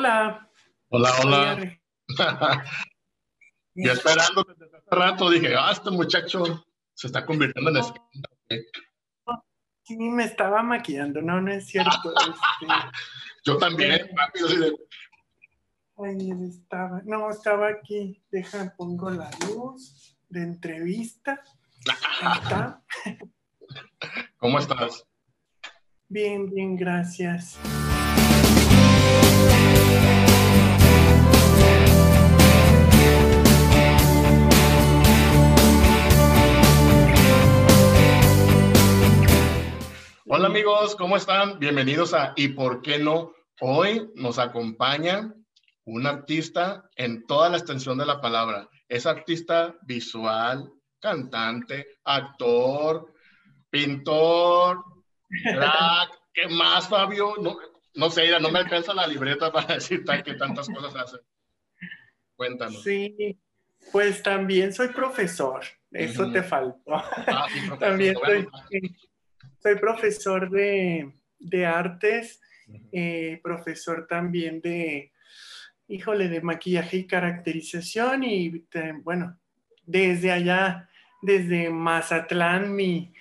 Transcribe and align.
Hola. 0.00 0.50
Hola, 0.88 1.10
hola. 1.22 1.78
y 3.74 3.86
esperando 3.86 4.44
desde 4.44 4.78
hace 4.78 4.88
rato 4.90 5.28
dije, 5.28 5.54
ah, 5.54 5.72
este 5.72 5.90
muchacho 5.90 6.64
se 6.94 7.08
está 7.08 7.26
convirtiendo 7.26 7.70
en 7.70 7.76
este. 7.76 8.00
Sí, 9.82 9.98
me 9.98 10.24
estaba 10.24 10.62
maquillando, 10.62 11.20
no, 11.20 11.42
no 11.42 11.52
es 11.52 11.66
cierto. 11.66 12.14
Este. 12.16 12.72
Yo 13.44 13.58
también, 13.58 14.08
rápido, 14.16 14.48
de... 14.48 14.74
Ahí 15.98 16.30
estaba, 16.48 17.02
no, 17.04 17.28
estaba 17.28 17.68
aquí, 17.68 18.24
deja, 18.30 18.74
pongo 18.78 19.10
la 19.10 19.30
luz 19.46 20.16
de 20.30 20.44
entrevista. 20.44 21.42
está. 22.42 22.82
¿Cómo 24.38 24.60
estás? 24.60 25.06
Bien, 26.08 26.48
bien, 26.48 26.74
gracias. 26.74 27.58
Hola 40.32 40.46
amigos, 40.46 40.96
¿cómo 40.96 41.16
están? 41.16 41.58
Bienvenidos 41.58 42.14
a 42.14 42.32
¿Y 42.36 42.48
por 42.48 42.82
qué 42.82 42.98
no? 42.98 43.32
Hoy 43.60 44.10
nos 44.14 44.38
acompaña 44.38 45.34
un 45.84 46.06
artista 46.06 46.88
en 46.96 47.26
toda 47.26 47.48
la 47.48 47.58
extensión 47.58 47.98
de 47.98 48.06
la 48.06 48.20
palabra. 48.20 48.68
Es 48.88 49.06
artista 49.06 49.74
visual, 49.82 50.70
cantante, 50.98 51.98
actor, 52.04 53.12
pintor, 53.68 54.82
drag, 55.44 56.08
¿qué 56.32 56.48
más, 56.48 56.88
Fabio? 56.88 57.34
No, 57.40 57.58
no 57.94 58.10
sé, 58.10 58.38
no 58.40 58.50
me 58.50 58.60
alcanza 58.60 58.94
la 58.94 59.06
libreta 59.06 59.50
para 59.52 59.74
decir 59.74 60.04
que 60.24 60.34
tantas 60.34 60.68
cosas 60.68 60.94
hace. 60.96 61.18
Cuéntanos. 62.36 62.82
Sí, 62.82 63.38
pues 63.92 64.22
también 64.22 64.72
soy 64.72 64.88
profesor, 64.88 65.62
eso 65.90 66.30
te 66.30 66.42
faltó. 66.42 66.94
Ah, 66.94 67.46
también 67.78 68.14
soy, 68.14 68.48
soy 69.62 69.74
profesor 69.76 70.50
de, 70.50 71.12
de 71.38 71.66
artes, 71.66 72.40
eh, 72.92 73.40
profesor 73.42 74.06
también 74.06 74.60
de, 74.60 75.12
híjole, 75.88 76.28
de 76.28 76.40
maquillaje 76.40 76.98
y 76.98 77.06
caracterización 77.06 78.22
y 78.22 78.64
bueno, 79.02 79.38
desde 79.84 80.30
allá, 80.30 80.88
desde 81.20 81.68
Mazatlán, 81.68 82.74
mi, 82.74 83.12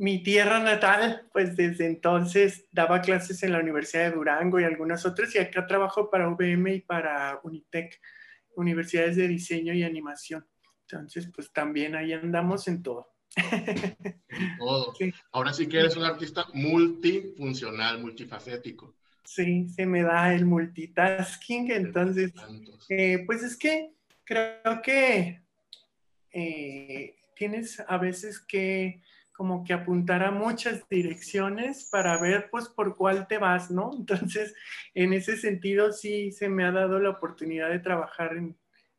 mi 0.00 0.22
tierra 0.22 0.60
natal, 0.60 1.28
pues 1.30 1.56
desde 1.56 1.84
entonces 1.84 2.64
daba 2.72 3.02
clases 3.02 3.42
en 3.42 3.52
la 3.52 3.60
Universidad 3.60 4.04
de 4.04 4.16
Durango 4.16 4.58
y 4.58 4.64
algunas 4.64 5.04
otras 5.04 5.34
y 5.34 5.38
acá 5.38 5.66
trabajo 5.66 6.08
para 6.08 6.26
UVM 6.30 6.68
y 6.68 6.80
para 6.80 7.38
Unitec, 7.42 8.00
Universidades 8.56 9.16
de 9.16 9.28
Diseño 9.28 9.74
y 9.74 9.82
Animación. 9.82 10.46
Entonces, 10.88 11.30
pues 11.34 11.52
también 11.52 11.96
ahí 11.96 12.14
andamos 12.14 12.66
en 12.66 12.82
todo. 12.82 13.12
Todo. 14.58 14.94
Ahora 15.32 15.52
sí 15.52 15.68
que 15.68 15.80
eres 15.80 15.96
un 15.96 16.04
artista 16.04 16.46
multifuncional, 16.54 18.00
multifacético. 18.00 18.96
Sí, 19.22 19.68
se 19.68 19.84
me 19.84 20.02
da 20.02 20.34
el 20.34 20.46
multitasking, 20.46 21.72
entonces, 21.72 22.32
eh, 22.88 23.22
pues 23.26 23.42
es 23.42 23.54
que 23.54 23.92
creo 24.24 24.80
que 24.82 25.42
eh, 26.32 27.16
tienes 27.36 27.80
a 27.86 27.98
veces 27.98 28.40
que 28.40 29.02
como 29.40 29.64
que 29.64 29.72
apuntar 29.72 30.22
a 30.22 30.30
muchas 30.30 30.86
direcciones 30.90 31.88
para 31.90 32.20
ver 32.20 32.50
pues 32.50 32.68
por 32.68 32.94
cuál 32.94 33.26
te 33.26 33.38
vas, 33.38 33.70
¿no? 33.70 33.90
Entonces, 33.96 34.54
en 34.92 35.14
ese 35.14 35.38
sentido 35.38 35.92
sí 35.94 36.30
se 36.30 36.50
me 36.50 36.62
ha 36.62 36.70
dado 36.70 36.98
la 36.98 37.08
oportunidad 37.08 37.70
de 37.70 37.78
trabajar 37.78 38.36
en 38.36 38.54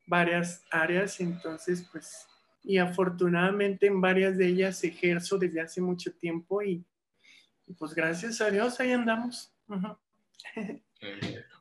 varias 0.08 0.66
áreas, 0.72 1.19
entonces 1.19 1.88
pues 1.92 2.28
y 2.64 2.80
afortunadamente 2.80 3.85
en 3.85 4.01
varias 4.01 4.35
de 4.35 4.47
ellas 4.47 4.84
ejerzo 4.84 5.38
desde 5.38 5.62
hace 5.62 5.80
mucho 5.80 6.12
tiempo 6.12 6.63
y, 6.63 6.84
pues 7.78 7.94
gracias 7.94 8.41
a 8.41 8.50
Dios 8.50 8.80
ahí 8.80 8.94
andamos. 8.94 9.53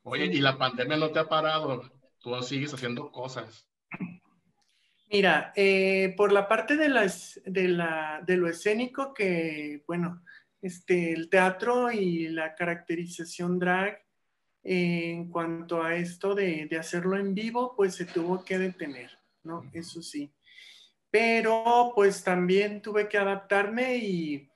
Oye, 0.05 0.25
¿y 0.25 0.41
la 0.41 0.57
pandemia 0.57 0.97
no 0.97 1.11
te 1.11 1.19
ha 1.19 1.29
parado? 1.29 1.83
Tú 2.19 2.43
sigues 2.43 2.73
haciendo 2.73 3.13
cosas. 3.13 3.70
Mira, 5.13 5.53
eh, 5.57 6.15
por 6.17 6.31
la 6.31 6.47
parte 6.47 6.77
de, 6.77 6.89
las, 6.89 7.41
de, 7.45 7.67
la, 7.67 8.23
de 8.25 8.37
lo 8.37 8.49
escénico, 8.49 9.13
que 9.13 9.83
bueno, 9.85 10.23
este, 10.63 11.13
el 11.13 11.29
teatro 11.29 11.91
y 11.91 12.29
la 12.29 12.55
caracterización 12.55 13.59
drag, 13.59 14.05
eh, 14.63 15.11
en 15.11 15.29
cuanto 15.29 15.83
a 15.83 15.97
esto 15.97 16.37
de, 16.37 16.67
de, 16.67 16.79
hacerlo 16.79 17.17
en 17.17 17.35
vivo, 17.35 17.75
pues 17.75 17.97
se 17.97 18.05
tuvo 18.05 18.45
que 18.45 18.59
detener, 18.59 19.11
¿no? 19.43 19.69
Eso 19.73 20.01
sí. 20.01 20.31
Pero 21.11 21.93
pues 21.97 22.23
también 22.23 22.81
tuve 22.81 23.09
que 23.09 23.19
adaptarme 23.19 23.97
y, 23.97 24.47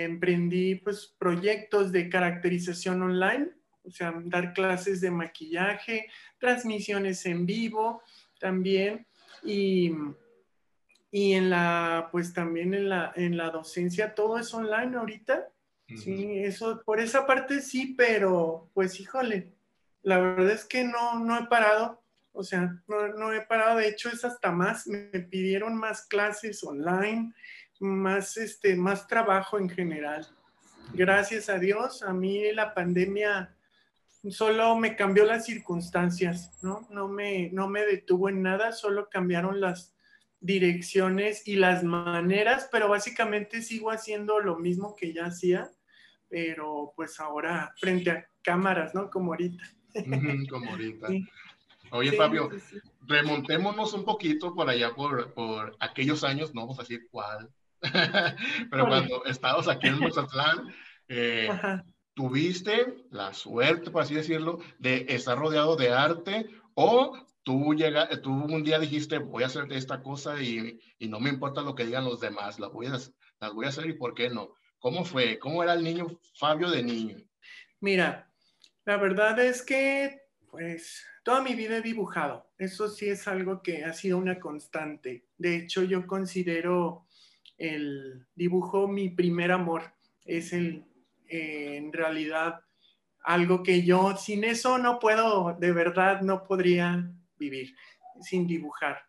emprendí 0.00 0.76
pues 0.76 1.14
proyectos 1.18 1.90
de 1.92 2.08
caracterización 2.08 3.02
online, 3.02 3.50
o 3.82 3.90
sea, 3.90 4.12
dar 4.24 4.52
clases 4.52 5.00
de 5.00 5.10
maquillaje, 5.10 6.08
transmisiones 6.38 7.24
en 7.26 7.46
vivo 7.46 8.02
también 8.38 9.06
y, 9.42 9.92
y 11.10 11.32
en 11.32 11.50
la, 11.50 12.08
pues 12.12 12.32
también 12.32 12.74
en 12.74 12.88
la, 12.88 13.12
en 13.16 13.36
la 13.36 13.50
docencia, 13.50 14.14
todo 14.14 14.38
es 14.38 14.52
online 14.54 14.96
ahorita. 14.96 15.48
Sí, 15.88 16.40
eso, 16.40 16.82
por 16.84 17.00
esa 17.00 17.26
parte 17.26 17.62
sí, 17.62 17.94
pero 17.96 18.68
pues 18.74 19.00
híjole, 19.00 19.54
la 20.02 20.18
verdad 20.18 20.50
es 20.50 20.66
que 20.66 20.84
no, 20.84 21.18
no 21.20 21.38
he 21.38 21.46
parado 21.46 22.02
o 22.38 22.44
sea, 22.44 22.72
no, 22.86 23.32
he 23.32 23.40
parado, 23.40 23.78
de 23.78 23.88
hecho 23.88 24.08
es 24.10 24.24
hasta 24.24 24.52
más, 24.52 24.86
me 24.86 25.18
pidieron 25.18 25.76
más 25.76 26.06
clases 26.06 26.62
online, 26.62 27.32
más, 27.80 28.36
este, 28.36 28.76
más 28.76 29.08
trabajo 29.08 29.58
en 29.58 29.68
general. 29.68 30.24
Gracias 30.94 31.48
a 31.48 31.58
Dios, 31.58 32.04
a 32.04 32.12
mí 32.12 32.52
la 32.52 32.74
pandemia 32.74 33.56
solo 34.30 34.76
me 34.76 34.96
cambió 34.96 35.24
las 35.24 35.46
circunstancias, 35.46 36.58
¿no? 36.62 36.86
No 36.90 37.08
me, 37.08 37.50
no 37.50 37.68
me 37.68 37.84
detuvo 37.84 38.28
en 38.28 38.42
nada, 38.42 38.72
solo 38.72 39.08
cambiaron 39.10 39.60
las 39.60 39.94
direcciones 40.40 41.46
y 41.46 41.56
las 41.56 41.82
maneras, 41.82 42.68
pero 42.70 42.88
básicamente 42.88 43.62
sigo 43.62 43.90
haciendo 43.90 44.40
lo 44.40 44.58
mismo 44.58 44.94
que 44.96 45.12
ya 45.12 45.26
hacía, 45.26 45.70
pero 46.28 46.92
pues 46.94 47.18
ahora 47.20 47.72
frente 47.78 48.10
a 48.10 48.28
cámaras, 48.42 48.94
¿no? 48.94 49.10
Como 49.10 49.32
ahorita. 49.32 49.64
Como 50.50 50.70
ahorita. 50.70 51.08
Oye, 51.90 52.12
Fabio, 52.12 52.50
remontémonos 53.06 53.94
un 53.94 54.04
poquito 54.04 54.54
por 54.54 54.68
allá, 54.68 54.94
por, 54.94 55.32
por 55.32 55.74
aquellos 55.80 56.22
años, 56.22 56.54
no 56.54 56.62
vamos 56.62 56.78
a 56.78 56.82
decir 56.82 57.08
cuál, 57.10 57.50
pero 58.70 58.86
cuando 58.86 59.24
estabas 59.24 59.68
aquí 59.68 59.88
en 59.88 60.00
Mazatlán, 60.00 60.68
eh, 61.08 61.48
¿tuviste 62.18 63.04
la 63.12 63.32
suerte, 63.32 63.92
por 63.92 64.02
así 64.02 64.16
decirlo, 64.16 64.58
de 64.80 65.06
estar 65.08 65.38
rodeado 65.38 65.76
de 65.76 65.90
arte 65.90 66.50
o 66.74 67.16
tú, 67.44 67.74
llega, 67.74 68.08
tú 68.20 68.32
un 68.32 68.64
día 68.64 68.80
dijiste, 68.80 69.18
voy 69.18 69.44
a 69.44 69.46
hacer 69.46 69.72
esta 69.72 70.02
cosa 70.02 70.42
y, 70.42 70.80
y 70.98 71.06
no 71.06 71.20
me 71.20 71.30
importa 71.30 71.62
lo 71.62 71.76
que 71.76 71.86
digan 71.86 72.04
los 72.04 72.18
demás, 72.18 72.58
las 72.58 72.72
voy, 72.72 72.86
a, 72.86 72.90
las 72.90 73.54
voy 73.54 73.66
a 73.66 73.68
hacer 73.68 73.86
y 73.86 73.92
por 73.92 74.14
qué 74.14 74.30
no? 74.30 74.54
¿Cómo 74.80 75.04
fue? 75.04 75.38
¿Cómo 75.38 75.62
era 75.62 75.74
el 75.74 75.84
niño 75.84 76.08
Fabio 76.34 76.68
de 76.70 76.82
niño? 76.82 77.18
Mira, 77.78 78.28
la 78.84 78.96
verdad 78.96 79.38
es 79.38 79.62
que, 79.62 80.22
pues, 80.50 81.06
Toda 81.28 81.42
mi 81.42 81.54
vida 81.54 81.76
he 81.76 81.82
dibujado. 81.82 82.50
Eso 82.56 82.88
sí 82.88 83.10
es 83.10 83.28
algo 83.28 83.62
que 83.62 83.84
ha 83.84 83.92
sido 83.92 84.16
una 84.16 84.40
constante. 84.40 85.26
De 85.36 85.56
hecho, 85.56 85.82
yo 85.82 86.06
considero 86.06 87.06
el 87.58 88.26
dibujo 88.34 88.88
mi 88.88 89.10
primer 89.10 89.52
amor. 89.52 89.92
Es 90.24 90.54
el, 90.54 90.86
eh, 91.28 91.76
en 91.76 91.92
realidad, 91.92 92.60
algo 93.24 93.62
que 93.62 93.82
yo 93.84 94.16
sin 94.16 94.44
eso 94.44 94.78
no 94.78 94.98
puedo, 94.98 95.56
de 95.58 95.72
verdad, 95.72 96.22
no 96.22 96.44
podría 96.44 97.10
vivir 97.36 97.74
sin 98.20 98.46
dibujar. 98.46 99.02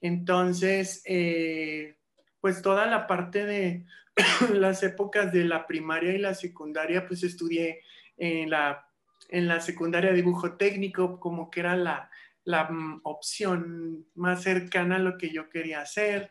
Entonces, 0.00 1.02
eh, 1.04 1.96
pues 2.40 2.62
toda 2.62 2.86
la 2.86 3.06
parte 3.06 3.44
de 3.44 3.84
las 4.52 4.82
épocas 4.82 5.32
de 5.32 5.44
la 5.44 5.66
primaria 5.66 6.12
y 6.14 6.18
la 6.18 6.34
secundaria, 6.34 7.06
pues 7.06 7.22
estudié 7.22 7.82
en 8.16 8.50
la 8.50 8.84
en 9.28 9.46
la 9.46 9.60
secundaria 9.60 10.12
dibujo 10.12 10.56
técnico, 10.56 11.20
como 11.20 11.50
que 11.50 11.60
era 11.60 11.76
la, 11.76 12.10
mm, 12.48 13.00
opción 13.04 14.06
más 14.14 14.42
cercana 14.42 14.96
a 14.96 15.00
lo 15.00 15.18
que 15.18 15.30
yo 15.30 15.48
quería 15.50 15.80
hacer. 15.80 16.30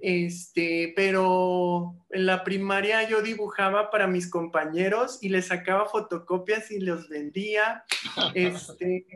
Este, 0.00 0.92
pero 0.94 1.94
en 2.10 2.26
la 2.26 2.44
primaria 2.44 3.08
yo 3.08 3.22
dibujaba 3.22 3.90
para 3.90 4.06
mis 4.06 4.30
compañeros 4.30 5.18
y 5.22 5.28
les 5.28 5.46
sacaba 5.46 5.86
fotocopias 5.86 6.70
y 6.70 6.80
los 6.80 7.08
vendía. 7.08 7.84
Este, 8.34 9.06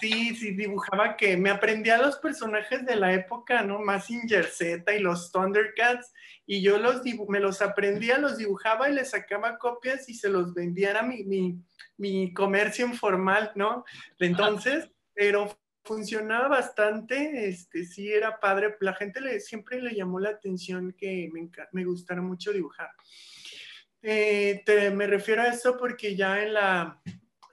sí, 0.00 0.34
sí, 0.34 0.52
dibujaba 0.52 1.16
que 1.16 1.36
me 1.36 1.50
aprendía 1.50 1.98
los 1.98 2.16
personajes 2.16 2.86
de 2.86 2.96
la 2.96 3.12
época, 3.12 3.62
¿no? 3.62 3.80
Massinger 3.80 4.46
Z 4.46 4.94
y 4.94 5.00
los 5.00 5.30
Thundercats 5.32 6.12
y 6.46 6.62
yo 6.62 6.78
los 6.78 7.02
me 7.28 7.40
los 7.40 7.60
aprendía, 7.62 8.18
los 8.18 8.38
dibujaba 8.38 8.88
y 8.88 8.94
les 8.94 9.10
sacaba 9.10 9.58
copias 9.58 10.08
y 10.08 10.14
se 10.14 10.28
los 10.28 10.54
vendía. 10.54 10.90
Era 10.90 11.02
mi 11.02 11.24
mi 12.00 12.32
comercio 12.32 12.86
informal, 12.86 13.52
¿no? 13.54 13.84
Entonces, 14.18 14.90
pero 15.12 15.54
funcionaba 15.84 16.48
bastante, 16.48 17.48
este, 17.48 17.84
sí 17.84 18.12
era 18.12 18.38
padre, 18.38 18.76
la 18.80 18.94
gente 18.94 19.20
le, 19.20 19.40
siempre 19.40 19.80
le 19.80 19.94
llamó 19.94 20.20
la 20.20 20.30
atención 20.30 20.94
que 20.96 21.28
me, 21.32 21.48
me 21.72 21.84
gustara 21.84 22.22
mucho 22.22 22.52
dibujar. 22.52 22.90
Eh, 24.02 24.62
te, 24.64 24.90
me 24.90 25.06
refiero 25.06 25.42
a 25.42 25.48
esto 25.48 25.76
porque 25.76 26.16
ya 26.16 26.42
en 26.42 26.54
la, 26.54 27.02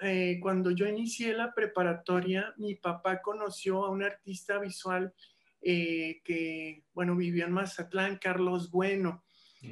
eh, 0.01 0.39
cuando 0.41 0.71
yo 0.71 0.87
inicié 0.87 1.33
la 1.33 1.53
preparatoria, 1.53 2.53
mi 2.57 2.75
papá 2.75 3.21
conoció 3.21 3.85
a 3.85 3.89
un 3.89 4.03
artista 4.03 4.59
visual 4.59 5.13
eh, 5.61 6.21
que, 6.23 6.83
bueno, 6.93 7.15
vivió 7.15 7.45
en 7.45 7.51
Mazatlán, 7.51 8.17
Carlos 8.17 8.69
Bueno, 8.69 9.25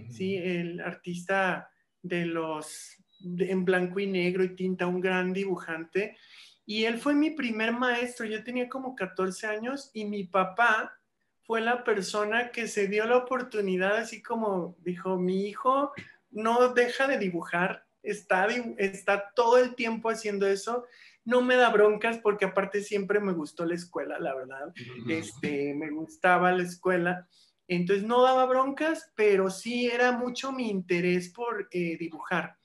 ¿sí? 0.09 0.35
El 0.35 0.81
artista 0.81 1.69
de 2.01 2.25
los, 2.25 2.97
en 3.21 3.65
blanco 3.65 3.99
y 3.99 4.07
negro 4.07 4.43
y 4.43 4.55
tinta, 4.55 4.87
un 4.87 5.01
gran 5.01 5.33
dibujante. 5.33 6.17
Y 6.65 6.85
él 6.85 6.97
fue 6.97 7.13
mi 7.13 7.31
primer 7.31 7.73
maestro, 7.73 8.25
yo 8.25 8.43
tenía 8.43 8.67
como 8.67 8.95
14 8.95 9.47
años 9.47 9.91
y 9.93 10.05
mi 10.05 10.23
papá 10.23 10.97
fue 11.43 11.61
la 11.61 11.83
persona 11.83 12.49
que 12.51 12.67
se 12.67 12.87
dio 12.87 13.05
la 13.05 13.17
oportunidad, 13.17 13.97
así 13.97 14.21
como 14.21 14.75
dijo, 14.79 15.17
mi 15.17 15.45
hijo 15.47 15.91
no 16.31 16.73
deja 16.73 17.07
de 17.07 17.19
dibujar, 17.19 17.85
está, 18.01 18.47
está 18.77 19.31
todo 19.35 19.59
el 19.59 19.75
tiempo 19.75 20.09
haciendo 20.09 20.47
eso. 20.47 20.85
No 21.23 21.41
me 21.41 21.55
da 21.55 21.69
broncas 21.69 22.17
porque 22.19 22.45
aparte 22.45 22.81
siempre 22.81 23.19
me 23.19 23.33
gustó 23.33 23.65
la 23.65 23.75
escuela, 23.75 24.19
la 24.19 24.35
verdad. 24.35 24.73
Este, 25.07 25.73
me 25.73 25.89
gustaba 25.91 26.51
la 26.51 26.63
escuela. 26.63 27.27
Entonces 27.67 28.05
no 28.05 28.21
daba 28.21 28.45
broncas, 28.45 29.11
pero 29.15 29.49
sí 29.49 29.87
era 29.87 30.11
mucho 30.11 30.51
mi 30.51 30.69
interés 30.69 31.29
por 31.29 31.67
eh, 31.71 31.97
dibujar. 31.97 32.57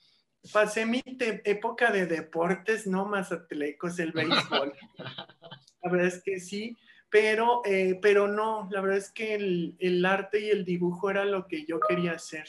Pasé 0.53 0.87
mi 0.87 1.03
época 1.07 1.91
de 1.91 2.07
deportes, 2.07 2.87
no 2.87 3.05
más 3.07 3.31
atlecos, 3.31 3.99
el 3.99 4.13
béisbol. 4.13 4.73
La 5.83 5.91
verdad 5.91 6.09
es 6.09 6.23
que 6.23 6.41
sí, 6.41 6.77
pero, 7.09 7.63
eh, 7.65 7.99
pero 8.03 8.29
no, 8.29 8.69
la 8.71 8.83
verdad 8.83 8.99
es 8.99 9.11
que 9.11 9.35
el, 9.35 9.77
el, 9.79 10.05
arte 10.05 10.41
y 10.41 10.51
el 10.51 10.65
dibujo 10.65 11.11
era 11.11 11.25
lo 11.25 11.47
que 11.47 11.65
yo 11.65 11.81
quería 11.81 12.13
hacer. 12.13 12.47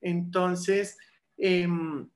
Entonces, 0.00 0.96
em, 1.36 2.08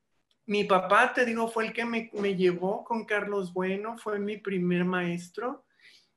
mi 0.47 0.65
papá, 0.65 1.13
te 1.13 1.27
digo, 1.27 1.49
fue 1.49 1.67
el 1.67 1.73
que 1.75 1.85
me, 1.85 2.11
me, 2.15 2.35
llevó 2.35 2.83
con 2.83 3.05
Carlos 3.05 3.53
Bueno, 3.53 3.99
fue 3.99 4.19
mi 4.19 4.39
primer 4.39 4.87
maestro 4.87 5.67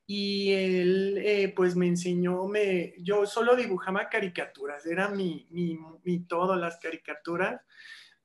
y 0.06 0.52
él 0.52 1.18
eh, 1.22 1.52
pues 1.54 1.76
me 1.76 1.86
enseñó, 1.86 2.46
me, 2.48 2.94
yo 2.98 3.24
solo 3.26 3.54
dibujaba 3.54 4.08
caricaturas, 4.08 4.84
era 4.86 5.08
mi, 5.08 5.46
mi, 5.50 5.78
mi, 6.02 6.20
todo, 6.20 6.56
las 6.56 6.78
caricaturas, 6.78 7.60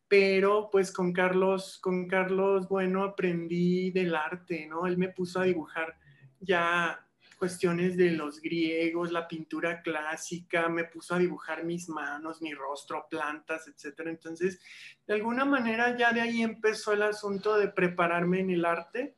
pero 0.08 0.70
pues 0.72 0.92
con 0.92 1.12
Carlos, 1.12 1.80
con 1.80 2.08
Carlos 2.08 2.68
Bueno 2.68 3.04
aprendí 3.04 3.92
del 3.92 4.16
arte, 4.16 4.66
¿no? 4.68 4.88
Él 4.88 4.98
me 4.98 5.10
puso 5.10 5.40
a 5.40 5.44
dibujar 5.44 5.98
ya 6.40 7.04
cuestiones 7.38 7.96
de 7.98 8.12
los 8.12 8.42
griegos, 8.42 9.12
la 9.12 9.28
pintura 9.28 9.82
clásica, 9.82 10.70
me 10.70 10.86
puso 10.86 11.14
a 11.14 11.20
dibujar 11.20 11.64
mis 11.64 11.88
manos, 11.88 12.42
mi 12.42 12.54
rostro, 12.54 13.08
plantas, 13.10 13.68
etc. 13.68 14.08
Entonces, 14.08 14.60
de 15.06 15.14
alguna 15.14 15.46
manera 15.46 15.96
ya 15.96 16.12
de 16.14 16.22
ahí 16.22 16.42
empezó 16.42 16.94
el 16.94 17.04
asunto 17.04 17.58
de 17.58 17.68
prepararme 17.68 18.40
en 18.40 18.50
el 18.50 18.66
arte 18.66 19.16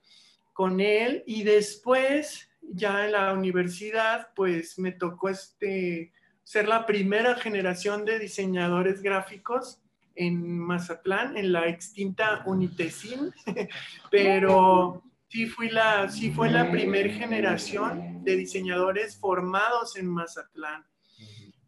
con 0.54 0.82
él 0.82 1.24
y 1.26 1.44
después 1.44 2.50
ya 2.62 3.06
en 3.06 3.14
la 3.14 3.32
universidad 3.32 4.30
pues 4.36 4.78
me 4.78 4.92
tocó 4.92 5.30
este 5.30 6.12
ser 6.44 6.68
la 6.68 6.86
primera 6.86 7.36
generación 7.36 8.04
de 8.04 8.20
diseñadores 8.20 9.02
gráficos 9.02 9.82
en 10.16 10.60
Mazatlán, 10.60 11.38
en 11.38 11.52
la 11.52 11.68
extinta 11.68 12.44
Unitecin, 12.46 13.32
pero 14.12 15.04
sí, 15.30 15.46
fui 15.46 15.70
la, 15.70 16.10
sí 16.10 16.32
fue 16.32 16.50
la 16.50 16.70
primera 16.70 17.12
generación 17.14 18.24
de 18.24 18.36
diseñadores 18.36 19.18
formados 19.18 19.96
en 19.98 20.08
Mazatlán. 20.08 20.86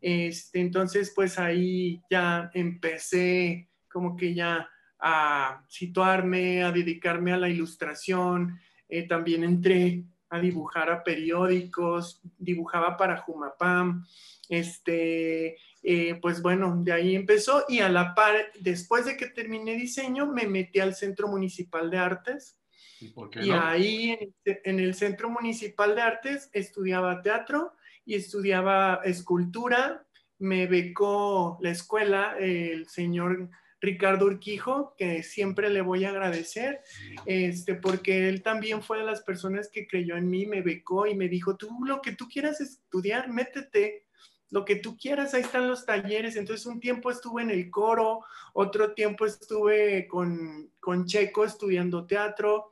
Este, 0.01 0.59
entonces, 0.59 1.13
pues 1.15 1.37
ahí 1.37 2.01
ya 2.09 2.49
empecé 2.53 3.69
como 3.87 4.15
que 4.15 4.33
ya 4.33 4.67
a 4.99 5.63
situarme, 5.67 6.63
a 6.63 6.71
dedicarme 6.71 7.33
a 7.33 7.37
la 7.37 7.49
ilustración. 7.49 8.59
Eh, 8.87 9.07
también 9.07 9.43
entré 9.43 10.03
a 10.29 10.39
dibujar 10.39 10.89
a 10.91 11.03
periódicos, 11.03 12.21
dibujaba 12.37 12.97
para 12.97 13.17
Jumapam. 13.17 14.05
Este, 14.47 15.57
eh, 15.83 16.19
pues 16.21 16.41
bueno, 16.41 16.81
de 16.83 16.91
ahí 16.91 17.15
empezó 17.15 17.65
y 17.67 17.79
a 17.79 17.89
la 17.89 18.13
par, 18.13 18.35
después 18.59 19.05
de 19.05 19.17
que 19.17 19.27
terminé 19.27 19.75
diseño, 19.75 20.27
me 20.27 20.47
metí 20.47 20.79
al 20.79 20.95
Centro 20.95 21.27
Municipal 21.27 21.89
de 21.89 21.97
Artes. 21.97 22.57
Y, 22.99 23.49
ahí 23.49 24.33
en, 24.45 24.79
el 24.79 24.93
Centro 24.93 25.29
Municipal 25.29 25.95
de 25.95 26.01
Artes 26.01 26.49
estudiaba 26.53 27.23
teatro 27.23 27.73
y 28.05 28.13
estudiaba 28.13 29.01
escultura. 29.03 30.05
Me 30.37 30.67
becó 30.67 31.57
la 31.61 31.71
escuela 31.71 32.35
el 32.37 32.87
señor 32.87 33.49
Ricardo 33.81 34.27
Urquijo, 34.27 34.93
que 34.95 35.23
siempre 35.23 35.71
le 35.71 35.81
voy 35.81 36.05
a 36.05 36.09
agradecer, 36.09 36.81
este, 37.25 37.73
porque 37.73 38.29
él 38.29 38.43
también 38.43 38.83
fue 38.83 38.99
de 38.99 39.05
las 39.05 39.21
personas 39.21 39.69
que 39.71 39.87
creyó 39.87 40.15
en 40.15 40.29
mí, 40.29 40.45
me 40.45 40.61
becó 40.61 41.07
y 41.07 41.15
me 41.15 41.27
dijo, 41.27 41.57
tú 41.57 41.67
lo 41.83 42.01
que 42.01 42.11
tú 42.11 42.27
quieras 42.27 42.61
estudiar, 42.61 43.29
métete, 43.29 44.05
lo 44.51 44.65
que 44.65 44.75
tú 44.75 44.97
quieras, 44.97 45.33
ahí 45.33 45.41
están 45.41 45.67
los 45.67 45.85
talleres. 45.85 46.35
Entonces 46.35 46.65
un 46.65 46.79
tiempo 46.79 47.09
estuve 47.09 47.41
en 47.41 47.49
el 47.49 47.71
coro, 47.71 48.23
otro 48.53 48.93
tiempo 48.93 49.25
estuve 49.25 50.07
con, 50.07 50.71
con 50.79 51.05
Checo 51.05 51.45
estudiando 51.45 52.05
teatro, 52.05 52.69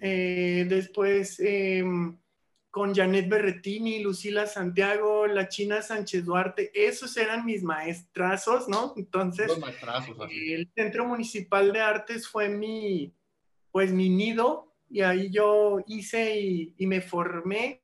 eh, 0.00 0.66
después 0.68 1.38
em, 1.40 2.16
con 2.70 2.94
Janet 2.94 3.28
Berretini, 3.28 4.02
Lucila 4.02 4.46
Santiago, 4.46 5.26
la 5.26 5.48
China 5.48 5.82
Sánchez 5.82 6.24
Duarte, 6.24 6.70
esos 6.74 7.16
eran 7.16 7.44
mis 7.44 7.62
maestrazos, 7.62 8.68
¿no? 8.68 8.94
Entonces, 8.96 9.50
el 10.30 10.70
Centro 10.74 11.06
Municipal 11.06 11.72
de 11.72 11.80
Artes 11.80 12.26
fue 12.26 12.48
mi, 12.48 13.12
pues 13.70 13.92
mi 13.92 14.08
nido 14.08 14.68
y 14.90 15.02
ahí 15.02 15.30
yo 15.30 15.80
hice 15.86 16.40
y, 16.40 16.86
me 16.86 17.00
formé 17.00 17.82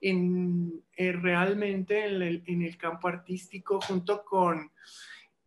en, 0.00 0.82
eh, 0.96 1.12
realmente 1.12 2.06
en 2.06 2.22
el, 2.22 2.42
en 2.46 2.62
el 2.62 2.76
campo 2.76 3.08
artístico 3.08 3.80
junto 3.80 4.24
con 4.24 4.70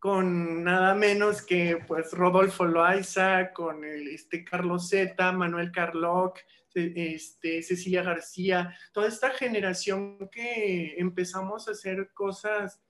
con 0.03 0.65
nada 0.65 0.95
menos 0.95 1.41
que 1.41 1.77
pues 1.87 2.11
Rodolfo 2.11 2.65
Loaiza, 2.65 3.53
con 3.53 3.85
el, 3.85 4.09
este 4.09 4.43
Carlos 4.43 4.89
Zeta, 4.89 5.31
Manuel 5.31 5.71
Carloc, 5.71 6.39
este, 6.73 7.63
Cecilia 7.63 8.03
García, 8.03 8.77
toda 8.91 9.07
esta 9.07 9.29
generación 9.29 10.29
que 10.29 10.95
empezamos 10.97 11.69
a 11.69 11.71
hacer 11.71 12.11
cosas 12.13 12.83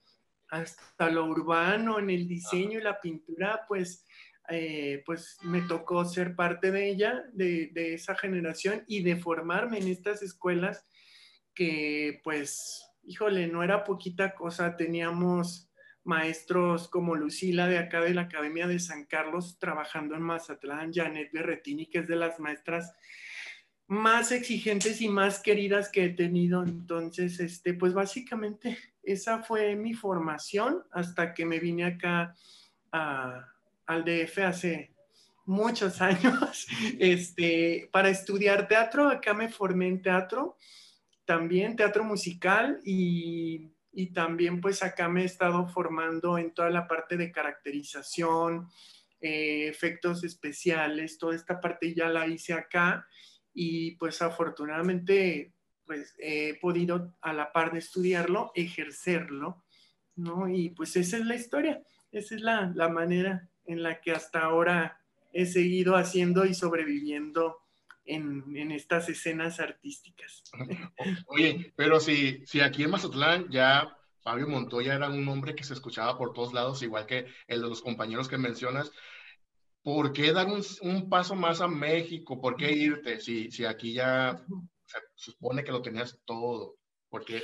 hasta 0.50 1.12
lo 1.12 1.25
urbano, 1.25 2.00
en 2.00 2.10
el 2.10 2.27
diseño 2.27 2.79
y 2.79 2.82
la 2.84 3.00
pintura, 3.00 3.62
pues, 3.67 4.08
eh, 4.50 5.03
pues 5.05 5.38
me 5.43 5.62
tocó 5.62 6.05
ser 6.05 6.36
parte 6.36 6.72
de 6.72 6.89
ella, 6.89 7.24
de, 7.34 7.70
de 7.74 7.93
esa 7.93 8.15
generación 8.15 8.86
y 8.88 9.03
de 9.03 9.17
formarme 9.17 9.77
en 9.77 9.88
estas 9.88 10.24
escuelas 10.24 10.84
que 11.53 12.22
pues, 12.24 12.86
híjole, 13.03 13.48
no 13.48 13.63
era 13.63 13.83
poquita 13.83 14.33
cosa, 14.33 14.75
teníamos 14.75 15.69
maestros 16.03 16.88
como 16.89 17.15
Lucila 17.15 17.67
de 17.67 17.77
acá 17.77 18.01
de 18.01 18.13
la 18.13 18.24
Academia 18.24 18.67
de 18.67 18.79
San 18.79 19.05
Carlos 19.05 19.57
trabajando 19.60 20.15
en 20.15 20.22
Mazatlán, 20.22 20.91
Janet 20.93 21.31
Berretini, 21.31 21.86
que 21.88 22.00
es 22.00 22.07
de 22.07 22.15
las 22.15 22.39
maestras 22.39 22.93
más 23.88 24.31
exigentes 24.31 25.01
y 25.01 25.07
más 25.07 25.39
queridas 25.39 25.89
que 25.89 26.05
he 26.05 26.10
tenido. 26.10 26.63
Entonces, 26.63 27.39
este, 27.39 27.74
pues 27.74 27.93
básicamente 27.93 28.77
esa 29.01 29.43
fue 29.43 29.75
mi 29.75 29.93
formación 29.93 30.83
hasta 30.91 31.33
que 31.33 31.45
me 31.45 31.60
vine 31.60 31.86
acá 31.86 32.36
al 32.91 34.05
DF 34.05 34.38
hace 34.39 34.93
muchos 35.45 36.01
años 36.01 36.67
este, 37.00 37.89
para 37.91 38.10
estudiar 38.10 38.67
teatro. 38.67 39.10
Acá 39.10 39.33
me 39.33 39.50
formé 39.50 39.88
en 39.88 40.01
teatro, 40.01 40.57
también 41.25 41.75
teatro 41.75 42.03
musical 42.03 42.80
y 42.84 43.74
y 43.94 44.08
también 44.08 44.60
pues 44.60 44.82
acá 44.82 45.08
me 45.08 45.22
he 45.22 45.25
estado 45.25 45.68
formando 45.68 46.38
en 46.38 46.51
toda 46.53 46.72
la 46.72 46.88
parte 46.88 47.15
de 47.15 47.32
caracterización, 47.32 48.68
eh, 49.22 49.68
efectos 49.68 50.24
especiales, 50.24 51.20
toda 51.20 51.36
esta 51.36 51.62
parte 51.62 51.94
ya 51.94 52.10
la 52.10 52.27
hice 52.27 52.53
acá 52.53 53.08
y 53.53 53.92
pues 53.98 54.22
afortunadamente 54.22 55.53
pues 55.86 56.15
he 56.18 56.58
podido 56.60 57.13
a 57.22 57.34
la 57.34 57.51
par 57.51 57.72
de 57.72 57.80
estudiarlo, 57.80 58.51
ejercerlo, 58.56 59.63
¿no? 60.15 60.50
Y 60.50 60.70
pues 60.70 60.96
esa 60.96 61.18
es 61.18 61.25
la 61.25 61.36
historia, 61.36 61.84
esa 62.12 62.36
es 62.36 62.42
la, 62.42 62.72
la 62.74 62.89
manera 62.89 63.50
en 63.65 63.84
la 63.84 64.01
que 64.01 64.12
hasta 64.12 64.39
ahora 64.39 65.00
he 65.34 65.46
seguido 65.46 65.98
haciendo 65.98 66.46
y 66.46 66.53
sobreviviendo 66.53 67.62
en, 68.05 68.72
estas 68.72 69.10
escenas 69.10 69.60
artísticas. 69.60 70.43
Oye, 71.27 71.74
pero 71.75 72.00
si, 72.00 72.45
si 72.45 72.60
aquí 72.62 72.83
en 72.83 72.91
Mazatlán 72.91 73.50
ya 73.50 73.98
Fabio 74.22 74.48
Montoya 74.48 74.95
era 74.95 75.10
un 75.10 75.27
hombre 75.27 75.55
que 75.55 75.63
se 75.63 75.74
escuchaba 75.74 76.17
por 76.17 76.33
todos 76.33 76.53
lados, 76.53 76.81
igual 76.81 77.05
que 77.05 77.27
el 77.48 77.62
de 77.62 77.69
los 77.69 77.81
compañeros 77.81 78.29
que 78.29 78.38
mencionas, 78.38 78.91
¿por 79.81 80.13
qué 80.13 80.31
dar 80.31 80.48
un, 80.48 81.10
paso 81.10 81.36
más 81.36 81.60
a 81.62 81.67
México? 81.67 82.39
¿Por 82.39 82.55
qué 82.55 82.72
irte 82.72 83.19
si, 83.19 83.51
si 83.51 83.65
aquí 83.65 83.93
ya 83.93 84.41
se 84.86 85.00
supone 85.15 85.63
que 85.63 85.72
lo 85.72 85.81
tenías 85.81 86.19
todo? 86.25 86.77
¿Por 87.10 87.25
qué? 87.25 87.43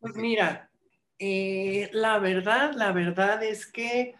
pues 0.00 0.14
mira, 0.14 0.70
eh, 1.18 1.88
la 1.92 2.18
verdad, 2.18 2.74
la 2.74 2.92
verdad 2.92 3.42
es 3.42 3.66
que 3.66 4.14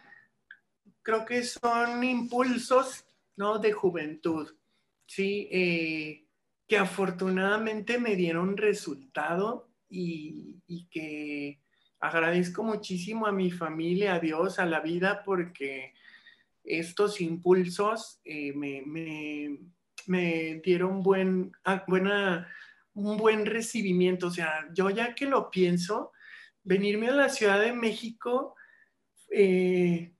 creo 1.01 1.25
que 1.25 1.43
son 1.43 2.03
impulsos, 2.03 3.05
¿no? 3.37 3.59
De 3.59 3.71
juventud, 3.71 4.51
¿sí? 5.09 5.49
Eh, 5.51 6.27
que 6.67 6.77
afortunadamente 6.77 7.97
me 7.97 8.15
dieron 8.15 8.55
resultado 8.57 9.67
y, 9.89 10.61
que 10.91 11.59
agradezco 11.99 12.63
muchísimo 12.63 13.25
a 13.25 13.31
mi 13.31 13.49
familia, 13.49 14.13
a 14.13 14.19
Dios, 14.19 14.59
a 14.59 14.67
la 14.67 14.81
vida, 14.81 15.23
porque 15.25 15.93
estos 16.63 17.21
impulsos 17.21 18.21
eh, 18.23 18.53
me, 18.53 18.83
me, 18.85 19.57
me, 20.05 20.61
dieron 20.63 21.01
buen, 21.01 21.53
ah, 21.63 21.83
buena, 21.87 22.47
un 22.93 23.17
buen 23.17 23.47
recibimiento. 23.47 24.27
O 24.27 24.31
sea, 24.31 24.69
yo 24.75 24.91
ya 24.91 25.15
que 25.15 25.25
lo 25.25 25.49
pienso, 25.49 26.11
venirme 26.63 27.07
a 27.07 27.13
la 27.13 27.29
Ciudad 27.29 27.59
de 27.59 27.73
México, 27.73 28.55
eh, 29.31 30.13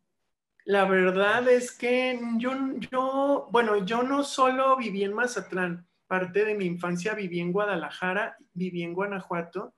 la 0.69 0.85
verdad 0.85 1.49
es 1.49 1.71
que 1.71 2.19
yo, 2.37 2.51
yo, 2.91 3.49
bueno, 3.51 3.83
yo 3.87 4.03
no 4.03 4.23
solo 4.23 4.77
viví 4.77 5.03
en 5.03 5.15
Mazatlán, 5.15 5.87
parte 6.05 6.45
de 6.45 6.53
mi 6.53 6.65
infancia 6.65 7.15
viví 7.15 7.39
en 7.39 7.51
Guadalajara, 7.51 8.37
viví 8.53 8.83
en 8.83 8.93
Guanajuato, 8.93 9.73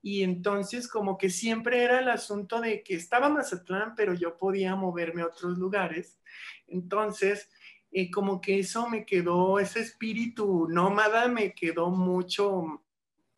y 0.00 0.22
entonces 0.22 0.86
como 0.86 1.18
que 1.18 1.28
siempre 1.28 1.82
era 1.82 1.98
el 1.98 2.08
asunto 2.08 2.60
de 2.60 2.84
que 2.84 2.94
estaba 2.94 3.30
Mazatlán, 3.30 3.96
pero 3.96 4.14
yo 4.14 4.38
podía 4.38 4.76
moverme 4.76 5.22
a 5.22 5.26
otros 5.26 5.58
lugares. 5.58 6.20
Entonces, 6.68 7.50
eh, 7.90 8.08
como 8.08 8.40
que 8.40 8.60
eso 8.60 8.88
me 8.88 9.04
quedó, 9.04 9.58
ese 9.58 9.80
espíritu 9.80 10.68
nómada 10.68 11.26
me 11.26 11.52
quedó 11.52 11.90
mucho 11.90 12.80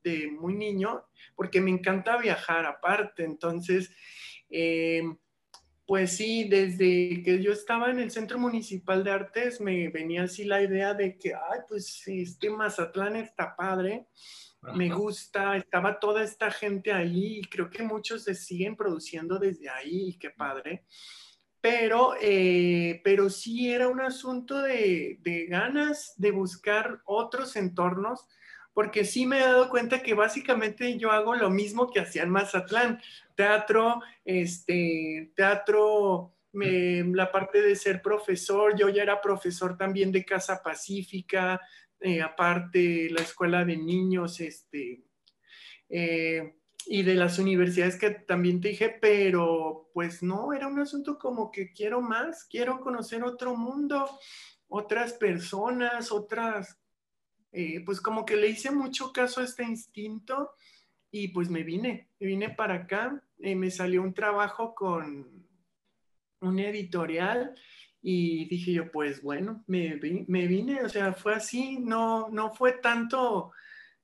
de 0.02 0.30
muy 0.38 0.54
niño, 0.54 1.02
porque 1.34 1.62
me 1.62 1.70
encanta 1.70 2.18
viajar 2.18 2.66
aparte. 2.66 3.24
Entonces, 3.24 3.90
eh, 4.50 5.02
pues 5.86 6.16
sí, 6.16 6.48
desde 6.48 7.22
que 7.22 7.42
yo 7.42 7.52
estaba 7.52 7.90
en 7.90 7.98
el 7.98 8.10
Centro 8.10 8.38
Municipal 8.38 9.04
de 9.04 9.10
Artes, 9.10 9.60
me 9.60 9.88
venía 9.88 10.24
así 10.24 10.44
la 10.44 10.62
idea 10.62 10.94
de 10.94 11.18
que, 11.18 11.34
ay, 11.34 11.60
pues 11.68 12.02
este 12.06 12.50
Mazatlán 12.50 13.16
está 13.16 13.54
padre 13.54 14.06
me 14.72 14.88
gusta, 14.88 15.56
estaba 15.56 15.98
toda 15.98 16.22
esta 16.22 16.50
gente 16.50 16.92
ahí 16.92 17.38
y 17.38 17.44
creo 17.44 17.68
que 17.68 17.82
muchos 17.82 18.24
se 18.24 18.34
siguen 18.34 18.76
produciendo 18.76 19.38
desde 19.38 19.68
ahí 19.68 20.08
y 20.08 20.18
qué 20.18 20.30
padre. 20.30 20.84
Pero, 21.60 22.14
eh, 22.20 23.00
pero 23.04 23.30
sí 23.30 23.72
era 23.72 23.88
un 23.88 24.00
asunto 24.00 24.60
de, 24.60 25.18
de, 25.22 25.46
ganas 25.46 26.14
de 26.16 26.30
buscar 26.30 27.00
otros 27.06 27.56
entornos, 27.56 28.26
porque 28.74 29.04
sí 29.04 29.24
me 29.24 29.38
he 29.38 29.42
dado 29.42 29.70
cuenta 29.70 30.02
que 30.02 30.14
básicamente 30.14 30.98
yo 30.98 31.12
hago 31.12 31.34
lo 31.36 31.48
mismo 31.48 31.90
que 31.90 32.00
hacía 32.00 32.24
en 32.24 32.30
Mazatlán, 32.30 33.00
teatro, 33.36 34.02
este, 34.24 35.32
teatro, 35.34 36.32
la 36.52 37.32
parte 37.32 37.62
de 37.62 37.74
ser 37.76 38.02
profesor, 38.02 38.76
yo 38.76 38.88
ya 38.88 39.02
era 39.02 39.20
profesor 39.20 39.76
también 39.76 40.12
de 40.12 40.24
Casa 40.24 40.62
Pacífica, 40.62 41.60
eh, 42.00 42.20
aparte 42.20 43.08
la 43.10 43.22
escuela 43.22 43.64
de 43.64 43.76
niños, 43.76 44.40
este, 44.40 45.02
eh, 45.88 46.56
y 46.86 47.02
de 47.02 47.14
las 47.14 47.38
universidades 47.38 47.96
que 47.96 48.10
también 48.10 48.60
te 48.60 48.68
dije, 48.68 48.98
pero 49.00 49.90
pues 49.94 50.22
no, 50.22 50.52
era 50.52 50.66
un 50.66 50.80
asunto 50.80 51.18
como 51.18 51.50
que 51.50 51.72
quiero 51.72 52.00
más, 52.00 52.44
quiero 52.44 52.80
conocer 52.80 53.24
otro 53.24 53.56
mundo, 53.56 54.18
otras 54.68 55.14
personas, 55.14 56.12
otras, 56.12 56.78
eh, 57.54 57.82
pues 57.84 58.00
como 58.00 58.24
que 58.24 58.36
le 58.36 58.48
hice 58.48 58.70
mucho 58.70 59.12
caso 59.12 59.40
a 59.40 59.44
este 59.44 59.62
instinto 59.62 60.50
y 61.10 61.28
pues 61.28 61.48
me 61.48 61.62
vine, 61.62 62.10
me 62.18 62.26
vine 62.26 62.50
para 62.50 62.74
acá, 62.74 63.22
me 63.38 63.70
salió 63.70 64.02
un 64.02 64.12
trabajo 64.12 64.74
con 64.74 65.46
un 66.40 66.58
editorial 66.58 67.54
y 68.02 68.46
dije 68.48 68.72
yo, 68.72 68.90
pues 68.90 69.22
bueno, 69.22 69.62
me, 69.66 69.98
me 70.26 70.46
vine, 70.46 70.82
o 70.82 70.88
sea, 70.88 71.12
fue 71.12 71.34
así, 71.34 71.78
no, 71.78 72.28
no 72.30 72.52
fue 72.52 72.72
tanto, 72.72 73.52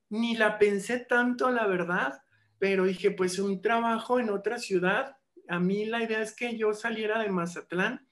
ni 0.09 0.35
la 0.35 0.57
pensé 0.57 0.99
tanto, 0.99 1.51
la 1.51 1.67
verdad, 1.67 2.23
pero 2.57 2.85
dije, 2.85 3.11
pues 3.11 3.37
un 3.37 3.61
trabajo 3.61 4.19
en 4.19 4.29
otra 4.29 4.57
ciudad, 4.57 5.17
a 5.49 5.59
mí 5.59 5.85
la 5.85 6.01
idea 6.01 6.21
es 6.21 6.33
que 6.33 6.57
yo 6.57 6.73
saliera 6.73 7.21
de 7.21 7.29
Mazatlán 7.29 8.07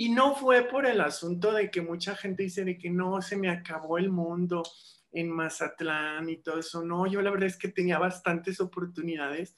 y 0.00 0.10
no 0.10 0.36
fue 0.36 0.62
por 0.62 0.86
el 0.86 1.00
asunto 1.00 1.52
de 1.52 1.72
que 1.72 1.80
mucha 1.80 2.14
gente 2.14 2.44
dice 2.44 2.64
de 2.64 2.78
que 2.78 2.88
no, 2.88 3.20
se 3.20 3.36
me 3.36 3.50
acabó 3.50 3.98
el 3.98 4.12
mundo 4.12 4.62
en 5.10 5.28
Mazatlán 5.28 6.28
y 6.28 6.36
todo 6.36 6.60
eso, 6.60 6.84
no, 6.84 7.08
yo 7.08 7.20
la 7.20 7.32
verdad 7.32 7.48
es 7.48 7.56
que 7.56 7.66
tenía 7.66 7.98
bastantes 7.98 8.60
oportunidades, 8.60 9.56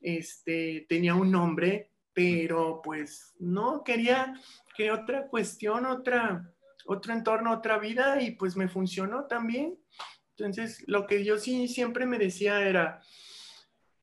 este, 0.00 0.86
tenía 0.88 1.16
un 1.16 1.32
nombre, 1.32 1.90
pero 2.12 2.80
pues 2.80 3.34
no, 3.40 3.82
quería 3.82 4.40
que 4.76 4.92
otra 4.92 5.26
cuestión, 5.26 5.84
otra, 5.86 6.48
otro 6.86 7.12
entorno, 7.12 7.50
otra 7.50 7.76
vida 7.78 8.22
y 8.22 8.36
pues 8.36 8.56
me 8.56 8.68
funcionó 8.68 9.24
también. 9.24 9.76
Entonces, 10.36 10.84
lo 10.86 11.08
que 11.08 11.24
yo 11.24 11.38
sí 11.38 11.66
siempre 11.66 12.06
me 12.06 12.18
decía 12.18 12.64
era, 12.64 13.02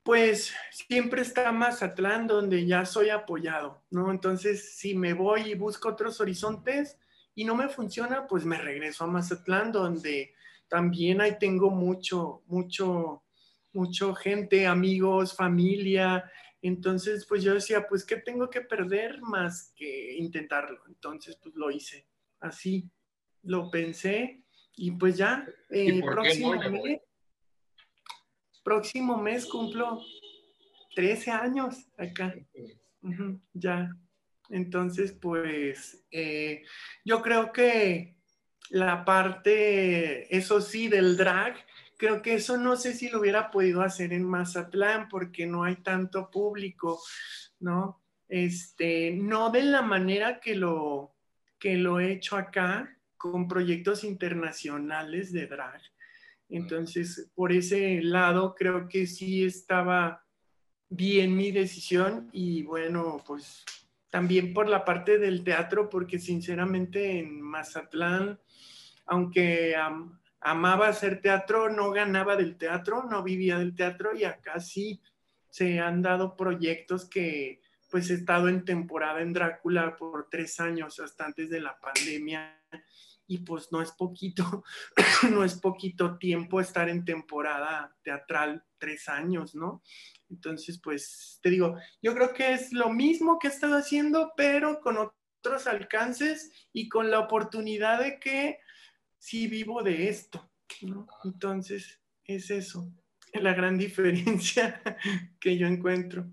pues 0.10 0.56
siempre 0.72 1.22
está 1.22 1.51
Mazatlán 1.51 2.25
donde 2.25 2.66
ya 2.66 2.84
soy 2.84 3.12
apoyado, 3.12 3.84
¿no? 3.92 4.10
Entonces, 4.10 4.75
si 4.75 4.96
me 4.96 5.13
voy 5.13 5.51
y 5.51 5.54
busco 5.54 5.89
otros 5.89 6.20
horizontes 6.20 6.98
y 7.36 7.46
no 7.46 7.54
me 7.54 7.70
funciona, 7.70 8.25
pues 8.25 8.44
me 8.44 8.58
regreso 8.58 9.04
a 9.04 9.08
Mazatlán 9.08 9.72
donde 9.72 10.34
también 10.68 11.22
ahí 11.22 11.38
tengo 11.39 11.70
mucho, 11.70 12.42
mucho, 12.48 13.22
mucho 13.72 14.16
gente, 14.16 14.66
amigos, 14.66 15.36
familia, 15.36 16.28
entonces, 16.63 17.28
pues 17.28 17.44
yo 17.44 17.54
decía, 17.54 17.88
pues, 17.88 18.04
¿qué 18.04 18.18
tengo 18.18 18.50
que 18.50 18.62
perder 18.62 19.22
más 19.22 19.72
que 19.75 20.16
intentarlo? 20.18 20.82
Entonces, 20.88 21.38
pues 21.39 21.54
lo 21.54 21.70
hice 21.70 22.08
así, 22.39 22.89
lo 23.44 23.70
pensé 23.70 24.44
y 24.75 24.89
pues 24.89 25.18
ya, 25.18 25.48
el 25.70 26.01
próximo, 26.01 26.56
mes, 26.56 27.00
próximo 28.63 29.18
mes 29.18 29.46
cumplo 29.46 30.01
13 30.96 31.32
años 31.32 31.88
acá. 31.98 32.34
ya. 33.54 33.96
Entonces, 34.50 35.12
pues, 35.12 36.04
eh, 36.12 36.63
yo 37.06 37.22
creo 37.22 37.51
que 37.51 38.16
la 38.70 39.06
parte, 39.06 40.36
eso 40.36 40.60
sí, 40.62 40.88
del 40.88 41.18
drag, 41.18 41.56
creo 41.98 42.22
que 42.22 42.36
eso 42.36 42.58
no 42.58 42.75
sé 42.75 42.94
si 42.94 43.10
lo 43.10 43.20
hubiera 43.20 43.51
podido 43.51 43.82
hacer 43.82 44.13
en 44.13 44.24
Mazatlán 44.24 45.08
porque 45.10 45.46
no 45.46 45.63
hay 45.63 45.75
tanto 45.78 46.32
público, 46.32 47.01
¿no? 47.60 48.01
Este, 48.28 49.12
no 49.12 49.50
de 49.50 49.63
la 49.63 49.82
manera 49.82 50.39
que 50.39 50.56
lo, 50.56 51.16
que 51.60 51.75
lo 51.75 52.00
he 52.00 52.13
hecho 52.13 52.38
acá 52.38 52.96
con 53.18 53.48
proyectos 53.48 54.04
internacionales 54.04 55.34
de 55.34 55.48
drag. 55.48 55.82
Entonces, 56.50 57.29
por 57.36 57.51
ese 57.51 58.01
lado, 58.01 58.56
creo 58.56 58.88
que 58.89 59.06
sí 59.06 59.44
estaba 59.44 60.25
bien 60.89 61.36
mi 61.36 61.51
decisión 61.51 62.29
y 62.34 62.63
bueno, 62.63 63.24
pues 63.25 63.63
también 64.10 64.53
por 64.53 64.68
la 64.68 64.84
parte 64.84 65.20
del 65.20 65.44
teatro, 65.44 65.89
porque 65.89 66.18
sinceramente 66.18 67.20
en 67.20 67.39
Mazatlán, 67.41 68.39
aunque 69.06 69.75
amaba 70.41 70.88
hacer 70.88 71.22
teatro, 71.22 71.70
no 71.70 71.91
ganaba 71.91 72.36
del 72.36 72.58
teatro, 72.58 73.03
no 73.03 73.22
vivía 73.24 73.60
del 73.60 73.75
teatro 73.75 74.15
y 74.15 74.24
acá 74.24 74.60
sí 74.60 75.00
se 75.50 75.79
han 75.79 76.01
dado 76.01 76.36
proyectos 76.36 77.08
que 77.08 77.62
pues 77.91 78.10
he 78.10 78.15
estado 78.15 78.50
en 78.50 78.65
temporada 78.65 79.22
en 79.22 79.34
Drácula 79.34 79.96
por 79.96 80.27
tres 80.29 80.60
años 80.60 81.00
hasta 81.00 81.25
antes 81.25 81.50
de 81.50 81.60
la 81.60 81.79
pandemia 81.79 82.59
y 83.29 83.38
pues 83.38 83.71
no 83.71 83.79
es 83.81 83.91
poquito, 83.91 84.63
no 85.31 85.43
es 85.43 85.53
poquito 85.53 86.17
tiempo 86.17 86.59
estar 86.59 86.89
en 86.89 87.05
temporada 87.05 87.95
teatral 88.01 88.65
tres 88.79 89.07
años, 89.07 89.53
¿no? 89.53 89.83
Entonces, 90.31 90.81
pues 90.83 91.39
te 91.43 91.51
digo, 91.51 91.77
yo 92.01 92.15
creo 92.15 92.33
que 92.33 92.53
es 92.53 92.74
lo 92.74 92.89
mismo 92.89 93.38
que 93.38 93.48
he 93.48 93.51
estado 93.51 93.77
haciendo, 93.77 94.33
pero 94.36 94.81
con 94.81 94.98
otros 94.98 95.67
alcances 95.67 96.51
y 96.74 96.89
con 96.89 97.12
la 97.12 97.19
oportunidad 97.19 98.00
de 98.00 98.19
que 98.19 98.57
sí 99.19 99.48
vivo 99.48 99.83
de 99.83 100.09
esto, 100.09 100.51
¿no? 100.81 101.07
Entonces, 101.24 102.01
es 102.24 102.50
eso, 102.50 102.91
la 103.33 103.53
gran 103.53 103.77
diferencia 103.77 104.81
que 105.39 105.55
yo 105.55 105.67
encuentro. 105.67 106.25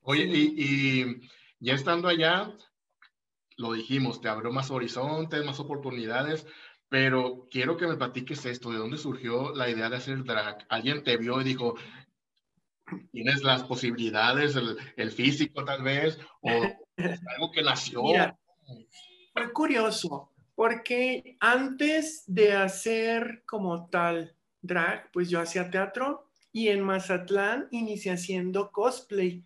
Oye, 0.00 0.24
y, 0.24 1.20
ya 1.60 1.74
estando 1.74 2.08
allá, 2.08 2.52
lo 3.56 3.72
dijimos, 3.72 4.20
te 4.20 4.28
abrió 4.28 4.52
más 4.52 4.70
horizontes, 4.70 5.44
más 5.44 5.60
oportunidades, 5.60 6.46
pero 6.88 7.46
quiero 7.50 7.76
que 7.76 7.86
me 7.86 7.96
platiques 7.96 8.44
esto, 8.46 8.70
¿de 8.70 8.78
dónde 8.78 8.98
surgió 8.98 9.54
la 9.54 9.68
idea 9.68 9.88
de 9.88 9.96
hacer 9.96 10.24
drag? 10.24 10.66
¿Alguien 10.68 11.02
te 11.02 11.16
vio 11.16 11.40
y 11.40 11.44
dijo, 11.44 11.74
tienes 13.10 13.42
las 13.42 13.64
posibilidades, 13.64 14.56
el, 14.96 15.10
físico 15.10 15.64
tal 15.64 15.82
vez, 15.82 16.18
o 16.42 16.50
algo 17.36 17.50
que 17.52 17.62
nació? 17.62 18.02
Fue 19.32 19.52
curioso, 19.52 20.32
porque 20.54 21.36
antes 21.40 22.24
de 22.26 22.52
hacer 22.52 23.42
como 23.46 23.88
tal 23.88 24.36
drag, 24.62 25.10
pues 25.12 25.28
yo 25.28 25.40
hacía 25.40 25.70
teatro 25.70 26.30
y 26.52 26.68
en 26.68 26.82
Mazatlán 26.82 27.68
inicié 27.70 28.12
haciendo 28.12 28.70
cosplay. 28.70 29.44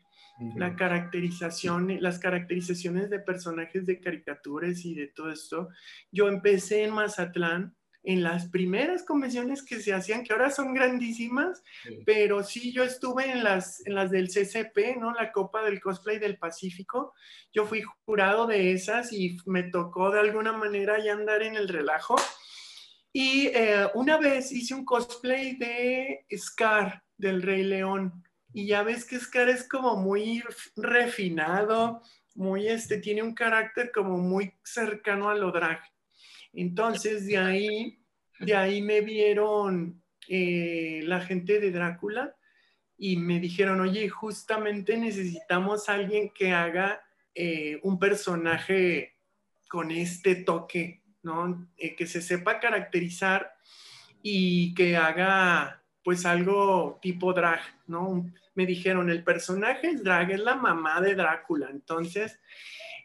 La 0.56 0.74
caracterización, 0.74 2.00
las 2.00 2.18
caracterizaciones 2.18 3.10
de 3.10 3.18
personajes 3.18 3.86
de 3.86 4.00
caricaturas 4.00 4.84
y 4.84 4.94
de 4.94 5.08
todo 5.08 5.30
esto. 5.30 5.68
Yo 6.10 6.28
empecé 6.28 6.84
en 6.84 6.94
Mazatlán 6.94 7.74
en 8.02 8.22
las 8.22 8.48
primeras 8.48 9.04
convenciones 9.04 9.62
que 9.62 9.80
se 9.80 9.92
hacían, 9.92 10.24
que 10.24 10.32
ahora 10.32 10.50
son 10.50 10.72
grandísimas, 10.72 11.62
pero 12.06 12.42
sí 12.42 12.72
yo 12.72 12.82
estuve 12.82 13.30
en 13.30 13.44
las, 13.44 13.86
en 13.86 13.94
las 13.94 14.10
del 14.10 14.28
CCP, 14.28 14.96
¿no? 14.98 15.12
La 15.12 15.32
Copa 15.32 15.62
del 15.62 15.80
Cosplay 15.80 16.18
del 16.18 16.38
Pacífico. 16.38 17.12
Yo 17.52 17.66
fui 17.66 17.82
jurado 18.06 18.46
de 18.46 18.72
esas 18.72 19.12
y 19.12 19.36
me 19.44 19.64
tocó 19.64 20.10
de 20.10 20.20
alguna 20.20 20.52
manera 20.52 21.02
ya 21.04 21.12
andar 21.12 21.42
en 21.42 21.56
el 21.56 21.68
relajo. 21.68 22.16
Y 23.12 23.48
eh, 23.48 23.88
una 23.94 24.18
vez 24.18 24.52
hice 24.52 24.74
un 24.74 24.84
cosplay 24.84 25.56
de 25.56 26.26
Scar, 26.34 27.02
del 27.18 27.42
Rey 27.42 27.64
León. 27.64 28.24
Y 28.52 28.66
ya 28.66 28.82
ves 28.82 29.04
que 29.04 29.18
Scar 29.18 29.48
es 29.48 29.68
como 29.68 29.96
muy 29.96 30.42
refinado, 30.76 32.02
muy 32.34 32.68
este, 32.68 32.98
tiene 32.98 33.22
un 33.22 33.34
carácter 33.34 33.92
como 33.92 34.18
muy 34.18 34.54
cercano 34.64 35.30
a 35.30 35.34
lo 35.34 35.52
drag. 35.52 35.80
Entonces, 36.52 37.26
de 37.26 37.38
ahí, 37.38 37.98
de 38.40 38.56
ahí 38.56 38.82
me 38.82 39.00
vieron 39.00 40.02
eh, 40.28 41.00
la 41.04 41.20
gente 41.20 41.60
de 41.60 41.70
Drácula 41.70 42.36
y 42.96 43.16
me 43.16 43.40
dijeron, 43.40 43.80
oye, 43.80 44.08
justamente 44.08 44.96
necesitamos 44.96 45.88
alguien 45.88 46.30
que 46.30 46.52
haga 46.52 47.02
eh, 47.34 47.80
un 47.82 47.98
personaje 47.98 49.16
con 49.68 49.90
este 49.90 50.36
toque, 50.36 51.02
¿no? 51.22 51.68
Eh, 51.76 51.94
que 51.94 52.06
se 52.06 52.20
sepa 52.20 52.60
caracterizar 52.60 53.54
y 54.22 54.74
que 54.74 54.96
haga 54.96 55.79
pues 56.02 56.24
algo 56.24 56.98
tipo 57.02 57.32
drag, 57.32 57.60
¿no? 57.86 58.30
Me 58.54 58.66
dijeron, 58.66 59.10
el 59.10 59.22
personaje 59.22 59.88
es 59.88 60.02
drag, 60.02 60.32
es 60.32 60.40
la 60.40 60.56
mamá 60.56 61.00
de 61.00 61.14
Drácula, 61.14 61.68
entonces 61.70 62.38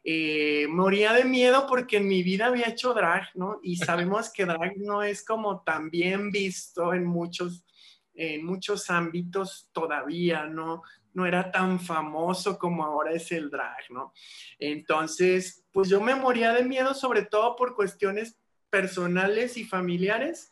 eh, 0.07 0.67
moría 0.69 1.13
de 1.13 1.25
miedo 1.25 1.65
porque 1.67 1.97
en 1.97 2.07
mi 2.07 2.21
vida 2.21 2.45
había 2.45 2.69
hecho 2.69 2.93
drag, 2.93 3.27
¿no? 3.33 3.59
Y 3.63 3.75
sabemos 3.77 4.31
que 4.31 4.45
drag 4.45 4.77
no 4.77 5.01
es 5.01 5.25
como 5.25 5.61
tan 5.63 5.89
bien 5.89 6.29
visto 6.29 6.93
en 6.93 7.05
muchos, 7.05 7.65
en 8.13 8.45
muchos 8.45 8.89
ámbitos 8.91 9.69
todavía, 9.71 10.45
¿no? 10.45 10.83
No 11.13 11.25
era 11.25 11.51
tan 11.51 11.79
famoso 11.79 12.59
como 12.59 12.83
ahora 12.83 13.13
es 13.13 13.31
el 13.31 13.49
drag, 13.49 13.89
¿no? 13.89 14.13
Entonces, 14.59 15.65
pues 15.71 15.89
yo 15.89 15.99
me 15.99 16.13
moría 16.13 16.53
de 16.53 16.63
miedo 16.63 16.93
sobre 16.93 17.23
todo 17.23 17.55
por 17.55 17.75
cuestiones 17.75 18.37
personales 18.69 19.57
y 19.57 19.63
familiares. 19.63 20.51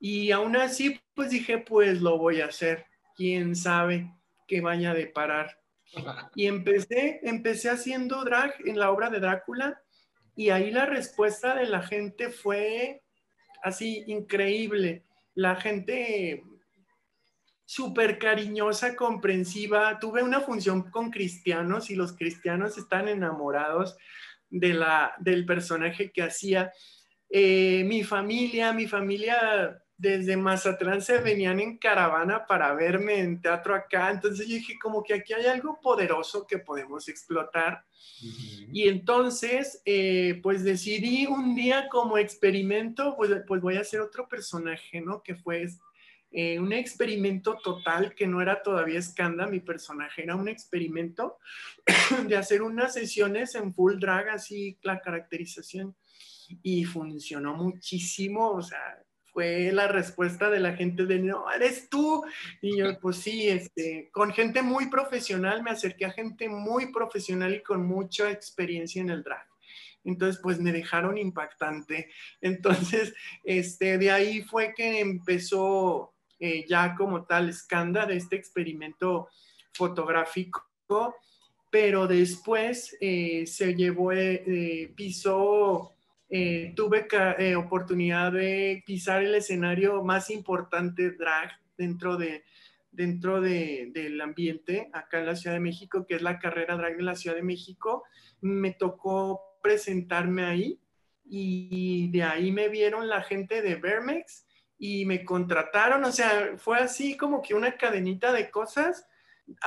Y 0.00 0.32
aún 0.32 0.56
así, 0.56 1.00
pues 1.14 1.30
dije, 1.30 1.58
pues 1.58 2.00
lo 2.00 2.18
voy 2.18 2.40
a 2.40 2.46
hacer. 2.46 2.86
¿Quién 3.14 3.54
sabe 3.54 4.10
qué 4.48 4.60
vaya 4.60 4.90
a 4.90 4.94
deparar 4.94 5.60
y 6.34 6.46
empecé, 6.46 7.20
empecé 7.22 7.70
haciendo 7.70 8.24
drag 8.24 8.54
en 8.64 8.78
la 8.78 8.90
obra 8.90 9.10
de 9.10 9.20
Drácula 9.20 9.80
y 10.34 10.50
ahí 10.50 10.70
la 10.70 10.86
respuesta 10.86 11.54
de 11.54 11.66
la 11.66 11.82
gente 11.82 12.30
fue 12.30 13.02
así 13.62 14.04
increíble. 14.06 15.04
La 15.34 15.56
gente 15.56 16.44
súper 17.66 18.18
cariñosa, 18.18 18.96
comprensiva. 18.96 19.98
Tuve 19.98 20.22
una 20.22 20.40
función 20.40 20.90
con 20.90 21.10
cristianos 21.10 21.90
y 21.90 21.94
los 21.94 22.14
cristianos 22.14 22.78
están 22.78 23.08
enamorados 23.08 23.96
de 24.48 24.74
la, 24.74 25.14
del 25.18 25.44
personaje 25.44 26.10
que 26.10 26.22
hacía. 26.22 26.72
Eh, 27.28 27.84
mi 27.84 28.02
familia, 28.02 28.72
mi 28.72 28.88
familia 28.88 29.80
desde 30.00 30.34
Mazatlán 30.34 31.02
se 31.02 31.18
venían 31.18 31.60
en 31.60 31.76
caravana 31.76 32.46
para 32.46 32.72
verme 32.72 33.20
en 33.20 33.40
teatro 33.40 33.74
acá. 33.74 34.10
Entonces 34.10 34.48
yo 34.48 34.54
dije, 34.54 34.78
como 34.80 35.02
que 35.02 35.12
aquí 35.12 35.34
hay 35.34 35.44
algo 35.44 35.78
poderoso 35.78 36.46
que 36.46 36.58
podemos 36.58 37.06
explotar. 37.08 37.84
Y 38.72 38.88
entonces, 38.88 39.82
eh, 39.84 40.40
pues 40.42 40.64
decidí 40.64 41.26
un 41.26 41.54
día 41.54 41.88
como 41.90 42.16
experimento, 42.16 43.14
pues, 43.16 43.30
pues 43.46 43.60
voy 43.60 43.76
a 43.76 43.80
hacer 43.80 44.00
otro 44.00 44.26
personaje, 44.26 45.02
¿no? 45.02 45.22
Que 45.22 45.34
fue 45.34 45.66
eh, 46.30 46.58
un 46.58 46.72
experimento 46.72 47.58
total, 47.62 48.14
que 48.14 48.26
no 48.26 48.40
era 48.40 48.62
todavía 48.62 48.98
escanda 48.98 49.46
mi 49.46 49.60
personaje, 49.60 50.22
era 50.22 50.34
un 50.34 50.48
experimento 50.48 51.38
de 52.26 52.36
hacer 52.36 52.62
unas 52.62 52.94
sesiones 52.94 53.54
en 53.54 53.74
full 53.74 53.98
drag, 53.98 54.30
así 54.30 54.78
la 54.82 55.00
caracterización. 55.00 55.94
Y 56.62 56.84
funcionó 56.84 57.54
muchísimo, 57.54 58.50
o 58.50 58.62
sea, 58.62 58.99
fue 59.32 59.70
la 59.72 59.88
respuesta 59.88 60.50
de 60.50 60.60
la 60.60 60.74
gente 60.74 61.06
de, 61.06 61.18
no, 61.18 61.50
eres 61.50 61.88
tú. 61.88 62.24
Y 62.60 62.78
yo, 62.78 62.98
pues 63.00 63.16
sí, 63.16 63.48
este, 63.48 64.10
con 64.12 64.32
gente 64.32 64.62
muy 64.62 64.90
profesional, 64.90 65.62
me 65.62 65.70
acerqué 65.70 66.06
a 66.06 66.10
gente 66.10 66.48
muy 66.48 66.92
profesional 66.92 67.54
y 67.54 67.62
con 67.62 67.86
mucha 67.86 68.30
experiencia 68.30 69.00
en 69.00 69.10
el 69.10 69.22
drag. 69.22 69.46
Entonces, 70.04 70.40
pues 70.42 70.58
me 70.58 70.72
dejaron 70.72 71.18
impactante. 71.18 72.10
Entonces, 72.40 73.14
este, 73.44 73.98
de 73.98 74.10
ahí 74.10 74.42
fue 74.42 74.74
que 74.74 75.00
empezó 75.00 76.14
eh, 76.38 76.64
ya 76.68 76.94
como 76.94 77.24
tal 77.24 77.50
escándalo 77.50 78.12
este 78.12 78.36
experimento 78.36 79.28
fotográfico, 79.72 80.64
pero 81.70 82.06
después 82.06 82.96
eh, 83.00 83.46
se 83.46 83.74
llevó, 83.74 84.12
eh, 84.12 84.92
pisó 84.96 85.94
eh, 86.30 86.72
tuve 86.76 87.06
eh, 87.38 87.56
oportunidad 87.56 88.32
de 88.32 88.82
pisar 88.86 89.22
el 89.22 89.34
escenario 89.34 90.02
más 90.04 90.30
importante 90.30 91.10
drag 91.10 91.50
dentro 91.76 92.16
de 92.16 92.44
dentro 92.92 93.40
de, 93.40 93.90
del 93.92 94.20
ambiente 94.20 94.90
acá 94.92 95.20
en 95.20 95.26
la 95.26 95.36
Ciudad 95.36 95.54
de 95.54 95.60
México, 95.60 96.06
que 96.06 96.16
es 96.16 96.22
la 96.22 96.38
carrera 96.38 96.76
drag 96.76 96.96
de 96.96 97.02
la 97.02 97.14
Ciudad 97.14 97.36
de 97.36 97.42
México. 97.42 98.04
Me 98.40 98.72
tocó 98.72 99.58
presentarme 99.62 100.44
ahí 100.44 100.80
y 101.24 102.10
de 102.10 102.24
ahí 102.24 102.50
me 102.52 102.68
vieron 102.68 103.08
la 103.08 103.22
gente 103.22 103.62
de 103.62 103.76
Vermex 103.76 104.46
y 104.78 105.04
me 105.04 105.24
contrataron, 105.24 106.04
o 106.04 106.10
sea, 106.10 106.54
fue 106.56 106.78
así 106.78 107.16
como 107.16 107.42
que 107.42 107.54
una 107.54 107.76
cadenita 107.76 108.32
de 108.32 108.50
cosas. 108.50 109.06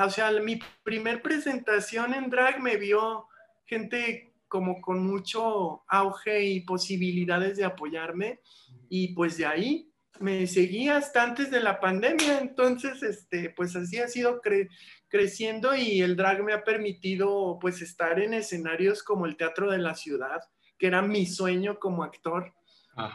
O 0.04 0.10
sea, 0.10 0.32
mi 0.32 0.60
primer 0.84 1.22
presentación 1.22 2.14
en 2.14 2.30
drag 2.30 2.62
me 2.62 2.78
vio 2.78 3.28
gente 3.66 4.33
como 4.54 4.80
con 4.82 5.04
mucho 5.04 5.82
auge 5.88 6.44
y 6.44 6.60
posibilidades 6.60 7.58
de 7.58 7.66
apoyarme 7.66 8.40
y 8.88 9.16
pues 9.16 9.36
de 9.36 9.48
ahí 9.48 9.92
me 10.20 10.46
seguí 10.46 10.90
hasta 10.90 11.24
antes 11.24 11.50
de 11.50 11.60
la 11.60 11.80
pandemia, 11.80 12.38
entonces 12.38 13.02
este 13.02 13.50
pues 13.50 13.76
así 13.76 13.98
ha 13.98 14.08
sido 14.08 14.42
creciendo 15.08 15.76
y 15.76 16.04
el 16.04 16.16
drag 16.16 16.44
me 16.44 16.54
ha 16.54 16.64
permitido 16.64 17.58
pues 17.60 17.82
estar 17.82 18.20
en 18.20 18.36
escenarios 18.36 19.02
como 19.02 19.26
el 19.26 19.38
Teatro 19.38 19.72
de 19.72 19.80
la 19.80 19.96
Ciudad, 19.96 20.42
que 20.78 20.86
era 20.86 21.02
mi 21.02 21.26
sueño 21.26 21.80
como 21.80 22.04
actor. 22.04 22.54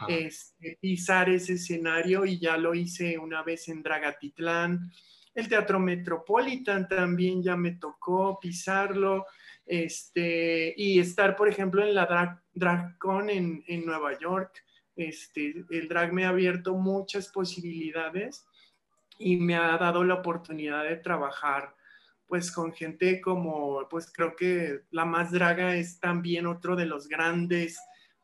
Este, 0.09 0.77
pisar 0.81 1.29
ese 1.29 1.53
escenario 1.53 2.25
y 2.25 2.37
ya 2.37 2.57
lo 2.57 2.75
hice 2.75 3.17
una 3.17 3.43
vez 3.43 3.69
en 3.69 3.81
Dragatitlán. 3.81 4.91
El 5.33 5.47
Teatro 5.47 5.79
Metropolitan 5.79 6.85
también 6.89 7.41
ya 7.41 7.55
me 7.55 7.71
tocó 7.71 8.37
pisarlo 8.41 9.25
este, 9.69 10.73
y 10.75 10.99
estar, 10.99 11.35
por 11.35 11.47
ejemplo, 11.47 11.83
en 11.83 11.93
la 11.93 12.07
Drag, 12.07 12.41
DragCon 12.53 13.29
en, 13.29 13.63
en, 13.67 13.85
Nueva 13.85 14.17
York. 14.17 14.65
Este, 14.95 15.63
el 15.69 15.87
drag 15.87 16.11
me 16.11 16.25
ha 16.25 16.29
abierto 16.29 16.73
muchas 16.73 17.27
posibilidades 17.29 18.47
y 19.19 19.37
me 19.37 19.55
ha 19.55 19.77
dado 19.77 20.03
la 20.03 20.15
oportunidad 20.15 20.85
de 20.85 20.97
trabajar 20.97 21.75
pues 22.27 22.51
con 22.51 22.73
gente 22.73 23.21
como, 23.21 23.87
pues 23.89 24.11
creo 24.11 24.35
que 24.35 24.81
la 24.91 25.05
más 25.05 25.31
draga 25.31 25.75
es 25.75 25.99
también 25.99 26.47
otro 26.47 26.75
de 26.75 26.85
los 26.85 27.07
grandes 27.07 27.79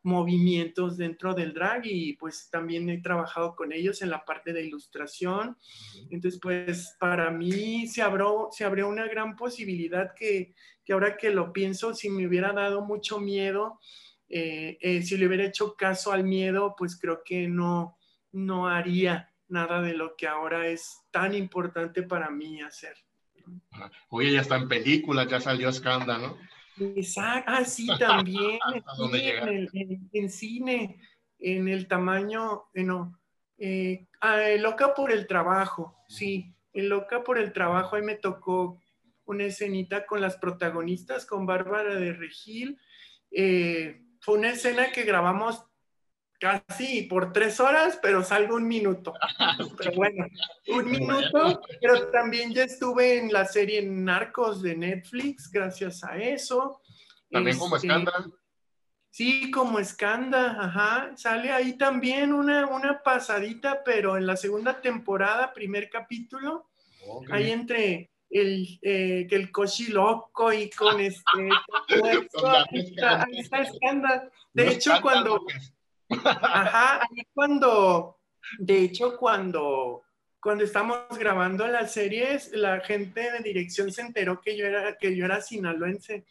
movimientos 0.06 0.98
dentro 0.98 1.34
del 1.34 1.52
drag 1.52 1.88
y 1.88 2.14
pues 2.14 2.48
también 2.52 2.88
he 2.90 3.02
trabajado 3.02 3.56
con 3.56 3.74
ellos 3.74 4.04
en 4.04 4.12
la 4.12 4.24
parte 4.24 4.54
de 4.54 4.64
ilustración. 4.64 5.58
Entonces 6.12 6.40
pues 6.40 6.96
para 7.00 7.32
mí 7.32 7.88
se 7.88 8.04
abrió, 8.04 8.50
se 8.52 8.64
abrió 8.64 8.88
una 8.88 9.08
gran 9.08 9.36
posibilidad 9.36 10.14
que, 10.16 10.54
que 10.86 10.94
ahora 10.94 11.18
que 11.18 11.32
lo 11.32 11.52
pienso, 11.52 11.96
si 11.96 12.10
me 12.10 12.28
hubiera 12.28 12.54
dado 12.54 12.86
mucho 12.86 13.20
miedo, 13.20 13.80
eh, 14.30 14.78
eh, 14.80 15.02
si 15.02 15.18
le 15.18 15.26
hubiera 15.26 15.46
hecho 15.46 15.76
caso 15.76 16.12
al 16.12 16.24
miedo, 16.24 16.76
pues 16.78 17.00
creo 17.00 17.24
que 17.26 17.48
no, 17.48 17.98
no 18.32 18.68
haría 18.68 19.34
nada 19.48 19.82
de 19.82 19.94
lo 19.96 20.16
que 20.16 20.28
ahora 20.28 20.68
es 20.68 21.02
tan 21.10 21.34
importante 21.34 22.04
para 22.04 22.30
mí 22.30 22.62
hacer. 22.62 22.96
Oye, 24.10 24.32
ya 24.32 24.42
está 24.42 24.58
en 24.58 24.68
películas, 24.68 25.28
ya 25.28 25.42
salió 25.42 25.70
escándalo 25.70 26.28
¿no? 26.28 26.55
Exacto, 26.80 27.52
ah, 27.54 27.66
sí, 27.66 27.88
también. 28.00 28.60
en, 30.12 30.30
cine, 30.30 31.00
en 31.40 31.68
el 31.68 31.88
tamaño, 31.88 32.66
eh, 32.74 32.84
no, 32.84 33.20
eh, 33.58 34.08
ah, 34.22 34.42
Loca 34.60 34.94
por 34.94 35.12
el 35.12 35.28
trabajo, 35.28 35.98
sí, 36.08 36.54
en 36.74 36.90
Loca 36.90 37.24
por 37.24 37.38
el 37.38 37.54
trabajo, 37.54 37.96
ahí 37.96 38.02
me 38.02 38.16
tocó 38.16 38.82
una 39.26 39.46
escenita 39.46 40.06
con 40.06 40.22
las 40.22 40.38
protagonistas, 40.38 41.26
con 41.26 41.46
Bárbara 41.46 41.96
de 41.96 42.14
Regil. 42.14 42.80
Eh, 43.32 44.02
fue 44.20 44.38
una 44.38 44.52
escena 44.52 44.92
que 44.92 45.04
grabamos 45.04 45.66
casi 46.40 47.04
por 47.04 47.34
tres 47.34 47.60
horas, 47.60 48.00
pero 48.02 48.24
salgo 48.24 48.56
un 48.56 48.68
minuto. 48.68 49.14
Pero 49.78 49.92
bueno, 49.96 50.26
un 50.68 50.90
minuto, 50.90 51.62
pero 51.82 52.08
también 52.08 52.54
ya 52.54 52.64
estuve 52.64 53.18
en 53.20 53.32
la 53.32 53.46
serie 53.46 53.82
Narcos 53.82 54.62
de 54.62 54.76
Netflix, 54.76 55.50
gracias 55.52 56.04
a 56.04 56.18
eso. 56.18 56.82
También 57.30 57.58
como 57.58 57.76
este, 57.76 57.88
escándalo. 57.88 58.38
Sí, 59.16 59.50
como 59.50 59.80
Escanda, 59.80 60.58
ajá. 60.60 61.12
Sale 61.16 61.50
ahí 61.50 61.78
también 61.78 62.34
una, 62.34 62.68
una 62.68 63.02
pasadita, 63.02 63.82
pero 63.84 64.18
en 64.18 64.28
la 64.28 64.36
segunda 64.36 64.82
temporada, 64.82 65.54
primer 65.54 65.90
capítulo, 65.90 66.70
ahí 67.32 67.52
entre 67.52 68.12
el, 68.30 68.78
eh, 68.82 69.26
que 69.30 69.38
el 69.38 69.52
cochiloco 69.52 70.52
y 70.52 70.70
con 70.70 71.00
este, 71.00 71.50
ahí 73.04 73.40
está, 73.40 73.62
Escanda. 73.62 74.30
De 74.54 74.68
hecho, 74.68 74.92
cuando, 75.02 75.46
ajá, 76.10 77.02
ahí 77.02 77.24
cuando, 77.34 78.20
de 78.60 78.80
hecho, 78.80 79.18
cuando, 79.18 80.04
cuando 80.40 80.64
estamos 80.64 81.00
grabando 81.18 81.68
las 81.68 81.94
series, 81.94 82.52
la 82.52 82.80
gente 82.82 83.32
de 83.32 83.40
dirección 83.40 83.92
se 83.92 84.02
enteró 84.02 84.42
que 84.42 84.56
yo 84.56 84.66
era, 84.66 84.98
que 84.98 85.16
yo 85.16 85.26
era 85.26 85.42
sinaloense. 85.42 86.26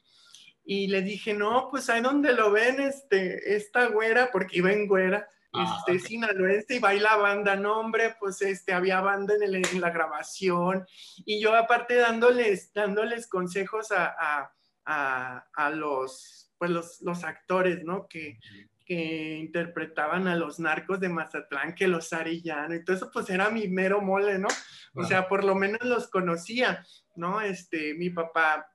Y 0.64 0.86
le 0.86 1.02
dije, 1.02 1.34
no, 1.34 1.68
pues 1.70 1.90
ahí 1.90 2.00
donde 2.00 2.32
lo 2.32 2.50
ven, 2.50 2.80
este, 2.80 3.54
esta 3.54 3.86
güera, 3.86 4.30
porque 4.32 4.58
iba 4.58 4.72
en 4.72 4.86
güera, 4.86 5.28
ah, 5.52 5.84
este, 5.86 5.98
sinaloense 5.98 6.76
y 6.76 6.78
baila 6.78 7.16
banda, 7.16 7.54
no 7.54 7.80
hombre, 7.80 8.16
pues 8.18 8.40
este, 8.40 8.72
había 8.72 9.00
banda 9.02 9.34
en, 9.34 9.54
en, 9.54 9.80
la 9.80 9.90
grabación 9.90 10.86
y 11.26 11.40
yo 11.40 11.54
aparte 11.54 11.96
dándoles, 11.96 12.72
dándoles 12.72 13.26
consejos 13.26 13.92
a, 13.92 14.14
a, 14.18 14.54
a, 14.86 15.46
a 15.52 15.70
los, 15.70 16.50
pues 16.56 16.70
los, 16.70 17.02
los, 17.02 17.24
actores, 17.24 17.84
¿no? 17.84 18.06
Que, 18.08 18.38
que 18.84 19.38
interpretaban 19.38 20.28
a 20.28 20.36
los 20.36 20.60
narcos 20.60 21.00
de 21.00 21.08
Mazatlán, 21.08 21.74
que 21.74 21.88
los 21.88 22.12
Arellano, 22.12 22.74
y 22.74 22.84
todo 22.84 22.96
eso 22.96 23.10
pues 23.12 23.30
era 23.30 23.50
mi 23.50 23.68
mero 23.68 24.00
mole, 24.02 24.38
¿no? 24.38 24.48
O 24.94 25.04
sea, 25.04 25.28
por 25.28 25.42
lo 25.42 25.54
menos 25.54 25.80
los 25.82 26.08
conocía, 26.08 26.84
¿no? 27.16 27.40
Este, 27.40 27.94
mi 27.94 28.10
papá 28.10 28.66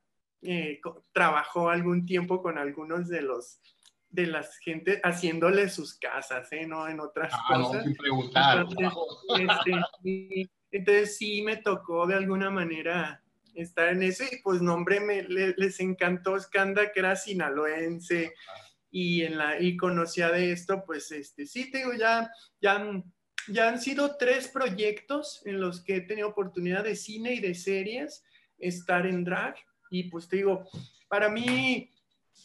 eh, 0.42 0.82
trabajó 1.14 1.70
algún 1.70 2.06
tiempo 2.06 2.42
con 2.42 2.58
algunos 2.58 3.08
de 3.08 3.22
los 3.22 3.62
de 4.10 4.26
las 4.26 4.58
gente 4.58 5.00
haciéndole 5.04 5.70
sus 5.70 5.94
casas, 5.94 6.52
¿eh? 6.52 6.66
¿no? 6.66 6.88
En 6.88 7.00
otras 7.00 7.32
ah, 7.32 7.54
cosas. 7.54 7.86
No, 7.86 7.94
preguntar. 7.94 8.66
Este, 9.38 10.50
entonces, 10.72 11.18
sí 11.18 11.44
me 11.44 11.58
tocó 11.58 12.08
de 12.08 12.16
alguna 12.16 12.50
manera 12.50 13.22
estar 13.54 13.90
en 13.90 14.04
eso 14.04 14.24
y 14.24 14.42
pues 14.42 14.62
nombre 14.62 15.00
me, 15.00 15.24
les 15.24 15.80
encantó 15.80 16.40
Skanda 16.40 16.92
que 16.92 17.00
era 17.00 17.16
sinaloense 17.16 18.34
y 18.92 19.22
en 19.22 19.38
la 19.38 19.62
y 19.62 19.78
conocía 19.78 20.32
de 20.32 20.52
esto 20.52 20.84
pues 20.86 21.12
este 21.12 21.46
sí 21.46 21.70
te 21.70 21.80
digo 21.80 21.94
ya 21.94 22.32
ya 22.62 23.04
ya 23.48 23.70
han 23.70 23.80
sido 23.80 24.18
tres 24.18 24.48
proyectos 24.48 25.42
en 25.46 25.60
los 25.60 25.82
que 25.84 25.98
he 25.98 26.02
tenido 26.02 26.30
oportunidad 26.30 26.84
de 26.84 26.96
cine 26.96 27.34
y 27.34 27.40
de 27.40 27.56
series 27.56 28.24
estar 28.60 29.06
en 29.06 29.24
drag 29.24 29.56
y 29.90 30.04
pues 30.04 30.28
te 30.28 30.38
digo, 30.38 30.66
para 31.08 31.30
mí, 31.30 31.92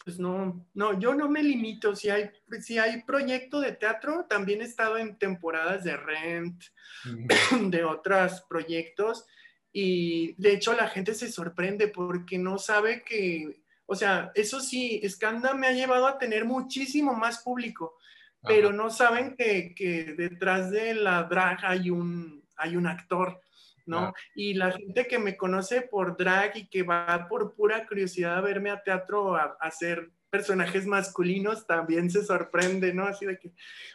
pues 0.04 0.18
no, 0.18 0.66
no, 0.74 0.98
yo 0.98 1.14
no 1.14 1.28
me 1.28 1.42
limito. 1.42 1.94
Si 1.94 2.08
hay, 2.08 2.30
si 2.60 2.78
hay 2.78 3.02
proyecto 3.02 3.60
de 3.60 3.72
teatro, 3.72 4.26
también 4.28 4.62
he 4.62 4.64
estado 4.64 4.96
en 4.96 5.18
temporadas 5.18 5.84
de 5.84 5.96
Rent, 5.96 6.62
de 7.70 7.84
otros 7.84 8.42
proyectos. 8.48 9.26
Y 9.72 10.34
de 10.40 10.54
hecho 10.54 10.72
la 10.74 10.88
gente 10.88 11.14
se 11.14 11.30
sorprende 11.30 11.88
porque 11.88 12.38
no 12.38 12.58
sabe 12.58 13.02
que, 13.02 13.63
o 13.86 13.94
sea, 13.94 14.32
eso 14.34 14.60
sí, 14.60 15.00
Skanda 15.08 15.54
me 15.54 15.66
ha 15.66 15.72
llevado 15.72 16.06
a 16.06 16.18
tener 16.18 16.44
muchísimo 16.44 17.14
más 17.14 17.38
público, 17.38 17.98
pero 18.42 18.72
no 18.72 18.90
saben 18.90 19.36
que, 19.36 19.74
que, 19.74 20.14
detrás 20.16 20.70
de 20.70 20.94
la 20.94 21.24
drag 21.24 21.64
hay 21.64 21.90
un, 21.90 22.44
hay 22.56 22.76
un 22.76 22.86
actor. 22.86 23.40
¿no? 23.86 24.14
Y 24.34 24.54
la 24.54 24.72
gente 24.72 25.06
que 25.06 25.18
me 25.18 25.36
conoce 25.36 25.82
por 25.82 26.16
drag 26.16 26.56
y 26.56 26.66
que 26.68 26.82
va 26.82 27.26
por 27.28 27.54
pura 27.54 27.86
curiosidad 27.86 28.38
a 28.38 28.40
verme 28.40 28.70
a 28.70 28.82
teatro 28.82 29.36
a, 29.36 29.56
hacer 29.60 30.10
personajes 30.30 30.84
masculinos 30.86 31.66
también 31.66 32.10
se 32.10 32.24
sorprende, 32.24 32.92
¿no? 32.92 33.06
Así 33.06 33.24
de 33.24 33.38
que, 33.38 33.52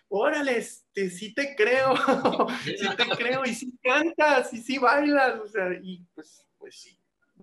órale, 0.07 0.57
este, 0.57 1.09
sí 1.09 1.33
te 1.33 1.53
creo, 1.53 1.95
sí 2.63 2.87
te 2.95 3.09
creo, 3.17 3.43
y 3.45 3.53
sí 3.53 3.77
cantas, 3.83 4.53
y 4.53 4.61
sí 4.61 4.77
bailas, 4.77 5.37
o 5.39 5.47
sea, 5.47 5.73
y 5.81 6.05
pues, 6.15 6.45
pues 6.57 6.79
sí. 6.79 6.97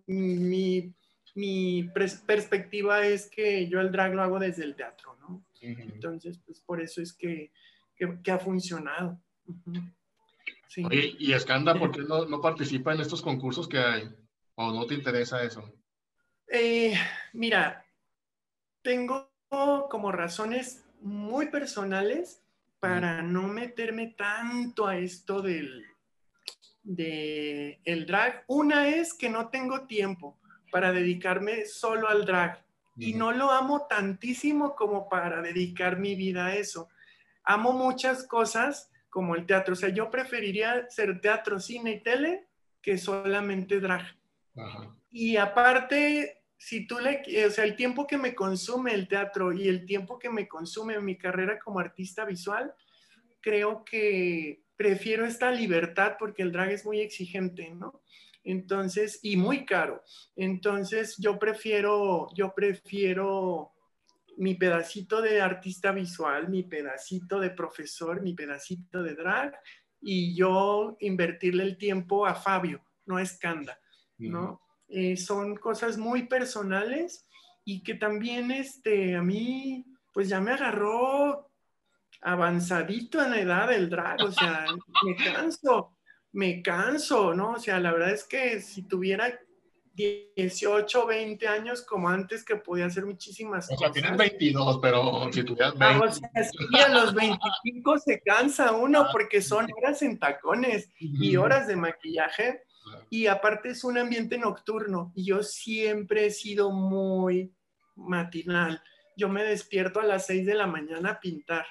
Mi, 0.07 0.95
mi 1.37 1.83
perspectiva 1.85 3.07
es 3.07 3.29
que 3.29 3.68
yo 3.68 3.79
el 3.81 3.92
drag 3.92 4.14
lo 4.14 4.22
hago 4.22 4.38
desde 4.38 4.64
el 4.64 4.75
teatro, 4.75 5.16
¿no? 5.20 5.44
Entonces, 5.61 6.38
pues 6.38 6.61
por 6.61 6.81
eso 6.81 7.03
es 7.03 7.12
que, 7.12 7.53
que, 7.94 8.31
ha 8.31 8.38
funcionado. 8.38 9.20
Oye, 10.83 11.14
y 11.18 11.33
Escanda, 11.33 11.75
¿por 11.75 11.90
qué 11.90 12.01
no, 12.01 12.25
no, 12.25 12.40
participa 12.40 12.94
en 12.94 13.01
estos 13.01 13.20
concursos 13.20 13.68
que 13.68 13.79
hay? 13.79 14.09
¿O 14.55 14.72
no 14.72 14.87
te 14.87 14.94
interesa 14.94 15.42
eso? 15.42 15.70
Eh, 16.49 16.94
mira, 17.35 17.85
tengo 18.81 19.31
como 19.51 20.12
razones 20.12 20.87
muy 21.03 21.51
personales 21.51 22.42
para 22.81 23.20
no 23.20 23.42
meterme 23.42 24.14
tanto 24.16 24.87
a 24.87 24.96
esto 24.96 25.42
del 25.42 25.85
de 26.83 27.79
el 27.85 28.07
drag. 28.07 28.44
Una 28.46 28.88
es 28.88 29.12
que 29.12 29.29
no 29.29 29.49
tengo 29.49 29.87
tiempo 29.87 30.38
para 30.77 30.93
dedicarme 30.93 31.65
solo 31.65 32.07
al 32.07 32.27
drag 32.27 32.62
y 32.99 33.15
no 33.15 33.33
lo 33.33 33.51
amo 33.51 33.87
tantísimo 33.89 34.77
como 34.77 35.09
para 35.09 35.41
dedicar 35.41 35.99
mi 35.99 36.15
vida 36.15 36.49
a 36.49 36.57
eso. 36.57 36.91
Amo 37.45 37.73
muchas 37.73 38.27
cosas, 38.27 38.91
como 39.09 39.37
el 39.37 39.47
teatro. 39.47 39.73
O 39.73 39.77
sea, 39.77 39.89
yo 39.89 40.11
preferiría 40.11 40.87
ser 40.91 41.19
teatro, 41.23 41.61
cine 41.61 41.93
y 41.93 42.03
tele 42.03 42.47
que 42.83 42.99
solamente 42.99 43.81
drag. 43.81 44.05
Y 45.11 45.39
aparte, 45.39 46.43
si 46.59 46.87
tú 46.87 46.99
le, 46.99 47.23
o 47.47 47.51
sea, 47.51 47.65
el 47.65 47.75
tiempo 47.75 48.07
que 48.07 48.19
me 48.19 48.35
consume 48.35 48.93
el 48.93 49.09
teatro 49.09 49.55
y 49.55 49.69
el 49.69 49.87
tiempo 49.87 50.19
que 50.19 50.29
me 50.29 50.47
consume 50.47 51.01
mi 51.01 51.17
carrera 51.17 51.59
como 51.59 51.81
artista 51.81 52.27
visual, 52.27 52.75
creo 53.41 53.83
que 53.83 54.61
prefiero 54.77 55.25
esta 55.25 55.51
libertad 55.51 56.17
porque 56.19 56.43
el 56.43 56.53
drag 56.53 56.73
es 56.73 56.85
muy 56.85 57.01
exigente, 57.01 57.71
¿no? 57.71 58.03
Entonces, 58.47 59.19
y 59.23 59.37
muy 59.37 59.67
caro. 59.67 60.05
Entonces, 60.37 61.17
yo 61.19 61.37
prefiero, 61.37 62.29
yo 62.33 62.55
prefiero 62.55 63.73
mi 64.37 64.55
pedacito 64.55 65.21
de 65.21 65.41
artista 65.41 65.91
visual, 65.91 66.49
mi 66.49 66.63
pedacito 66.63 67.41
de 67.41 67.51
profesor, 67.51 68.23
mi 68.23 68.35
pedacito 68.35 69.03
de 69.03 69.15
drag 69.15 69.59
y 70.01 70.37
yo 70.37 70.97
invertirle 71.01 71.65
el 71.65 71.77
tiempo 71.77 72.25
a 72.25 72.37
Fabio, 72.37 72.85
no 73.07 73.17
a 73.17 73.23
Escanda, 73.23 73.81
¿no? 74.19 74.61
Eh, 74.89 75.17
son 75.17 75.57
cosas 75.57 75.99
muy 75.99 76.29
personales 76.29 77.27
y 77.65 77.83
que 77.83 77.95
también 77.95 78.53
este, 78.53 79.17
a 79.17 79.23
mí 79.23 79.85
pues 80.15 80.29
ya 80.29 80.41
me 80.41 80.53
agarró 80.53 81.51
avanzadito 82.21 83.21
en 83.23 83.31
la 83.31 83.41
edad 83.41 83.69
del 83.69 83.91
drag, 83.91 84.23
o 84.23 84.31
sea, 84.31 84.67
me 85.03 85.17
canso, 85.17 85.96
me 86.37 86.61
canso, 86.61 87.33
¿no? 87.33 87.53
O 87.53 87.59
sea, 87.59 87.81
la 87.81 87.92
verdad 87.92 88.11
es 88.11 88.25
que 88.25 88.61
si 88.61 88.83
tuviera 88.83 89.40
18, 89.94 91.07
20 91.07 91.49
años 91.49 91.81
como 91.81 92.11
antes 92.11 92.44
que 92.44 92.57
podía 92.57 92.85
hacer 92.85 93.07
muchísimas 93.07 93.66
cosas. 93.66 93.77
O 93.77 93.79
sea, 93.79 93.90
tienes 93.90 94.18
22, 94.18 94.79
pero 94.83 95.33
si 95.33 95.42
tuvieras 95.44 95.79
20. 95.79 96.07
o 96.07 96.12
sea, 96.12 96.31
sí, 96.44 96.79
a 96.79 96.88
los 96.90 97.14
25 97.14 97.99
se 98.01 98.20
cansa 98.20 98.72
uno 98.72 99.01
ah, 99.01 99.09
porque 99.11 99.40
son 99.40 99.66
horas 99.79 100.03
en 100.03 100.18
tacones 100.18 100.90
y 100.99 101.37
horas 101.37 101.66
de 101.68 101.77
maquillaje. 101.77 102.64
Y 103.09 103.29
aparte 103.29 103.70
es 103.70 103.83
un 103.83 103.96
ambiente 103.96 104.37
nocturno 104.37 105.12
y 105.16 105.25
yo 105.25 105.42
siempre 105.42 106.27
he 106.27 106.31
sido 106.31 106.70
muy 106.70 107.51
matinal. 107.94 108.83
Yo 109.16 109.31
me 109.31 109.42
despierto 109.42 110.01
a 110.01 110.05
las 110.05 110.27
6 110.27 110.44
de 110.44 110.55
la 110.55 110.66
mañana 110.66 111.12
a 111.12 111.20
pintar 111.20 111.66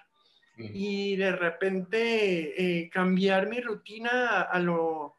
y 0.58 1.16
de 1.16 1.32
repente 1.34 2.82
eh, 2.82 2.90
cambiar 2.90 3.48
mi 3.50 3.60
rutina 3.60 4.42
a 4.42 4.60
lo 4.60 5.16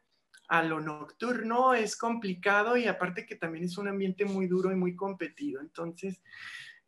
a 0.47 0.63
lo 0.63 0.79
nocturno 0.79 1.73
es 1.73 1.97
complicado 1.97 2.77
y 2.77 2.87
aparte 2.87 3.25
que 3.25 3.35
también 3.35 3.65
es 3.65 3.77
un 3.77 3.89
ambiente 3.89 4.25
muy 4.25 4.47
duro 4.47 4.71
y 4.71 4.75
muy 4.75 4.95
competido. 4.95 5.59
Entonces, 5.61 6.21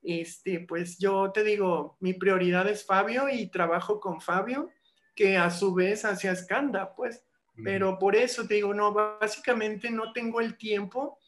este, 0.02 0.62
pues 0.62 0.98
yo 0.98 1.32
te 1.32 1.44
digo, 1.44 1.98
mi 2.00 2.14
prioridad 2.14 2.68
es 2.70 2.86
Fabio 2.86 3.28
y 3.30 3.48
trabajo 3.48 4.00
con 4.00 4.22
Fabio, 4.22 4.70
que 5.14 5.38
a 5.38 5.50
su 5.50 5.74
vez 5.74 6.06
hace 6.06 6.30
Escanda, 6.30 6.96
pues. 6.96 7.26
Pero 7.62 8.00
por 8.00 8.16
eso 8.16 8.48
te 8.48 8.54
digo, 8.54 8.74
no, 8.74 8.94
básicamente 8.94 9.92
no 9.92 10.14
tengo 10.14 10.40
el 10.40 10.56
tiempo 10.56 11.20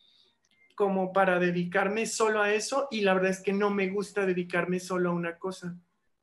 como 0.75 1.11
para 1.11 1.39
dedicarme 1.39 2.05
solo 2.05 2.41
a 2.41 2.53
eso 2.53 2.87
y 2.89 3.01
la 3.01 3.13
verdad 3.13 3.31
es 3.31 3.41
que 3.41 3.51
no 3.51 3.69
me 3.69 3.89
gusta 3.89 4.25
dedicarme 4.25 4.79
solo 4.79 5.09
a 5.09 5.13
una 5.13 5.37
cosa, 5.37 5.75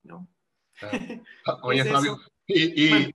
¿no? 0.04 0.26
Oye, 1.62 1.84
Fabio, 1.84 2.18
y, 2.46 3.14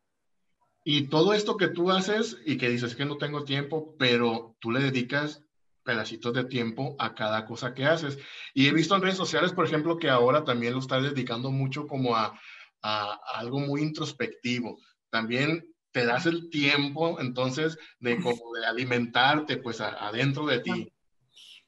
y 0.84 1.08
todo 1.08 1.34
esto 1.34 1.58
que 1.58 1.70
tú 1.70 1.92
haces 1.92 2.38
y 2.46 2.58
que 2.58 2.70
dices 2.70 2.96
que 2.96 3.06
no 3.06 3.18
tengo 3.18 3.44
tiempo, 3.44 3.96
pero 3.98 4.56
tú 4.60 4.72
le 4.72 4.82
dedicas 4.82 5.44
pedacitos 5.84 6.34
de 6.34 6.46
tiempo 6.46 6.96
a 7.00 7.14
cada 7.14 7.46
cosa 7.46 7.74
que 7.74 7.86
haces. 7.86 8.18
Y 8.54 8.68
he 8.68 8.74
visto 8.74 8.96
en 8.96 9.02
redes 9.02 9.18
sociales, 9.18 9.54
por 9.54 9.66
ejemplo, 9.66 9.98
que 9.98 10.10
ahora 10.10 10.44
también 10.44 10.74
lo 10.74 10.80
estás 10.80 11.04
dedicando 11.04 11.52
mucho 11.52 11.88
como 11.88 12.16
a, 12.16 12.40
a, 12.82 13.20
algo 13.36 13.60
muy 13.60 13.82
introspectivo. 13.82 14.80
También 15.10 15.66
te 15.92 16.06
das 16.06 16.26
el 16.26 16.50
tiempo, 16.50 17.20
entonces, 17.20 17.78
de, 18.00 18.20
como 18.20 18.54
de 18.54 18.66
alimentarte, 18.66 19.58
pues, 19.58 19.80
adentro 19.80 20.46
de 20.46 20.60
ti. 20.60 20.94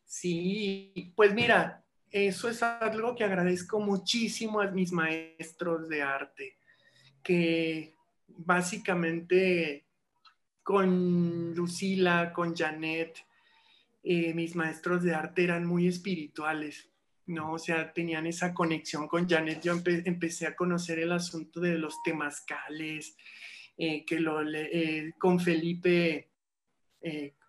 Sí, 0.04 1.14
pues 1.16 1.34
mira, 1.34 1.85
eso 2.16 2.48
es 2.48 2.64
algo 2.64 3.14
que 3.14 3.26
agradezco 3.26 3.82
muchísimo 3.82 4.62
a 4.62 4.72
mis 4.72 4.94
maestros 4.94 5.90
de 5.90 6.02
arte, 6.02 6.58
que 7.22 7.94
básicamente 8.26 9.86
con 10.64 11.54
Lucila, 11.54 12.32
con 12.32 12.56
Janet, 12.56 13.18
eh, 14.02 14.34
mis 14.34 14.56
maestros 14.56 15.04
de 15.04 15.14
arte 15.14 15.44
eran 15.44 15.66
muy 15.66 15.90
espirituales, 15.90 16.90
¿no? 17.26 17.52
O 17.52 17.60
sea, 17.60 17.92
tenían 17.92 18.28
esa 18.28 18.54
conexión 18.54 19.10
con 19.10 19.28
Janet. 19.28 19.62
Yo 19.62 19.74
empecé 19.74 20.48
a 20.48 20.56
conocer 20.56 21.00
el 21.00 21.12
asunto 21.12 21.60
de 21.60 21.78
los 21.78 22.02
temazcales, 22.02 23.18
eh, 23.78 24.06
que 24.06 24.22
lo, 24.22 24.42
eh, 24.42 25.14
con 25.20 25.38
Felipe, 25.38 26.30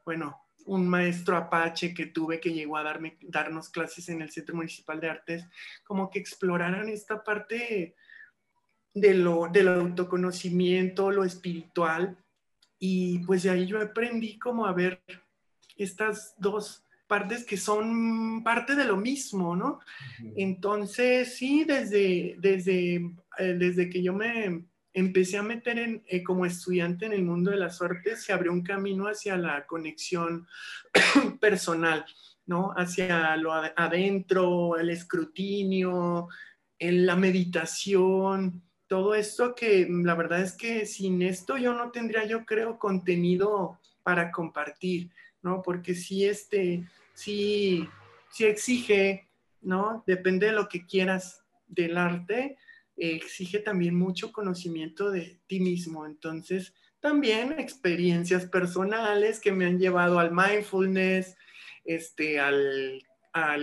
bueno, 0.05 0.46
un 0.67 0.87
maestro 0.89 1.37
apache 1.37 1.95
que 1.95 2.07
tuve 2.07 2.41
que 2.41 2.53
llegó 2.53 2.77
a 2.77 2.83
darme, 2.83 3.17
darnos 3.23 3.69
clases 3.69 4.09
en 4.09 4.21
el 4.21 4.31
Centro 4.31 4.57
Municipal 4.57 5.01
de 5.01 5.11
Artes, 5.11 5.45
como 5.85 6.11
que 6.11 6.19
exploraran 6.19 6.89
esta 6.89 7.23
parte 7.23 7.95
de 8.95 9.15
lo, 9.15 9.49
del 9.49 9.69
autoconocimiento, 9.69 11.11
lo 11.11 11.25
espiritual. 11.25 12.17
Y 12.79 13.21
pues 13.21 13.45
de 13.45 13.51
ahí 13.51 13.67
yo 13.67 13.81
aprendí 13.81 14.39
como 14.39 14.67
a 14.67 14.73
ver 14.73 15.03
estas 15.77 16.35
dos 16.39 16.85
partes 17.07 17.45
que 17.45 17.57
son 17.57 18.43
parte 18.43 18.75
de 18.75 18.85
lo 18.85 18.97
mismo, 18.97 19.55
¿no? 19.55 19.81
Entonces, 20.37 21.37
sí, 21.37 21.65
desde, 21.65 22.37
desde, 22.39 22.97
eh, 23.39 23.55
desde 23.57 23.89
que 23.89 24.03
yo 24.03 24.13
me 24.13 24.65
empecé 24.97 25.37
a 25.37 25.43
meter 25.43 25.79
en, 25.79 26.03
eh, 26.07 26.23
como 26.23 26.47
estudiante 26.47 27.05
en 27.05 27.13
el 27.13 27.23
mundo 27.23 27.51
de 27.51 27.59
las 27.59 27.83
artes, 27.83 28.25
se 28.25 28.33
abrió 28.33 28.51
un 28.51 28.63
camino 28.63 29.05
hacia 29.09 29.37
la 29.37 29.67
conexión 29.67 30.49
personal, 31.41 32.07
¿no? 32.47 32.73
Hacia 32.75 33.37
lo 33.37 33.53
adentro, 33.53 34.79
el 34.79 34.89
escrutinio, 34.89 36.29
en 36.79 37.05
la 37.05 37.15
meditación, 37.15 38.63
todo 38.87 39.15
esto 39.15 39.55
que 39.55 39.87
la 39.89 40.15
verdad 40.15 40.41
es 40.41 40.53
que 40.53 40.87
sin 40.87 41.21
esto 41.21 41.59
yo 41.59 41.75
no 41.75 41.91
tendría, 41.91 42.25
yo 42.25 42.47
creo, 42.47 42.79
contenido 42.79 43.79
para 44.03 44.31
compartir, 44.31 45.11
¿no? 45.43 45.61
Porque 45.61 45.95
si 45.95 46.25
este, 46.25 46.89
si, 47.13 47.87
si 48.31 48.47
exige, 48.47 49.29
¿no? 49.61 50.05
Depende 50.07 50.47
de 50.47 50.53
lo 50.53 50.69
que 50.69 50.87
quieras 50.87 51.45
del 51.67 51.99
arte, 51.99 52.57
exige 52.97 53.59
también 53.59 53.95
mucho 53.95 54.33
conocimiento 54.33 55.11
de 55.11 55.41
ti 55.47 55.61
mismo. 55.61 56.07
Entonces, 56.07 56.75
también 57.01 57.59
experiencias 57.59 58.47
personales 58.47 59.39
que 59.39 59.53
me 59.53 59.67
han 59.67 59.79
llevado 59.79 60.19
al 60.19 60.33
mindfulness, 60.33 61.37
este, 61.85 62.41
al, 62.41 63.03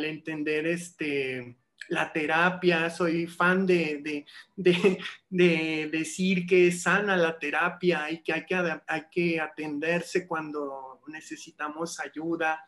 entender 0.06 0.68
este, 0.68 1.58
la 1.90 2.14
terapia. 2.14 2.90
Soy 2.90 3.28
fan 3.28 3.66
de, 3.66 4.26
de, 4.56 5.90
decir 5.92 6.46
que 6.46 6.68
es 6.68 6.84
sana 6.84 7.18
la 7.18 7.38
terapia 7.38 8.10
y 8.12 8.22
que 8.22 8.34
hay 8.34 8.46
que, 8.46 8.56
hay 8.88 9.04
que 9.12 9.42
atenderse 9.42 10.28
cuando 10.28 11.02
necesitamos 11.08 12.00
ayuda. 12.00 12.64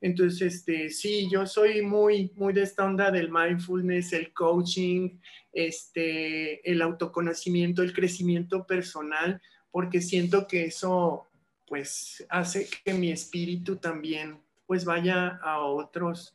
Entonces, 0.00 0.54
este, 0.54 0.88
sí, 0.88 1.28
yo 1.30 1.46
soy 1.46 1.82
muy, 1.82 2.32
muy 2.34 2.52
de 2.52 2.62
esta 2.62 2.84
onda 2.84 3.10
del 3.10 3.30
mindfulness, 3.30 4.12
el 4.14 4.32
coaching, 4.32 5.18
este, 5.52 6.68
el 6.70 6.80
autoconocimiento, 6.80 7.82
el 7.82 7.92
crecimiento 7.92 8.66
personal, 8.66 9.40
porque 9.70 10.00
siento 10.00 10.46
que 10.46 10.64
eso, 10.66 11.28
pues, 11.66 12.24
hace 12.30 12.68
que 12.84 12.94
mi 12.94 13.10
espíritu 13.12 13.76
también, 13.76 14.40
pues, 14.66 14.84
vaya 14.84 15.38
a 15.42 15.60
otros, 15.60 16.34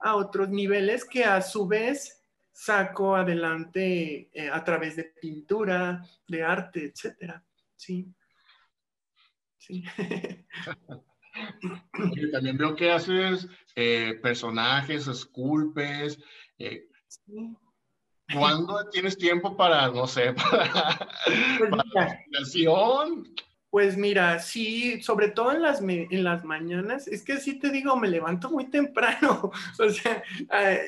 a 0.00 0.16
otros 0.16 0.48
niveles 0.48 1.04
que 1.04 1.24
a 1.24 1.40
su 1.42 1.66
vez 1.68 2.22
saco 2.52 3.14
adelante 3.14 4.30
eh, 4.32 4.50
a 4.50 4.64
través 4.64 4.96
de 4.96 5.04
pintura, 5.04 6.02
de 6.26 6.42
arte, 6.42 6.86
etcétera. 6.86 7.44
Sí. 7.76 8.12
Sí. 9.58 9.84
también 12.32 12.56
veo 12.56 12.74
que 12.74 12.90
haces 12.90 13.48
eh, 13.74 14.18
personajes, 14.22 15.06
esculpes. 15.06 16.18
Eh, 16.58 16.88
¿Cuándo 18.32 18.88
tienes 18.90 19.16
tiempo 19.16 19.56
para, 19.56 19.88
no 19.88 20.06
sé, 20.06 20.32
para, 20.34 21.08
pues 21.58 21.70
la 21.70 22.46
Pues 23.70 23.96
mira, 23.96 24.38
sí, 24.38 25.02
sobre 25.02 25.28
todo 25.28 25.52
en 25.52 25.62
las, 25.62 25.80
en 25.80 26.24
las 26.24 26.44
mañanas, 26.44 27.06
es 27.08 27.22
que 27.22 27.38
sí 27.38 27.58
te 27.58 27.70
digo, 27.70 27.96
me 27.96 28.08
levanto 28.08 28.50
muy 28.50 28.70
temprano. 28.70 29.50
O 29.78 29.90
sea, 29.90 30.22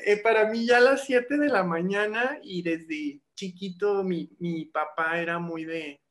eh, 0.05 0.19
para 0.23 0.49
mí 0.49 0.65
ya 0.65 0.77
a 0.77 0.81
las 0.81 1.05
7 1.05 1.37
de 1.37 1.47
la 1.47 1.63
mañana 1.63 2.39
y 2.43 2.61
desde 2.61 3.21
chiquito 3.35 4.03
mi, 4.03 4.29
mi 4.39 4.65
papá 4.65 5.19
era 5.19 5.39
muy 5.39 5.63
de, 5.63 6.01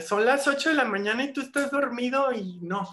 son 0.00 0.24
las 0.24 0.46
8 0.48 0.70
de 0.70 0.74
la 0.74 0.84
mañana 0.84 1.24
y 1.24 1.32
tú 1.32 1.40
estás 1.40 1.70
dormido 1.70 2.32
y 2.32 2.58
no, 2.62 2.88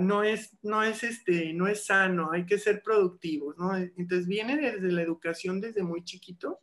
no, 0.00 0.22
es, 0.22 0.58
no, 0.62 0.82
es 0.82 1.02
este, 1.02 1.52
no 1.54 1.66
es 1.66 1.86
sano, 1.86 2.30
hay 2.32 2.44
que 2.44 2.58
ser 2.58 2.82
productivos, 2.82 3.56
¿no? 3.56 3.76
Entonces 3.76 4.26
viene 4.26 4.56
desde 4.56 4.92
la 4.92 5.02
educación 5.02 5.60
desde 5.60 5.82
muy 5.82 6.04
chiquito. 6.04 6.60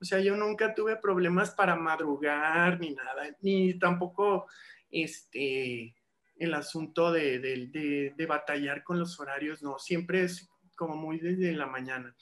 O 0.00 0.04
sea, 0.04 0.18
yo 0.18 0.36
nunca 0.36 0.74
tuve 0.74 0.96
problemas 0.96 1.50
para 1.52 1.76
madrugar 1.76 2.80
ni 2.80 2.90
nada, 2.90 3.36
ni 3.40 3.78
tampoco 3.78 4.46
este, 4.90 5.94
el 6.36 6.54
asunto 6.54 7.12
de, 7.12 7.38
de, 7.38 8.12
de 8.16 8.26
batallar 8.26 8.82
con 8.82 8.98
los 8.98 9.20
horarios, 9.20 9.62
no, 9.62 9.78
siempre 9.78 10.24
es 10.24 10.48
como 10.74 10.96
muy 10.96 11.20
desde 11.20 11.52
la 11.52 11.66
mañana. 11.66 12.16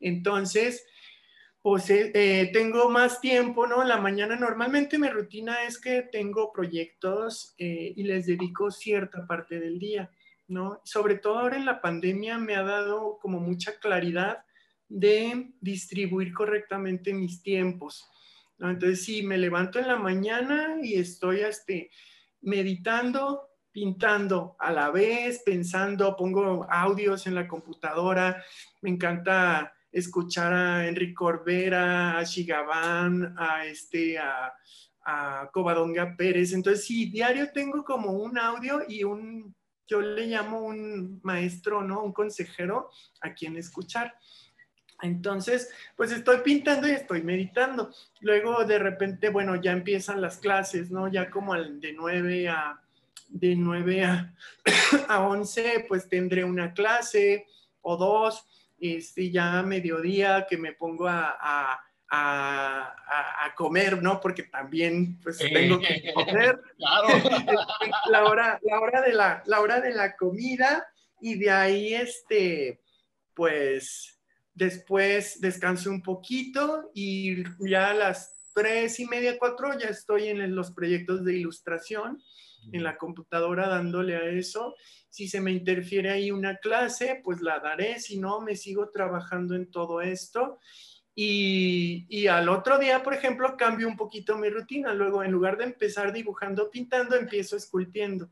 Entonces, 0.00 0.86
pues 1.68 1.90
eh, 1.90 2.48
tengo 2.50 2.88
más 2.88 3.20
tiempo, 3.20 3.66
¿no? 3.66 3.84
La 3.84 3.98
mañana 3.98 4.36
normalmente 4.36 4.98
mi 4.98 5.06
rutina 5.08 5.64
es 5.64 5.78
que 5.78 6.00
tengo 6.00 6.50
proyectos 6.50 7.54
eh, 7.58 7.92
y 7.94 8.04
les 8.04 8.24
dedico 8.24 8.70
cierta 8.70 9.26
parte 9.26 9.60
del 9.60 9.78
día, 9.78 10.10
¿no? 10.46 10.80
Sobre 10.82 11.16
todo 11.16 11.38
ahora 11.38 11.58
en 11.58 11.66
la 11.66 11.82
pandemia 11.82 12.38
me 12.38 12.56
ha 12.56 12.62
dado 12.62 13.18
como 13.20 13.38
mucha 13.38 13.78
claridad 13.80 14.46
de 14.88 15.50
distribuir 15.60 16.32
correctamente 16.32 17.12
mis 17.12 17.42
tiempos, 17.42 18.08
¿no? 18.56 18.70
Entonces, 18.70 19.04
sí, 19.04 19.22
me 19.22 19.36
levanto 19.36 19.78
en 19.78 19.88
la 19.88 19.96
mañana 19.96 20.78
y 20.82 20.94
estoy 20.94 21.40
este, 21.40 21.90
meditando, 22.40 23.50
pintando 23.72 24.56
a 24.58 24.72
la 24.72 24.90
vez, 24.90 25.42
pensando, 25.44 26.16
pongo 26.16 26.66
audios 26.70 27.26
en 27.26 27.34
la 27.34 27.46
computadora, 27.46 28.42
me 28.80 28.88
encanta 28.88 29.74
escuchar 29.92 30.52
a 30.52 30.86
Enrique 30.86 31.14
Corbera, 31.14 32.18
a 32.18 32.24
Shigabán, 32.24 33.34
a, 33.38 33.64
este, 33.66 34.18
a, 34.18 34.52
a 35.04 35.50
Covadonga 35.52 36.14
Pérez. 36.16 36.52
Entonces, 36.52 36.84
sí, 36.84 37.06
diario 37.10 37.50
tengo 37.52 37.84
como 37.84 38.12
un 38.12 38.38
audio 38.38 38.82
y 38.86 39.04
un, 39.04 39.54
yo 39.86 40.00
le 40.00 40.26
llamo 40.26 40.60
un 40.60 41.20
maestro, 41.22 41.82
¿no? 41.82 42.02
Un 42.02 42.12
consejero 42.12 42.90
a 43.20 43.32
quien 43.32 43.56
escuchar. 43.56 44.14
Entonces, 45.00 45.70
pues 45.96 46.10
estoy 46.10 46.38
pintando 46.38 46.88
y 46.88 46.92
estoy 46.92 47.22
meditando. 47.22 47.90
Luego, 48.20 48.64
de 48.64 48.78
repente, 48.78 49.30
bueno, 49.30 49.56
ya 49.56 49.72
empiezan 49.72 50.20
las 50.20 50.38
clases, 50.38 50.90
¿no? 50.90 51.08
Ya 51.08 51.30
como 51.30 51.54
de 51.54 51.92
9 51.92 52.48
a, 52.48 52.80
de 53.28 53.54
9 53.54 54.04
a, 54.04 54.34
a 55.08 55.20
11, 55.20 55.86
pues 55.88 56.08
tendré 56.08 56.44
una 56.44 56.74
clase 56.74 57.46
o 57.80 57.96
dos 57.96 58.44
este, 58.80 59.30
ya 59.30 59.58
a 59.58 59.62
mediodía 59.62 60.46
que 60.48 60.56
me 60.56 60.72
pongo 60.72 61.08
a, 61.08 61.36
a, 61.40 61.80
a, 62.10 63.54
comer, 63.54 64.02
¿no? 64.02 64.20
Porque 64.20 64.44
también 64.44 65.18
pues 65.20 65.38
tengo 65.38 65.80
que 65.80 66.12
comer. 66.14 66.60
Claro. 66.78 67.08
la, 68.10 68.24
hora, 68.24 68.60
la, 68.62 68.80
hora 68.80 69.02
de 69.02 69.12
la, 69.12 69.42
la 69.46 69.60
hora 69.60 69.80
de 69.80 69.92
la 69.92 70.16
comida 70.16 70.86
y 71.20 71.38
de 71.38 71.50
ahí, 71.50 71.94
este, 71.94 72.80
pues 73.34 74.18
después 74.54 75.40
descanso 75.40 75.90
un 75.90 76.02
poquito 76.02 76.90
y 76.94 77.44
ya 77.68 77.90
a 77.90 77.94
las 77.94 78.50
tres 78.54 78.98
y 79.00 79.06
media, 79.06 79.38
cuatro 79.38 79.78
ya 79.78 79.88
estoy 79.88 80.28
en 80.28 80.54
los 80.54 80.72
proyectos 80.72 81.24
de 81.24 81.34
ilustración 81.36 82.20
en 82.72 82.82
la 82.82 82.96
computadora 82.96 83.68
dándole 83.68 84.16
a 84.16 84.24
eso 84.24 84.74
si 85.08 85.28
se 85.28 85.40
me 85.40 85.52
interfiere 85.52 86.10
ahí 86.10 86.30
una 86.30 86.56
clase, 86.56 87.20
pues 87.24 87.40
la 87.40 87.60
daré, 87.60 87.98
si 87.98 88.18
no, 88.18 88.40
me 88.40 88.56
sigo 88.56 88.90
trabajando 88.90 89.54
en 89.54 89.70
todo 89.70 90.00
esto. 90.00 90.58
Y, 91.14 92.06
y, 92.08 92.28
al 92.28 92.48
otro 92.48 92.78
día, 92.78 93.02
por 93.02 93.12
ejemplo, 93.12 93.56
cambio 93.56 93.88
un 93.88 93.96
poquito 93.96 94.38
mi 94.38 94.48
rutina. 94.50 94.94
Luego, 94.94 95.24
en 95.24 95.32
lugar 95.32 95.56
de 95.56 95.64
empezar 95.64 96.12
dibujando, 96.12 96.70
pintando, 96.70 97.16
empiezo 97.16 97.56
esculpiendo. 97.56 98.30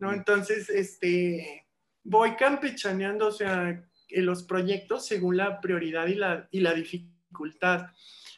¿no? 0.00 0.10
Mm. 0.10 0.14
Entonces, 0.14 0.68
este, 0.68 1.66
voy 2.02 2.34
campechaneando, 2.34 3.28
o 3.28 3.32
sea, 3.32 3.84
los 4.10 4.42
proyectos 4.42 5.06
según 5.06 5.36
la 5.36 5.60
prioridad 5.60 6.06
y 6.06 6.14
la, 6.14 6.48
y 6.50 6.60
la 6.60 6.74
dificultad. 6.74 7.86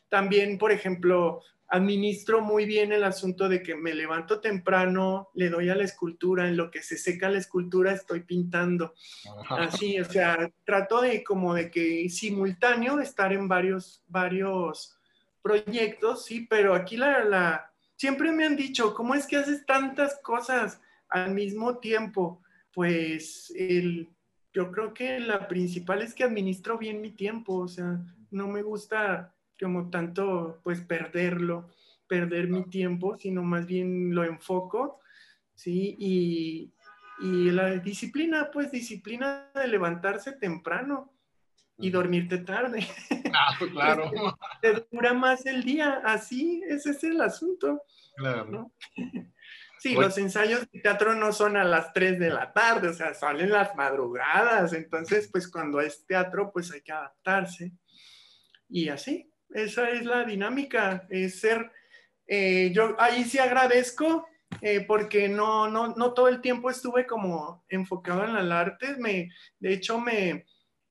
También, 0.08 0.58
por 0.58 0.72
ejemplo, 0.72 1.42
administro 1.70 2.40
muy 2.40 2.64
bien 2.64 2.92
el 2.92 3.04
asunto 3.04 3.48
de 3.48 3.62
que 3.62 3.76
me 3.76 3.94
levanto 3.94 4.40
temprano, 4.40 5.30
le 5.34 5.48
doy 5.48 5.70
a 5.70 5.76
la 5.76 5.84
escultura, 5.84 6.48
en 6.48 6.56
lo 6.56 6.68
que 6.68 6.82
se 6.82 6.98
seca 6.98 7.28
la 7.28 7.38
escultura 7.38 7.92
estoy 7.92 8.20
pintando. 8.20 8.94
Así, 9.48 9.98
o 10.00 10.04
sea, 10.04 10.50
trato 10.64 11.00
de 11.00 11.22
como 11.22 11.54
de 11.54 11.70
que 11.70 12.08
simultáneo 12.08 12.98
estar 12.98 13.32
en 13.32 13.46
varios, 13.46 14.02
varios 14.08 14.98
proyectos, 15.42 16.24
sí, 16.24 16.46
pero 16.50 16.74
aquí 16.74 16.96
la, 16.96 17.24
la, 17.24 17.72
siempre 17.96 18.32
me 18.32 18.44
han 18.44 18.56
dicho, 18.56 18.92
¿cómo 18.92 19.14
es 19.14 19.26
que 19.26 19.36
haces 19.36 19.64
tantas 19.64 20.18
cosas 20.22 20.80
al 21.08 21.32
mismo 21.32 21.78
tiempo? 21.78 22.42
Pues 22.74 23.52
el, 23.56 24.08
yo 24.52 24.72
creo 24.72 24.92
que 24.92 25.20
la 25.20 25.46
principal 25.46 26.02
es 26.02 26.14
que 26.14 26.24
administro 26.24 26.78
bien 26.78 27.00
mi 27.00 27.12
tiempo, 27.12 27.58
o 27.58 27.68
sea, 27.68 28.00
no 28.32 28.48
me 28.48 28.62
gusta 28.62 29.34
como 29.60 29.90
tanto 29.90 30.60
pues 30.62 30.80
perderlo, 30.80 31.68
perder 32.06 32.48
mi 32.48 32.64
tiempo, 32.64 33.16
sino 33.18 33.42
más 33.42 33.66
bien 33.66 34.14
lo 34.14 34.24
enfoco, 34.24 35.00
¿sí? 35.54 35.96
Y, 35.98 36.72
y 37.20 37.50
la 37.50 37.76
disciplina, 37.76 38.50
pues 38.50 38.72
disciplina 38.72 39.50
de 39.54 39.68
levantarse 39.68 40.32
temprano 40.32 41.12
y 41.78 41.90
dormirte 41.90 42.38
tarde. 42.38 42.86
Ah, 43.32 43.56
claro. 43.72 44.10
te, 44.60 44.84
dura 44.90 45.14
más 45.14 45.46
el 45.46 45.62
día, 45.62 46.02
así, 46.04 46.60
ese 46.68 46.90
es 46.90 47.04
el 47.04 47.20
asunto. 47.20 47.82
Claro. 48.16 48.72
Sí, 49.78 49.94
los 49.94 50.18
ensayos 50.18 50.70
de 50.70 50.80
teatro 50.80 51.14
no 51.14 51.32
son 51.32 51.56
a 51.56 51.64
las 51.64 51.94
3 51.94 52.18
de 52.18 52.28
la 52.28 52.52
tarde, 52.52 52.88
o 52.88 52.92
sea, 52.92 53.14
son 53.14 53.40
en 53.40 53.50
las 53.50 53.74
madrugadas, 53.74 54.74
entonces, 54.74 55.30
pues 55.32 55.48
cuando 55.48 55.80
es 55.80 56.04
teatro, 56.04 56.50
pues 56.52 56.70
hay 56.70 56.82
que 56.82 56.92
adaptarse. 56.92 57.72
Y 58.68 58.90
así, 58.90 59.29
esa 59.52 59.90
es 59.90 60.04
la 60.04 60.24
dinámica, 60.24 61.06
es 61.10 61.40
ser, 61.40 61.70
eh, 62.26 62.70
yo 62.72 62.96
ahí 62.98 63.24
sí 63.24 63.38
agradezco 63.38 64.26
eh, 64.60 64.84
porque 64.86 65.28
no, 65.28 65.68
no, 65.68 65.94
no 65.94 66.12
todo 66.12 66.28
el 66.28 66.40
tiempo 66.40 66.70
estuve 66.70 67.06
como 67.06 67.64
enfocado 67.68 68.24
en 68.24 68.36
el 68.36 68.52
arte, 68.52 68.96
me, 68.98 69.30
de 69.58 69.72
hecho 69.72 70.00
me, 70.00 70.46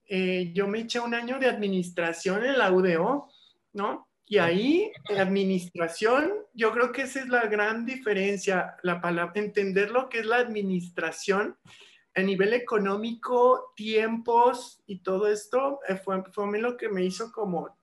eh, 0.06 0.52
yo 0.54 0.67
me 0.67 0.80
eché 0.80 1.00
un 1.00 1.13
año 1.13 1.39
de 1.39 1.48
administración 1.48 2.45
en 2.45 2.58
la 2.58 2.72
UDO, 2.72 3.30
¿no? 3.74 4.08
Y 4.26 4.38
ahí, 4.38 4.91
administración, 5.17 6.32
yo 6.54 6.72
creo 6.72 6.91
que 6.91 7.02
esa 7.04 7.19
es 7.19 7.30
la 7.30 7.48
gran 7.48 7.86
diferencia, 7.86 8.76
la 8.84 9.02
palabra, 9.02 9.34
entender 9.36 9.89
lo 9.89 10.08
que 10.08 10.19
es 10.19 10.26
la 10.26 10.38
administración 10.38 11.58
a 12.15 12.22
nivel 12.22 12.54
económico, 12.54 13.74
tiempos 13.76 14.84
y 14.86 15.00
todo 15.00 15.28
esto, 15.28 15.80
fue, 16.04 16.24
fue 16.32 16.60
lo 16.60 16.78
que 16.78 16.89
me 16.89 17.04
hizo 17.04 17.32
como 17.32 17.79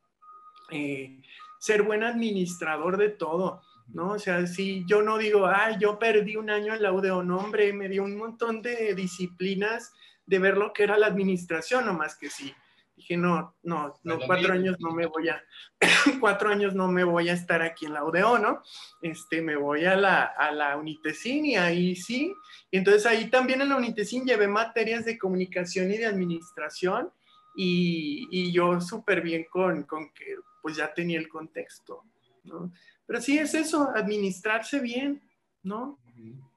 eh, 0.70 1.20
ser 1.58 1.82
buen 1.82 2.02
administrador 2.02 2.96
de 2.96 3.10
todo, 3.10 3.62
¿no? 3.88 4.12
O 4.12 4.18
sea, 4.18 4.46
si 4.46 4.84
yo 4.86 5.02
no 5.02 5.18
digo, 5.18 5.46
ay, 5.46 5.76
yo 5.80 5.98
perdí 5.98 6.36
un 6.36 6.50
año 6.50 6.74
en 6.74 6.82
la 6.82 6.92
UDO, 6.92 7.22
no, 7.22 7.38
hombre, 7.38 7.72
me 7.72 7.88
dio 7.88 8.04
un 8.04 8.16
montón 8.16 8.62
de 8.62 8.94
disciplinas 8.94 9.92
de 10.26 10.38
ver 10.38 10.56
lo 10.56 10.72
que 10.72 10.82
era 10.82 10.98
la 10.98 11.06
administración, 11.06 11.86
nomás 11.86 12.16
que 12.16 12.30
sí. 12.30 12.54
Dije, 12.96 13.16
no, 13.18 13.54
no, 13.62 13.94
no, 14.04 14.18
cuatro 14.26 14.54
años 14.54 14.76
no 14.80 14.90
me 14.90 15.04
voy 15.04 15.28
a, 15.28 15.42
cuatro 16.20 16.48
años 16.48 16.74
no 16.74 16.88
me 16.88 17.04
voy 17.04 17.28
a 17.28 17.34
estar 17.34 17.60
aquí 17.60 17.84
en 17.84 17.92
la 17.92 18.02
UDO, 18.02 18.38
¿no? 18.38 18.62
Este, 19.02 19.42
me 19.42 19.54
voy 19.54 19.84
a 19.84 19.96
la, 19.96 20.24
a 20.24 20.50
la 20.50 20.78
Unitecin 20.78 21.44
y 21.44 21.56
ahí 21.56 21.94
sí. 21.94 22.32
entonces 22.72 23.04
ahí 23.04 23.28
también 23.28 23.60
en 23.60 23.68
la 23.68 23.76
Unitecin 23.76 24.24
llevé 24.24 24.48
materias 24.48 25.04
de 25.04 25.18
comunicación 25.18 25.92
y 25.92 25.98
de 25.98 26.06
administración 26.06 27.10
y, 27.54 28.28
y 28.30 28.50
yo 28.50 28.80
súper 28.80 29.20
bien 29.20 29.44
con, 29.50 29.82
con 29.82 30.10
que 30.14 30.36
pues 30.66 30.78
ya 30.78 30.92
tenía 30.92 31.20
el 31.20 31.28
contexto, 31.28 32.02
¿no? 32.42 32.72
Pero 33.06 33.20
sí 33.20 33.38
es 33.38 33.54
eso, 33.54 33.88
administrarse 33.94 34.80
bien, 34.80 35.22
¿no? 35.62 36.00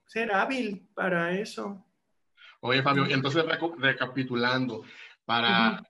Ser 0.08 0.34
hábil 0.34 0.90
para 0.96 1.38
eso. 1.38 1.86
Oye, 2.60 2.82
Fabio, 2.82 3.06
entonces 3.06 3.46
recapitulando, 3.78 4.84
para 5.26 5.84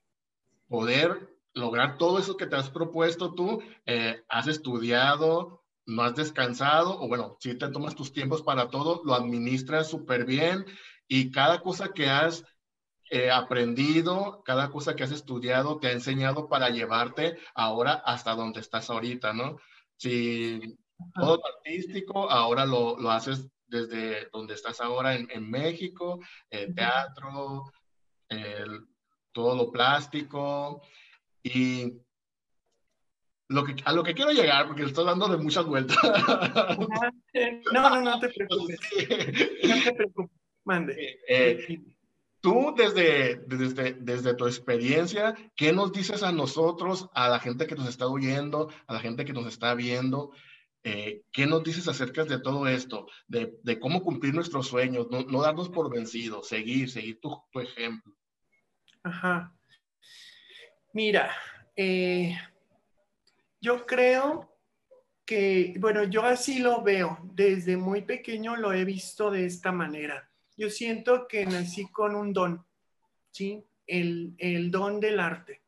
poder 0.67 1.33
lograr 1.53 1.97
todo 1.97 2.19
eso 2.19 2.35
que 2.35 2.45
te 2.45 2.57
has 2.57 2.69
propuesto 2.69 3.33
tú, 3.33 3.63
eh, 3.85 4.21
has 4.27 4.47
estudiado, 4.47 5.63
no 5.85 6.01
has 6.01 6.15
descansado, 6.15 6.99
o 7.01 7.07
bueno, 7.07 7.37
si 7.39 7.55
te 7.55 7.69
tomas 7.69 7.95
tus 7.95 8.11
tiempos 8.11 8.41
para 8.41 8.67
todo, 8.67 9.01
lo 9.05 9.13
administras 9.13 9.89
súper 9.89 10.25
bien 10.25 10.65
y 11.07 11.31
cada 11.31 11.61
cosa 11.61 11.93
que 11.93 12.09
has 12.09 12.43
eh, 13.09 13.31
aprendido, 13.31 14.43
cada 14.43 14.69
cosa 14.69 14.95
que 14.95 15.03
has 15.03 15.11
estudiado 15.11 15.79
te 15.79 15.87
ha 15.87 15.91
enseñado 15.91 16.47
para 16.47 16.69
llevarte 16.69 17.37
ahora 17.55 17.93
hasta 18.05 18.35
donde 18.35 18.59
estás 18.59 18.89
ahorita, 18.89 19.33
¿no? 19.33 19.57
Si 19.97 20.77
todo 21.15 21.41
artístico, 21.45 22.29
ahora 22.29 22.65
lo, 22.65 22.99
lo, 22.99 23.11
haces 23.11 23.49
desde 23.67 24.29
donde 24.31 24.53
estás 24.53 24.81
ahora 24.81 25.15
en, 25.15 25.27
en 25.31 25.49
México, 25.49 26.19
el 26.49 26.75
teatro, 26.75 27.71
el, 28.27 28.87
todo 29.31 29.55
lo 29.55 29.71
plástico 29.71 30.81
y 31.41 31.93
lo 33.47 33.63
que, 33.63 33.75
a 33.83 33.93
lo 33.93 34.03
que 34.03 34.13
quiero 34.13 34.31
llegar, 34.31 34.67
porque 34.67 34.83
estoy 34.83 35.05
dando 35.05 35.27
de 35.27 35.37
muchas 35.37 35.65
vueltas. 35.65 35.97
No, 37.73 37.89
no, 37.89 38.01
no 38.01 38.19
te 38.19 38.29
preocupes. 38.35 38.79
No 39.63 39.83
te 39.83 39.93
preocupes. 39.93 40.37
Mande. 40.65 41.19
Eh, 41.27 41.81
Tú, 42.41 42.73
desde, 42.77 43.41
desde, 43.47 43.93
desde 43.93 44.33
tu 44.33 44.47
experiencia, 44.47 45.35
¿qué 45.57 45.73
nos 45.73 45.91
dices 45.91 46.23
a 46.23 46.31
nosotros, 46.31 47.09
a 47.13 47.27
la 47.27 47.39
gente 47.39 47.67
que 47.67 47.75
nos 47.75 47.89
está 47.89 48.07
oyendo, 48.07 48.69
a 48.87 48.93
la 48.93 48.99
gente 49.01 49.25
que 49.25 49.33
nos 49.33 49.45
está 49.45 49.73
viendo? 49.73 50.31
Eh, 50.83 51.23
¿Qué 51.33 51.45
nos 51.45 51.63
dices 51.63 51.89
acerca 51.89 52.23
de 52.23 52.39
todo 52.39 52.65
esto? 52.67 53.07
De, 53.27 53.79
cómo 53.81 54.01
cumplir 54.01 54.33
nuestros 54.33 54.67
sueños, 54.67 55.07
no, 55.11 55.23
no, 55.23 55.41
darnos 55.41 55.69
por 55.69 55.91
vencidos, 55.93 56.47
seguir, 56.47 56.89
seguir 56.89 57.19
tu, 57.19 57.43
tu 57.51 57.59
ejemplo. 57.59 58.15
Ajá. 59.03 59.53
Mira, 60.93 61.35
eh, 61.75 62.37
yo 63.59 63.85
creo 63.85 64.57
que, 65.25 65.75
bueno, 65.77 66.05
yo 66.05 66.23
así 66.23 66.59
lo 66.59 66.81
veo, 66.83 67.19
desde 67.33 67.75
muy 67.75 68.03
pequeño 68.03 68.55
lo 68.55 68.71
he 68.71 68.85
visto 68.85 69.29
de 69.29 69.45
esta 69.45 69.73
manera 69.73 70.28
yo 70.59 70.69
siento 70.69 71.25
que 71.29 71.45
nací 71.45 71.87
con 71.87 72.15
un 72.15 72.33
don, 72.33 72.65
¿sí? 73.31 73.63
El, 73.87 74.69
don 74.69 74.99
del 74.99 75.21
arte. 75.21 75.61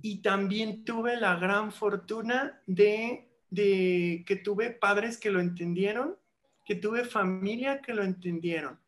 Y 0.00 0.22
también 0.22 0.84
tuve 0.84 1.16
la 1.16 1.34
gran 1.34 1.72
fortuna 1.72 2.62
de, 2.66 3.28
de 3.50 4.22
que 4.24 4.36
tuve 4.36 4.70
padres 4.70 5.18
que 5.18 5.30
lo 5.30 5.40
entendieron, 5.40 6.16
que 6.64 6.76
tuve 6.76 7.04
familia 7.04 7.82
que 7.82 7.92
lo 7.92 8.04
entendieron. 8.04 8.78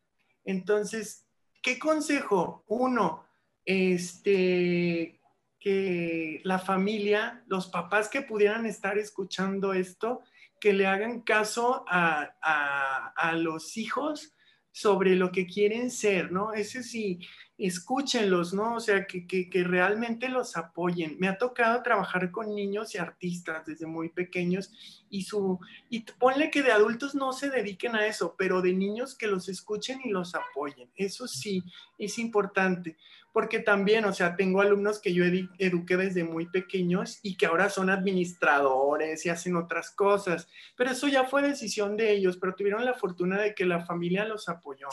Entonces, 0.45 1.27
¿qué 1.61 1.77
consejo? 1.77 2.63
Uno, 2.67 3.25
este, 3.65 5.19
que 5.59 6.39
la 6.45 6.59
familia, 6.59 7.43
los 7.47 7.67
papás 7.67 8.07
que 8.07 8.21
pudieran 8.21 8.65
estar 8.65 8.97
escuchando 8.97 9.73
esto, 9.73 10.21
que 10.61 10.71
le 10.71 10.87
hagan 10.87 11.21
caso 11.21 11.83
a, 11.89 12.35
a, 12.41 13.07
a 13.17 13.33
los 13.33 13.75
hijos 13.75 14.32
sobre 14.73 15.15
lo 15.15 15.31
que 15.31 15.45
quieren 15.47 15.91
ser, 15.91 16.31
¿no? 16.33 16.53
Ese 16.53 16.83
sí, 16.83 17.19
escúchenlos, 17.57 18.53
¿no? 18.53 18.75
O 18.75 18.79
sea, 18.79 19.05
que, 19.05 19.27
que, 19.27 19.63
realmente 19.63 20.29
los 20.29 20.57
apoyen. 20.57 21.17
Me 21.19 21.27
ha 21.27 21.37
tocado 21.37 21.83
trabajar 21.83 22.31
con 22.31 22.55
niños 22.55 22.95
y 22.95 22.97
artistas 22.97 23.65
desde 23.65 23.85
muy 23.85 24.09
pequeños 24.09 24.71
y 25.09 25.23
su, 25.23 25.59
y 25.89 26.01
ponle 26.01 26.49
que 26.49 26.63
de 26.63 26.71
adultos 26.71 27.15
no 27.15 27.31
se 27.31 27.49
dediquen 27.49 27.95
a 27.95 28.07
eso, 28.07 28.35
pero 28.37 28.61
de 28.61 28.73
niños 28.73 29.15
que 29.15 29.27
los 29.27 29.49
escuchen 29.49 30.01
y 30.03 30.09
los 30.09 30.33
apoyen. 30.35 30.89
Eso 30.95 31.27
sí, 31.27 31.63
es 31.97 32.17
importante 32.17 32.97
porque 33.33 33.59
también, 33.59 34.05
o 34.05 34.13
sea, 34.13 34.35
tengo 34.35 34.61
alumnos 34.61 34.99
que 34.99 35.11
yo 35.11 35.25
eduqué 35.57 35.97
desde 35.97 36.23
muy 36.23 36.45
pequeños 36.45 37.19
y 37.23 37.35
que 37.35 37.47
ahora 37.47 37.67
son 37.67 37.89
administradores 37.89 39.25
y 39.25 39.29
hacen 39.29 39.55
otras 39.55 39.89
cosas, 39.89 40.47
pero 40.77 40.91
eso 40.91 41.07
ya 41.07 41.23
fue 41.23 41.41
decisión 41.41 41.97
de 41.97 42.11
ellos, 42.11 42.37
pero 42.37 42.53
tuvieron 42.53 42.85
la 42.85 42.93
fortuna 42.93 43.41
de 43.41 43.55
que 43.55 43.65
la 43.65 43.83
familia 43.83 44.23
los 44.23 44.47
apoyó. 44.49 44.87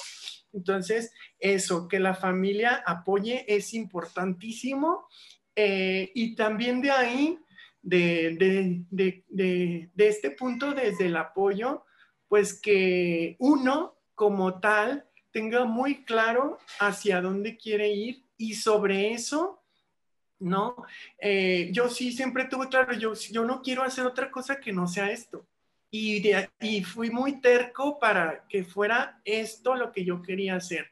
Entonces, 0.52 1.12
eso, 1.38 1.88
que 1.88 2.00
la 2.00 2.14
familia 2.14 2.82
apoye 2.86 3.44
es 3.48 3.74
importantísimo 3.74 5.06
eh, 5.56 6.10
y 6.14 6.34
también 6.34 6.80
de 6.80 6.90
ahí, 6.90 7.38
de, 7.82 8.36
de, 8.90 9.24
de, 9.28 9.90
de 9.94 10.08
este 10.08 10.30
punto, 10.32 10.72
desde 10.72 11.06
el 11.06 11.16
apoyo, 11.16 11.84
pues 12.28 12.60
que 12.60 13.36
uno 13.38 13.96
como 14.14 14.60
tal 14.60 15.06
tenga 15.32 15.64
muy 15.64 16.04
claro 16.04 16.58
hacia 16.78 17.20
dónde 17.20 17.56
quiere 17.56 17.92
ir 17.92 18.24
y 18.36 18.54
sobre 18.54 19.12
eso, 19.12 19.62
¿no? 20.38 20.76
Eh, 21.18 21.70
yo 21.72 21.88
sí 21.88 22.12
siempre 22.12 22.46
tuve 22.46 22.68
claro, 22.68 22.92
yo, 22.94 23.12
yo 23.14 23.44
no 23.44 23.62
quiero 23.62 23.82
hacer 23.82 24.06
otra 24.06 24.30
cosa 24.30 24.60
que 24.60 24.72
no 24.72 24.86
sea 24.86 25.10
esto. 25.10 25.46
Y, 25.90 26.22
y 26.60 26.84
fui 26.84 27.10
muy 27.10 27.40
terco 27.40 27.98
para 27.98 28.44
que 28.48 28.64
fuera 28.64 29.20
esto 29.24 29.74
lo 29.74 29.90
que 29.90 30.04
yo 30.04 30.22
quería 30.22 30.56
hacer. 30.56 30.86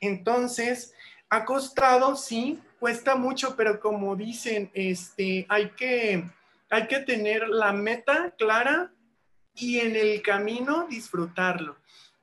Entonces, 0.00 0.94
ha 1.30 1.44
costado, 1.44 2.14
sí, 2.16 2.60
cuesta 2.78 3.14
mucho, 3.14 3.56
pero 3.56 3.80
como 3.80 4.16
dicen, 4.16 4.70
este, 4.74 5.46
hay 5.48 5.70
que, 5.70 6.24
hay 6.68 6.86
que 6.88 6.98
tener 7.00 7.48
la 7.48 7.72
meta 7.72 8.34
clara 8.36 8.92
y 9.54 9.78
en 9.78 9.96
el 9.96 10.20
camino 10.20 10.86
disfrutarlo, 10.90 11.78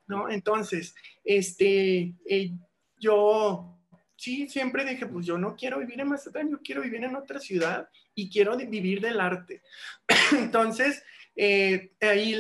¿no? 0.05 0.29
Entonces, 0.29 0.93
este, 1.23 2.13
eh, 2.25 2.51
yo 2.99 3.79
sí, 4.15 4.49
siempre 4.49 4.83
dije, 4.83 5.05
pues 5.05 5.25
yo 5.25 5.37
no 5.37 5.55
quiero 5.55 5.79
vivir 5.79 6.01
en 6.01 6.09
Mazatlán, 6.09 6.51
yo 6.51 6.59
quiero 6.61 6.81
vivir 6.81 7.03
en 7.03 7.15
otra 7.15 7.39
ciudad 7.39 7.87
y 8.13 8.29
quiero 8.29 8.57
vivir 8.57 8.99
del 8.99 9.21
arte. 9.21 9.61
Entonces, 10.33 11.03
eh, 11.41 11.93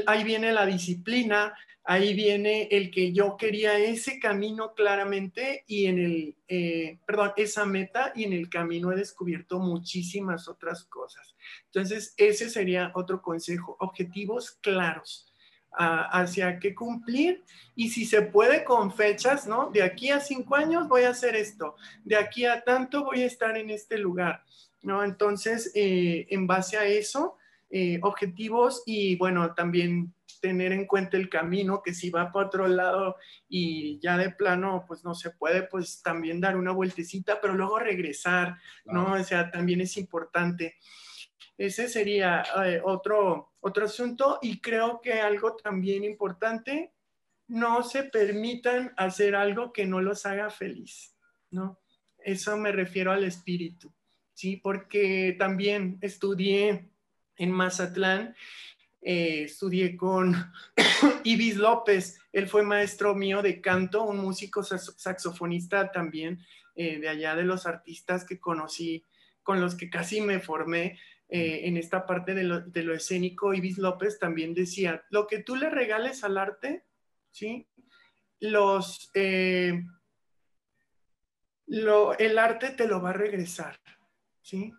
ahí, 0.07 0.25
viene 0.25 0.51
la 0.51 0.65
disciplina, 0.65 1.55
ahí 1.85 2.13
viene 2.13 2.67
el 2.69 2.91
que 2.91 3.13
yo 3.13 3.37
quería 3.37 3.77
ese 3.77 4.19
camino 4.19 4.73
claramente 4.73 5.63
y 5.67 5.85
en 5.85 5.99
el, 5.99 6.35
eh, 6.49 6.99
perdón, 7.07 7.31
esa 7.37 7.65
meta 7.65 8.11
y 8.13 8.25
en 8.25 8.33
el 8.33 8.49
camino 8.49 8.91
he 8.91 8.97
descubierto 8.97 9.57
muchísimas 9.57 10.49
otras 10.49 10.83
cosas. 10.83 11.33
Entonces, 11.67 12.13
ese 12.17 12.49
sería 12.49 12.91
otro 12.93 13.21
consejo, 13.21 13.77
objetivos 13.79 14.51
claros 14.59 15.33
hacia 15.71 16.59
qué 16.59 16.75
cumplir 16.75 17.45
y 17.75 17.91
si 17.91 18.03
se 18.03 18.23
puede 18.23 18.65
con 18.65 18.91
fechas, 18.91 19.47
¿no? 19.47 19.69
De 19.69 19.81
aquí 19.81 20.09
a 20.09 20.19
cinco 20.19 20.57
años 20.57 20.89
voy 20.89 21.03
a 21.03 21.11
hacer 21.11 21.37
esto, 21.37 21.75
de 22.03 22.17
aquí 22.17 22.43
a 22.43 22.65
tanto 22.65 23.05
voy 23.05 23.21
a 23.21 23.27
estar 23.27 23.55
en 23.55 23.69
este 23.69 23.97
lugar, 23.97 24.43
¿no? 24.81 25.05
Entonces, 25.05 25.71
eh, 25.73 26.27
en 26.31 26.47
base 26.47 26.75
a 26.75 26.85
eso, 26.85 27.37
eh, 27.69 27.99
objetivos 28.01 28.83
y 28.85 29.15
bueno, 29.17 29.53
también 29.53 30.13
tener 30.41 30.71
en 30.71 30.85
cuenta 30.85 31.17
el 31.17 31.29
camino, 31.29 31.81
que 31.83 31.93
si 31.93 32.09
va 32.09 32.31
para 32.31 32.47
otro 32.47 32.67
lado 32.67 33.17
y 33.47 33.99
ya 33.99 34.17
de 34.17 34.31
plano, 34.31 34.85
pues 34.87 35.03
no 35.03 35.13
se 35.13 35.31
puede, 35.31 35.63
pues 35.63 36.01
también 36.01 36.39
dar 36.41 36.57
una 36.57 36.71
vueltecita, 36.71 37.39
pero 37.41 37.53
luego 37.53 37.79
regresar, 37.79 38.57
¿no? 38.85 39.13
O 39.13 39.23
sea, 39.23 39.51
también 39.51 39.81
es 39.81 39.97
importante. 39.97 40.75
Ese 41.57 41.87
sería 41.89 42.43
eh, 42.65 42.81
otro, 42.83 43.53
otro 43.59 43.85
asunto 43.85 44.39
y 44.41 44.59
creo 44.61 45.01
que 45.01 45.13
algo 45.13 45.55
también 45.55 46.03
importante, 46.03 46.93
no 47.47 47.83
se 47.83 48.03
permitan 48.03 48.93
hacer 48.95 49.35
algo 49.35 49.73
que 49.73 49.85
no 49.85 50.01
los 50.01 50.25
haga 50.25 50.49
feliz, 50.49 51.15
¿no? 51.49 51.79
Eso 52.17 52.57
me 52.57 52.71
refiero 52.71 53.11
al 53.11 53.23
espíritu, 53.23 53.93
¿sí? 54.33 54.57
Porque 54.57 55.35
también 55.37 55.97
estudié 56.01 56.88
en 57.39 57.51
Mazatlán, 57.51 58.35
eh, 59.01 59.43
estudié 59.43 59.97
con 59.97 60.35
Ibis 61.23 61.55
López, 61.55 62.19
él 62.31 62.47
fue 62.47 62.63
maestro 62.63 63.15
mío 63.15 63.41
de 63.41 63.61
canto, 63.61 64.03
un 64.03 64.17
músico 64.17 64.61
saxofonista 64.63 65.91
también, 65.91 66.39
eh, 66.75 66.99
de 66.99 67.09
allá 67.09 67.35
de 67.35 67.43
los 67.43 67.65
artistas 67.65 68.25
que 68.25 68.39
conocí, 68.39 69.03
con 69.41 69.59
los 69.59 69.75
que 69.75 69.89
casi 69.89 70.21
me 70.21 70.39
formé. 70.39 70.99
Eh, 71.31 71.67
en 71.67 71.77
esta 71.77 72.07
parte 72.07 72.33
de 72.33 72.43
lo, 72.43 72.93
escénico, 72.93 73.53
Ibis 73.53 73.77
López 73.77 74.17
también 74.17 74.55
decía, 74.55 75.05
lo 75.11 75.27
que 75.27 75.43
tú 75.43 75.55
le 75.55 75.69
regales 75.69 76.23
al 76.23 76.39
arte, 76.39 76.85
¿sí? 77.29 77.67
Los, 78.39 79.11
eh, 79.13 79.83
el 81.67 82.39
arte 82.39 82.71
te 82.71 82.87
lo 82.87 82.99
va 82.99 83.11
a 83.11 83.13
regresar, 83.13 83.79
¿sí? 84.41 84.73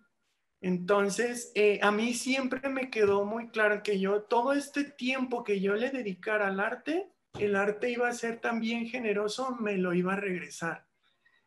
Entonces, 0.60 1.52
eh, 1.54 1.78
a 1.82 1.90
mí 1.90 2.12
siempre 2.12 2.68
me 2.68 2.90
quedó 2.90 3.24
muy 3.24 3.48
claro 3.48 3.82
que 3.82 3.98
yo, 3.98 4.22
todo 4.22 4.52
este 4.52 4.84
tiempo 4.84 5.42
que 5.42 5.60
yo 5.60 5.74
le 5.74 5.90
dedicara 5.90 6.48
al 6.48 6.60
arte, 6.60 7.08
el 7.38 7.56
arte 7.56 7.90
iba 7.90 8.08
a 8.08 8.12
ser 8.12 8.40
también 8.40 8.86
generoso, 8.86 9.56
me 9.56 9.78
lo 9.78 9.94
iba 9.94 10.12
a 10.12 10.20
regresar. 10.20 10.86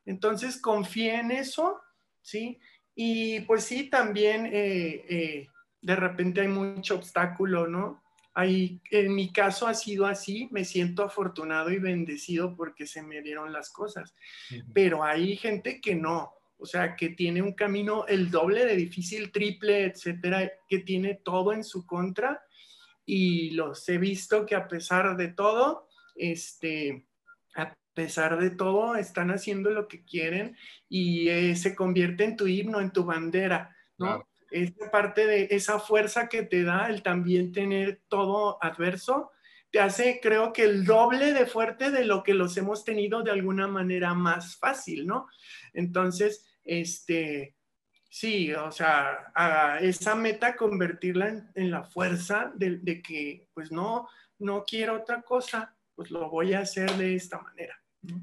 Entonces, 0.06 0.60
confié 0.60 1.16
en 1.16 1.32
eso, 1.32 1.80
¿sí? 2.22 2.60
Y 2.96 3.42
pues 3.42 3.66
sí, 3.66 3.90
también 3.90 4.48
eh, 4.48 5.06
eh, 5.10 5.48
de 5.82 5.96
repente 5.96 6.42
hay 6.42 6.48
mucho 6.48 6.96
obstáculo, 6.96 7.68
¿no? 7.68 8.02
Hay, 8.34 8.82
en 8.90 9.14
mi 9.14 9.32
caso 9.32 9.68
ha 9.68 9.76
sido 9.76 10.08
así, 10.08 10.48
me 10.52 10.66
siento 10.66 11.04
afortunado 11.04 11.70
y 11.70 11.78
bendecido 11.78 12.56
porque 12.56 12.88
se 12.88 13.04
me 13.04 13.22
dieron 13.22 13.54
las 13.54 13.70
cosas, 13.70 14.16
pero 14.74 15.04
hay 15.04 15.38
gente 15.38 15.80
que 15.80 15.94
no, 15.94 16.34
o 16.64 16.66
sea, 16.66 16.96
que 16.96 17.10
tiene 17.10 17.42
un 17.42 17.54
camino 17.54 18.08
el 18.08 18.32
doble 18.32 18.66
de 18.66 18.78
difícil, 18.78 19.34
triple, 19.34 19.84
etcétera, 19.84 20.50
que 20.70 20.80
tiene 20.80 21.16
todo 21.16 21.52
en 21.52 21.64
su 21.64 21.86
contra 21.86 22.42
y 23.06 23.52
los 23.52 23.88
he 23.90 23.98
visto 23.98 24.46
que 24.46 24.56
a 24.56 24.70
pesar 24.70 25.18
de 25.18 25.28
todo, 25.28 25.90
este, 26.16 27.06
pesar 27.94 28.40
de 28.40 28.50
todo, 28.50 28.96
están 28.96 29.30
haciendo 29.30 29.70
lo 29.70 29.88
que 29.88 30.04
quieren 30.04 30.58
y 30.90 31.30
eh, 31.30 31.56
se 31.56 31.76
convierte 31.76 32.24
en 32.24 32.38
tu 32.38 32.48
himno, 32.48 32.80
en 32.80 32.92
tu 32.92 33.04
bandera, 33.04 33.76
¿no? 33.98 34.28
Esa 34.50 34.90
parte 34.92 35.26
de 35.26 35.48
esa 35.52 35.80
fuerza 35.80 36.30
que 36.30 36.44
te 36.44 36.64
da 36.64 36.88
el 36.88 37.02
también 37.02 37.52
tener 37.52 38.02
todo 38.08 38.58
adverso, 38.64 39.32
te 39.72 39.80
hace, 39.80 40.20
creo 40.22 40.54
que 40.54 40.64
el 40.64 40.86
doble 40.86 41.34
de 41.34 41.48
fuerte 41.48 41.90
de 41.90 42.06
lo 42.06 42.22
que 42.22 42.36
los 42.36 42.56
hemos 42.58 42.86
tenido 42.86 43.24
de 43.24 43.32
alguna 43.32 43.68
manera 43.68 44.14
más 44.14 44.56
fácil, 44.58 45.08
¿no? 45.08 45.28
Entonces, 45.74 46.46
este, 46.64 47.56
sí, 48.10 48.54
o 48.54 48.72
sea, 48.72 49.32
a 49.36 49.80
esa 49.80 50.16
meta 50.16 50.56
convertirla 50.56 51.52
en, 51.56 51.72
la 51.72 51.84
fuerza 51.84 52.52
de, 52.56 52.78
de, 52.78 53.02
que, 53.02 53.48
pues 53.54 53.72
no, 53.72 54.08
no 54.40 54.64
quiero 54.64 54.98
otra 54.98 55.22
cosa, 55.22 55.76
pues 55.96 56.12
lo 56.12 56.30
voy 56.30 56.54
a 56.54 56.60
hacer 56.60 56.92
de 56.98 57.16
esta 57.16 57.42
manera. 57.42 57.76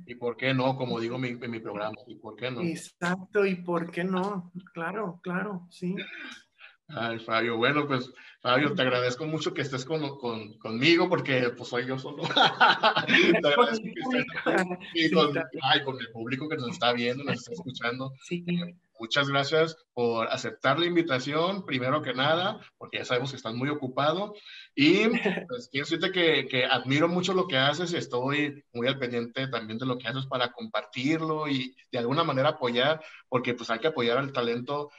¿Y 0.07 0.14
por 0.14 0.36
qué 0.36 0.53
no? 0.53 0.76
Como 0.76 1.01
digo 1.01 1.16
en 1.16 1.51
mi, 1.51 1.61
programa, 1.61 1.97
¿y 2.07 2.16
por 2.16 2.36
qué 2.36 2.51
no? 2.51 2.61
Exacto, 2.61 3.47
¿y 3.47 3.57
por 3.57 3.91
qué 3.91 4.05
no? 4.05 4.53
Claro, 4.74 5.20
claro, 5.22 5.66
sí. 5.70 5.97
Ay, 6.97 7.18
Fabio, 7.18 7.57
bueno, 7.57 7.86
pues 7.86 8.11
Fabio, 8.41 8.74
te 8.74 8.82
agradezco 8.82 9.26
mucho 9.26 9.53
que 9.53 9.61
estés 9.61 9.84
con, 9.84 10.18
con, 10.18 10.55
conmigo 10.59 11.09
porque 11.09 11.51
pues 11.57 11.68
soy 11.68 11.86
yo 11.86 11.99
solo. 11.99 12.22
te 13.43 13.49
agradezco 13.49 13.84
que 13.84 14.01
estés 14.01 14.26
y 14.95 15.11
con, 15.11 15.38
ay, 15.62 15.84
con 15.84 16.01
el 16.01 16.11
público 16.11 16.49
que 16.49 16.57
nos 16.57 16.70
está 16.70 16.93
viendo, 16.93 17.22
nos 17.22 17.34
está 17.34 17.53
escuchando. 17.53 18.12
Sí. 18.22 18.45
Eh, 18.49 18.74
muchas 18.99 19.28
gracias 19.28 19.76
por 19.93 20.28
aceptar 20.28 20.78
la 20.78 20.86
invitación, 20.86 21.66
primero 21.66 22.01
que 22.01 22.14
nada, 22.14 22.61
porque 22.78 22.99
ya 22.99 23.05
sabemos 23.05 23.30
que 23.30 23.36
estás 23.36 23.55
muy 23.55 23.68
ocupado. 23.68 24.34
Y 24.74 25.09
pues 25.49 25.68
quiero 25.70 25.86
decirte 25.86 26.11
que, 26.11 26.47
que, 26.47 26.64
admiro 26.64 27.09
mucho 27.09 27.34
lo 27.34 27.47
que 27.47 27.59
haces 27.59 27.93
y 27.93 27.97
estoy 27.99 28.64
muy 28.72 28.86
al 28.86 28.99
pendiente 28.99 29.49
también 29.49 29.78
de 29.78 29.86
lo 29.86 29.99
que 29.99 30.09
haces 30.09 30.26
para 30.26 30.51
compartirlo 30.51 31.47
y 31.47 31.76
de 31.93 31.99
alguna 31.99 32.24
manera 32.24 32.51
apoyar, 32.51 33.03
porque 33.28 33.53
pues 33.53 33.68
hay 33.68 33.80
que 33.80 33.88
apoyar 33.88 34.16
al 34.16 34.32
talento. 34.32 34.91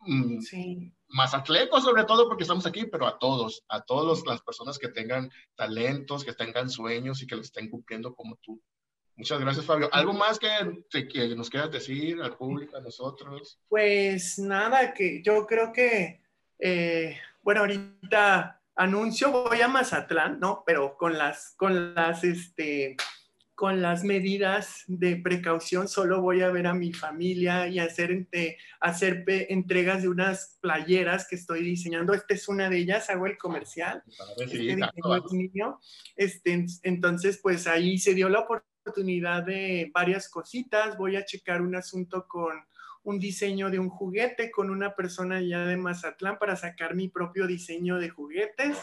Mm, 0.00 0.40
sí. 0.40 0.95
Más 1.08 1.34
atletas 1.34 1.84
sobre 1.84 2.04
todo 2.04 2.28
porque 2.28 2.42
estamos 2.42 2.66
aquí, 2.66 2.86
pero 2.86 3.06
a 3.06 3.18
todos, 3.18 3.64
a 3.68 3.82
todas 3.82 4.24
las 4.26 4.42
personas 4.42 4.78
que 4.78 4.88
tengan 4.88 5.30
talentos, 5.54 6.24
que 6.24 6.32
tengan 6.32 6.68
sueños 6.68 7.22
y 7.22 7.26
que 7.26 7.36
los 7.36 7.46
estén 7.46 7.70
cumpliendo 7.70 8.14
como 8.14 8.36
tú. 8.36 8.60
Muchas 9.16 9.40
gracias, 9.40 9.64
Fabio. 9.64 9.88
¿Algo 9.92 10.12
más 10.12 10.38
que, 10.38 10.48
que, 11.08 11.34
nos 11.34 11.48
quieras 11.48 11.70
decir 11.70 12.20
al 12.20 12.36
público, 12.36 12.76
a 12.76 12.80
nosotros? 12.80 13.58
Pues 13.68 14.38
nada, 14.38 14.92
que 14.92 15.22
yo 15.22 15.46
creo 15.46 15.72
que, 15.72 16.20
eh, 16.58 17.18
bueno, 17.42 17.62
ahorita 17.62 18.60
anuncio, 18.74 19.30
voy 19.30 19.62
a 19.62 19.68
Mazatlán, 19.68 20.38
¿no? 20.38 20.62
Pero 20.66 20.98
con 20.98 21.16
las, 21.16 21.54
con 21.56 21.94
las, 21.94 22.24
este, 22.24 22.96
con 23.56 23.80
las 23.80 24.04
medidas 24.04 24.84
de 24.86 25.16
precaución, 25.16 25.88
solo 25.88 26.20
voy 26.20 26.42
a 26.42 26.50
ver 26.50 26.66
a 26.66 26.74
mi 26.74 26.92
familia 26.92 27.66
y 27.66 27.78
hacer, 27.78 28.28
hacer 28.80 29.24
entregas 29.26 30.02
de 30.02 30.08
unas 30.08 30.58
playeras 30.60 31.26
que 31.26 31.36
estoy 31.36 31.62
diseñando. 31.62 32.12
Esta 32.12 32.34
es 32.34 32.48
una 32.48 32.68
de 32.68 32.76
ellas, 32.76 33.08
hago 33.08 33.26
el 33.26 33.38
comercial. 33.38 34.02
Este, 34.38 34.76
este, 36.16 36.66
entonces, 36.82 37.40
pues 37.42 37.66
ahí 37.66 37.96
se 37.96 38.12
dio 38.12 38.28
la 38.28 38.40
oportunidad 38.40 39.42
de 39.44 39.90
varias 39.92 40.28
cositas. 40.28 40.98
Voy 40.98 41.16
a 41.16 41.24
checar 41.24 41.62
un 41.62 41.76
asunto 41.76 42.26
con 42.28 42.52
un 43.06 43.20
diseño 43.20 43.70
de 43.70 43.78
un 43.78 43.88
juguete 43.88 44.50
con 44.50 44.68
una 44.68 44.96
persona 44.96 45.36
allá 45.36 45.64
de 45.64 45.76
Mazatlán 45.76 46.38
para 46.38 46.56
sacar 46.56 46.96
mi 46.96 47.08
propio 47.08 47.46
diseño 47.46 47.98
de 47.98 48.10
juguetes. 48.10 48.76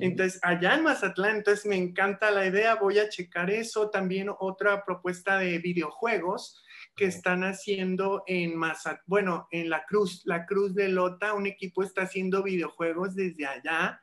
Entonces, 0.00 0.38
allá 0.44 0.76
en 0.76 0.84
Mazatlán, 0.84 1.38
entonces 1.38 1.66
me 1.66 1.76
encanta 1.76 2.30
la 2.30 2.46
idea, 2.46 2.76
voy 2.76 3.00
a 3.00 3.08
checar 3.08 3.50
eso. 3.50 3.90
También 3.90 4.30
otra 4.38 4.84
propuesta 4.84 5.38
de 5.38 5.58
videojuegos 5.58 6.62
que 6.94 7.06
están 7.06 7.42
haciendo 7.42 8.22
en 8.28 8.56
Mazatlán, 8.56 9.02
bueno, 9.06 9.48
en 9.50 9.68
la 9.70 9.84
Cruz, 9.86 10.22
la 10.24 10.46
Cruz 10.46 10.76
de 10.76 10.88
Lota, 10.88 11.34
un 11.34 11.48
equipo 11.48 11.82
está 11.82 12.02
haciendo 12.02 12.44
videojuegos 12.44 13.16
desde 13.16 13.44
allá. 13.44 14.00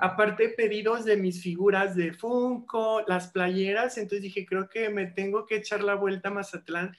Aparte 0.00 0.50
pedidos 0.50 1.04
de 1.04 1.16
mis 1.16 1.42
figuras 1.42 1.96
de 1.96 2.12
Funko, 2.12 3.02
las 3.08 3.32
playeras, 3.32 3.98
entonces 3.98 4.22
dije, 4.22 4.46
creo 4.46 4.68
que 4.68 4.90
me 4.90 5.06
tengo 5.06 5.44
que 5.44 5.56
echar 5.56 5.82
la 5.82 5.96
vuelta 5.96 6.28
a 6.28 6.32
Mazatlán 6.32 6.96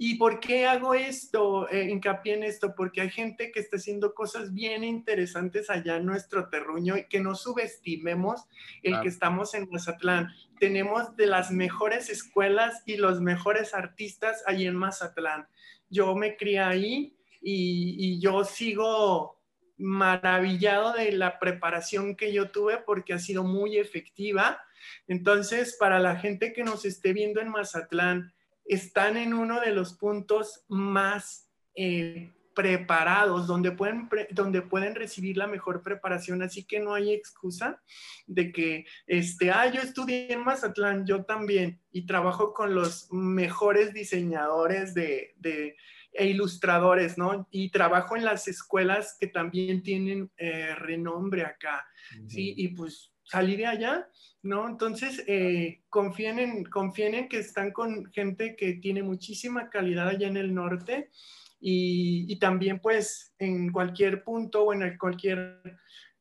¿Y 0.00 0.14
por 0.14 0.38
qué 0.38 0.64
hago 0.64 0.94
esto, 0.94 1.68
eh, 1.70 1.90
hincapié 1.90 2.34
en 2.34 2.44
esto? 2.44 2.72
Porque 2.76 3.00
hay 3.00 3.10
gente 3.10 3.50
que 3.50 3.58
está 3.58 3.78
haciendo 3.78 4.14
cosas 4.14 4.54
bien 4.54 4.84
interesantes 4.84 5.68
allá 5.70 5.96
en 5.96 6.06
nuestro 6.06 6.48
terruño 6.48 6.96
y 6.96 7.08
que 7.08 7.18
no 7.18 7.34
subestimemos 7.34 8.44
el 8.84 9.00
que 9.00 9.08
estamos 9.08 9.54
en 9.54 9.68
Mazatlán. 9.68 10.28
Tenemos 10.60 11.16
de 11.16 11.26
las 11.26 11.50
mejores 11.50 12.10
escuelas 12.10 12.84
y 12.86 12.96
los 12.96 13.20
mejores 13.20 13.74
artistas 13.74 14.44
ahí 14.46 14.68
en 14.68 14.76
Mazatlán. 14.76 15.48
Yo 15.90 16.14
me 16.14 16.36
crié 16.36 16.60
ahí 16.60 17.16
y, 17.42 17.96
y 17.98 18.20
yo 18.20 18.44
sigo 18.44 19.40
maravillado 19.78 20.92
de 20.92 21.10
la 21.10 21.40
preparación 21.40 22.14
que 22.14 22.32
yo 22.32 22.52
tuve 22.52 22.78
porque 22.78 23.14
ha 23.14 23.18
sido 23.18 23.42
muy 23.42 23.78
efectiva. 23.78 24.60
Entonces, 25.08 25.76
para 25.76 25.98
la 25.98 26.14
gente 26.14 26.52
que 26.52 26.62
nos 26.62 26.84
esté 26.84 27.12
viendo 27.12 27.40
en 27.40 27.48
Mazatlán, 27.48 28.32
están 28.68 29.16
en 29.16 29.34
uno 29.34 29.60
de 29.60 29.72
los 29.72 29.94
puntos 29.94 30.64
más 30.68 31.50
eh, 31.74 32.32
preparados, 32.54 33.46
donde 33.46 33.70
pueden, 33.70 34.08
donde 34.30 34.62
pueden 34.62 34.94
recibir 34.96 35.36
la 35.36 35.46
mejor 35.46 35.82
preparación, 35.82 36.42
así 36.42 36.64
que 36.64 36.80
no 36.80 36.92
hay 36.92 37.12
excusa 37.12 37.80
de 38.26 38.50
que, 38.50 38.84
este, 39.06 39.52
ah, 39.52 39.70
yo 39.70 39.80
estudié 39.80 40.32
en 40.32 40.44
Mazatlán, 40.44 41.06
yo 41.06 41.24
también, 41.24 41.80
y 41.92 42.04
trabajo 42.04 42.52
con 42.52 42.74
los 42.74 43.12
mejores 43.12 43.94
diseñadores 43.94 44.92
de, 44.92 45.34
de 45.36 45.76
e 46.12 46.26
ilustradores, 46.26 47.16
¿no? 47.16 47.46
Y 47.52 47.70
trabajo 47.70 48.16
en 48.16 48.24
las 48.24 48.48
escuelas 48.48 49.16
que 49.20 49.28
también 49.28 49.84
tienen 49.84 50.30
eh, 50.36 50.74
renombre 50.74 51.44
acá, 51.44 51.86
¿sí? 52.26 52.54
Y 52.56 52.68
pues 52.68 53.12
salí 53.28 53.56
de 53.56 53.66
allá, 53.66 54.08
¿no? 54.42 54.68
Entonces, 54.68 55.22
eh, 55.26 55.82
confíen, 55.88 56.38
en, 56.38 56.64
confíen 56.64 57.14
en 57.14 57.28
que 57.28 57.38
están 57.38 57.72
con 57.72 58.10
gente 58.12 58.56
que 58.56 58.74
tiene 58.74 59.02
muchísima 59.02 59.68
calidad 59.68 60.08
allá 60.08 60.28
en 60.28 60.36
el 60.36 60.54
norte 60.54 61.10
y, 61.60 62.38
también 62.38 62.80
pues 62.80 63.34
en 63.38 63.70
cualquier 63.72 64.22
punto 64.22 64.64
o 64.64 64.72
en 64.72 64.96
cualquier 64.96 65.60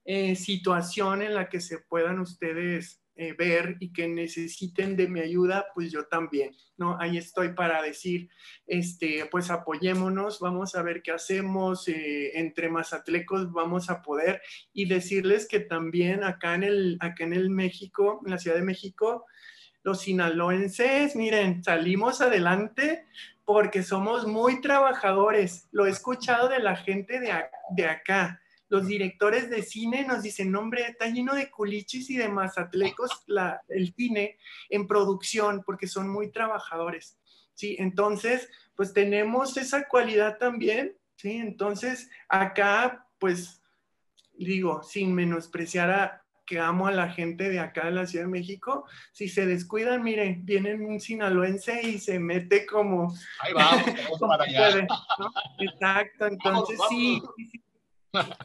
eh, 0.03 0.35
situación 0.35 1.21
en 1.21 1.35
la 1.35 1.47
que 1.47 1.61
se 1.61 1.79
puedan 1.79 2.19
ustedes 2.19 3.01
eh, 3.17 3.33
ver 3.33 3.77
y 3.79 3.91
que 3.91 4.07
necesiten 4.07 4.95
de 4.95 5.07
mi 5.07 5.19
ayuda, 5.19 5.65
pues 5.73 5.91
yo 5.91 6.05
también, 6.05 6.55
¿no? 6.77 6.97
Ahí 6.99 7.17
estoy 7.17 7.53
para 7.53 7.81
decir, 7.81 8.29
este, 8.67 9.25
pues 9.31 9.49
apoyémonos, 9.49 10.39
vamos 10.39 10.75
a 10.75 10.83
ver 10.83 11.01
qué 11.01 11.11
hacemos, 11.11 11.87
eh, 11.87 12.37
entre 12.37 12.69
mazatlecos 12.69 13.51
vamos 13.51 13.89
a 13.89 14.03
poder 14.03 14.41
y 14.71 14.87
decirles 14.87 15.47
que 15.47 15.59
también 15.59 16.23
acá 16.23 16.55
en 16.55 16.63
el, 16.63 16.97
acá 16.99 17.23
en 17.23 17.33
el 17.33 17.49
México, 17.49 18.21
en 18.23 18.31
la 18.31 18.37
Ciudad 18.37 18.57
de 18.57 18.63
México, 18.63 19.25
los 19.81 20.01
sinaloenses, 20.01 21.15
miren, 21.15 21.63
salimos 21.63 22.21
adelante 22.21 23.07
porque 23.45 23.81
somos 23.81 24.27
muy 24.27 24.61
trabajadores. 24.61 25.67
Lo 25.71 25.85
he 25.85 25.89
escuchado 25.89 26.49
de 26.49 26.59
la 26.59 26.75
gente 26.75 27.19
de, 27.19 27.33
de 27.71 27.85
acá 27.87 28.41
los 28.69 28.87
directores 28.87 29.49
de 29.49 29.63
cine 29.63 30.05
nos 30.05 30.23
dicen, 30.23 30.55
hombre, 30.55 30.87
está 30.87 31.07
lleno 31.07 31.33
de 31.35 31.49
culichis 31.49 32.09
y 32.09 32.17
de 32.17 32.29
mazatlecos 32.29 33.23
la, 33.27 33.61
el 33.69 33.93
cine 33.93 34.37
en 34.69 34.87
producción 34.87 35.63
porque 35.65 35.87
son 35.87 36.09
muy 36.09 36.31
trabajadores, 36.31 37.17
¿sí? 37.53 37.75
Entonces, 37.79 38.49
pues 38.75 38.93
tenemos 38.93 39.55
esa 39.57 39.87
cualidad 39.87 40.37
también, 40.37 40.97
¿sí? 41.15 41.37
Entonces, 41.37 42.09
acá, 42.27 43.07
pues, 43.19 43.61
digo, 44.37 44.83
sin 44.83 45.13
menospreciar 45.13 45.91
a 45.91 46.23
que 46.45 46.59
amo 46.59 46.87
a 46.87 46.91
la 46.91 47.09
gente 47.09 47.49
de 47.49 47.59
acá 47.59 47.85
de 47.85 47.91
la 47.91 48.07
Ciudad 48.07 48.23
de 48.23 48.31
México, 48.31 48.85
si 49.11 49.27
se 49.27 49.45
descuidan, 49.45 50.01
miren, 50.01 50.45
vienen 50.45 50.85
un 50.85 51.01
sinaloense 51.01 51.81
y 51.83 51.99
se 51.99 52.19
mete 52.19 52.65
como... 52.65 53.13
Ahí 53.41 53.51
vamos, 53.51 53.85
vamos 53.85 54.19
para 54.19 54.43
allá. 54.45 54.87
Exacto, 55.59 56.27
entonces 56.27 56.79
sí, 56.89 57.21
sí 57.51 57.61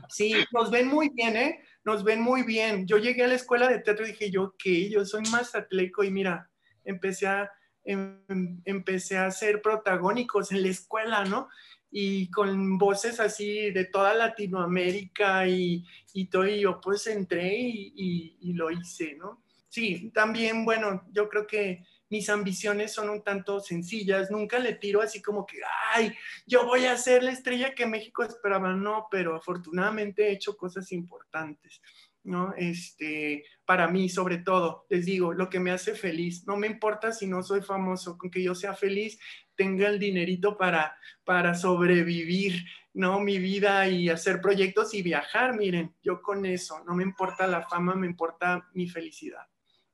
Sí, 0.08 0.34
nos 0.52 0.70
ven 0.70 0.88
muy 0.88 1.08
bien, 1.10 1.36
¿eh? 1.36 1.60
Nos 1.84 2.04
ven 2.04 2.20
muy 2.20 2.42
bien. 2.42 2.86
Yo 2.86 2.98
llegué 2.98 3.24
a 3.24 3.28
la 3.28 3.34
escuela 3.34 3.68
de 3.68 3.80
teatro 3.80 4.06
y 4.06 4.10
dije, 4.10 4.30
yo 4.30 4.54
qué, 4.58 4.90
yo 4.90 5.04
soy 5.04 5.22
más 5.30 5.54
atleco 5.54 6.04
y 6.04 6.10
mira, 6.10 6.50
empecé 6.84 7.26
a, 7.26 7.50
em, 7.84 8.60
empecé 8.64 9.18
a 9.18 9.30
ser 9.30 9.62
protagónicos 9.62 10.52
en 10.52 10.62
la 10.62 10.68
escuela, 10.68 11.24
¿no? 11.24 11.48
Y 11.90 12.30
con 12.30 12.78
voces 12.78 13.20
así 13.20 13.70
de 13.70 13.84
toda 13.84 14.14
Latinoamérica 14.14 15.46
y, 15.46 15.84
y 16.14 16.26
todo, 16.26 16.46
y 16.46 16.60
yo 16.60 16.80
pues 16.80 17.06
entré 17.06 17.52
y 17.54 18.52
lo 18.54 18.70
hice, 18.70 19.14
¿no? 19.16 19.42
Sí, 19.72 20.10
también, 20.12 20.66
bueno, 20.66 21.02
yo 21.12 21.30
creo 21.30 21.46
que 21.46 21.82
mis 22.12 22.28
ambiciones 22.28 22.92
son 22.92 23.08
un 23.08 23.22
tanto 23.22 23.58
sencillas, 23.58 24.30
nunca 24.30 24.58
le 24.58 24.74
tiro 24.74 25.00
así 25.00 25.22
como 25.22 25.46
que, 25.46 25.56
ay, 25.94 26.12
yo 26.46 26.66
voy 26.66 26.84
a 26.84 26.98
ser 26.98 27.22
la 27.22 27.32
estrella 27.32 27.74
que 27.74 27.86
México 27.86 28.22
esperaba, 28.22 28.74
no, 28.74 29.08
pero 29.10 29.34
afortunadamente 29.34 30.28
he 30.28 30.32
hecho 30.32 30.54
cosas 30.54 30.92
importantes. 30.92 31.80
¿no? 32.22 32.52
Este, 32.54 33.44
para 33.64 33.88
mí, 33.88 34.10
sobre 34.10 34.36
todo, 34.36 34.84
les 34.90 35.06
digo, 35.06 35.32
lo 35.32 35.48
que 35.48 35.58
me 35.58 35.70
hace 35.70 35.94
feliz, 35.94 36.46
no 36.46 36.58
me 36.58 36.66
importa 36.66 37.12
si 37.12 37.26
no 37.26 37.42
soy 37.42 37.62
famoso, 37.62 38.18
con 38.18 38.30
que 38.30 38.42
yo 38.42 38.54
sea 38.54 38.74
feliz, 38.74 39.18
tenga 39.54 39.88
el 39.88 39.98
dinerito 39.98 40.58
para, 40.58 40.94
para 41.24 41.54
sobrevivir, 41.54 42.62
¿no? 42.92 43.20
Mi 43.20 43.38
vida 43.38 43.88
y 43.88 44.10
hacer 44.10 44.42
proyectos 44.42 44.92
y 44.92 45.00
viajar, 45.00 45.56
miren, 45.56 45.94
yo 46.02 46.20
con 46.20 46.44
eso, 46.44 46.84
no 46.84 46.94
me 46.94 47.04
importa 47.04 47.46
la 47.46 47.66
fama, 47.66 47.94
me 47.94 48.06
importa 48.06 48.68
mi 48.74 48.86
felicidad. 48.86 49.46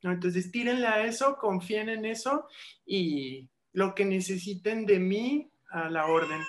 Entonces, 0.03 0.51
tírenle 0.51 0.86
a 0.86 1.05
eso, 1.05 1.36
confíen 1.36 1.88
en 1.88 2.05
eso 2.05 2.46
y 2.86 3.49
lo 3.72 3.94
que 3.94 4.05
necesiten 4.05 4.86
de 4.86 4.99
mí, 4.99 5.51
a 5.70 5.88
la 5.90 6.07
orden. 6.07 6.40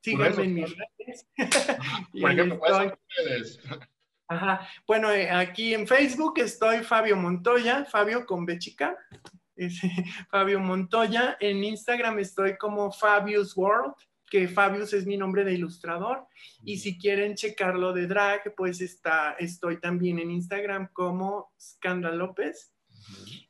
Síganme 0.00 0.44
en 0.44 0.54
mis 0.54 0.76
redes. 0.76 1.28
Por 2.20 2.30
ejemplo, 2.30 2.60
Ajá. 4.28 4.68
Bueno, 4.86 5.10
eh, 5.10 5.30
aquí 5.30 5.72
en 5.72 5.86
Facebook 5.86 6.34
estoy 6.38 6.80
Fabio 6.84 7.16
Montoya, 7.16 7.86
Fabio 7.86 8.26
con 8.26 8.44
B 8.44 8.58
chica. 8.58 8.96
Fabio 10.30 10.60
Montoya. 10.60 11.36
En 11.40 11.64
Instagram 11.64 12.18
estoy 12.18 12.56
como 12.58 12.92
Fabius 12.92 13.56
World, 13.56 13.94
que 14.26 14.46
Fabius 14.46 14.92
es 14.92 15.06
mi 15.06 15.16
nombre 15.16 15.44
de 15.44 15.54
ilustrador. 15.54 16.26
Y 16.62 16.78
si 16.78 16.98
quieren 16.98 17.34
checarlo 17.34 17.94
de 17.94 18.06
drag, 18.06 18.54
pues 18.54 18.82
está, 18.82 19.32
estoy 19.38 19.80
también 19.80 20.18
en 20.18 20.30
Instagram 20.30 20.90
como 20.92 21.52
Scandal 21.58 22.18
López. 22.18 22.72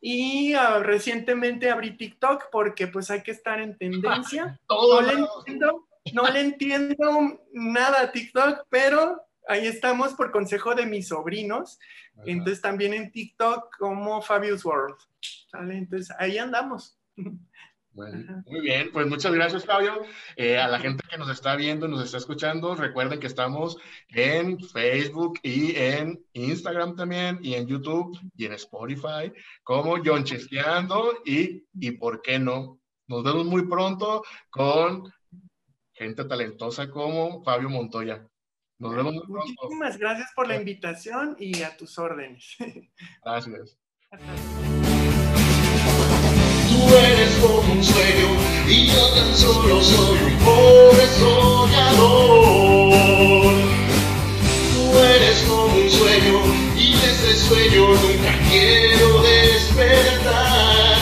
Y 0.00 0.54
ah, 0.54 0.80
recientemente 0.80 1.70
abrí 1.70 1.96
TikTok 1.96 2.46
porque 2.52 2.86
pues 2.86 3.10
hay 3.10 3.22
que 3.22 3.32
estar 3.32 3.60
en 3.60 3.76
tendencia. 3.76 4.58
no, 4.68 5.00
le 5.00 5.12
entiendo, 5.12 5.88
no 6.12 6.30
le 6.30 6.40
entiendo 6.40 7.40
nada 7.52 8.02
a 8.02 8.12
TikTok, 8.12 8.66
pero 8.68 9.20
ahí 9.48 9.66
estamos 9.66 10.14
por 10.14 10.30
consejo 10.30 10.74
de 10.74 10.86
mis 10.86 11.08
sobrinos. 11.08 11.78
Entonces 12.26 12.60
también 12.60 12.94
en 12.94 13.12
TikTok 13.12 13.76
como 13.78 14.20
Fabius 14.22 14.64
World. 14.64 14.96
Entonces 15.70 16.14
ahí 16.18 16.38
andamos. 16.38 16.98
muy 18.46 18.60
bien, 18.60 18.90
pues 18.92 19.06
muchas 19.06 19.32
gracias, 19.32 19.64
Fabio. 19.64 20.02
Eh, 20.36 20.56
a 20.56 20.68
la 20.68 20.78
gente 20.78 21.02
que 21.08 21.18
nos 21.18 21.28
está 21.30 21.56
viendo, 21.56 21.88
nos 21.88 22.04
está 22.04 22.18
escuchando, 22.18 22.74
recuerden 22.74 23.20
que 23.20 23.26
estamos 23.26 23.76
en 24.08 24.60
Facebook 24.60 25.38
y 25.42 25.74
en 25.76 26.24
Instagram 26.32 26.96
también, 26.96 27.38
y 27.42 27.54
en 27.54 27.66
YouTube 27.66 28.18
y 28.36 28.46
en 28.46 28.52
Spotify, 28.52 29.32
como 29.62 29.96
John 30.04 30.24
Chesqueando 30.24 31.22
y, 31.24 31.64
y 31.74 31.90
por 31.92 32.22
qué 32.22 32.38
no. 32.38 32.80
Nos 33.08 33.24
vemos 33.24 33.46
muy 33.46 33.66
pronto 33.66 34.22
con 34.50 35.12
gente 35.92 36.24
talentosa 36.24 36.90
como 36.90 37.42
Fabio 37.42 37.68
Montoya. 37.68 38.26
Nos 38.78 38.94
vemos 38.94 39.14
muy 39.14 39.26
pronto. 39.26 39.52
Muchísimas 39.62 39.98
gracias 39.98 40.30
por 40.36 40.46
la 40.46 40.56
invitación 40.56 41.34
y 41.38 41.62
a 41.62 41.76
tus 41.76 41.98
órdenes. 41.98 42.56
Gracias. 43.24 43.78
Como 47.48 47.72
un 47.72 47.82
sueño 47.82 48.28
y 48.68 48.88
yo 48.88 49.08
tan 49.14 49.34
solo 49.34 49.82
soy 49.82 50.18
un 50.26 50.36
pobre 50.44 51.06
soñador. 51.18 52.04
Tú 54.74 54.98
eres 54.98 55.38
como 55.48 55.74
un 55.74 55.90
sueño 55.90 56.42
y 56.76 56.92
ese 56.92 57.36
sueño 57.48 57.88
nunca 57.88 58.38
quiero 58.50 59.22
despertar. 59.22 60.98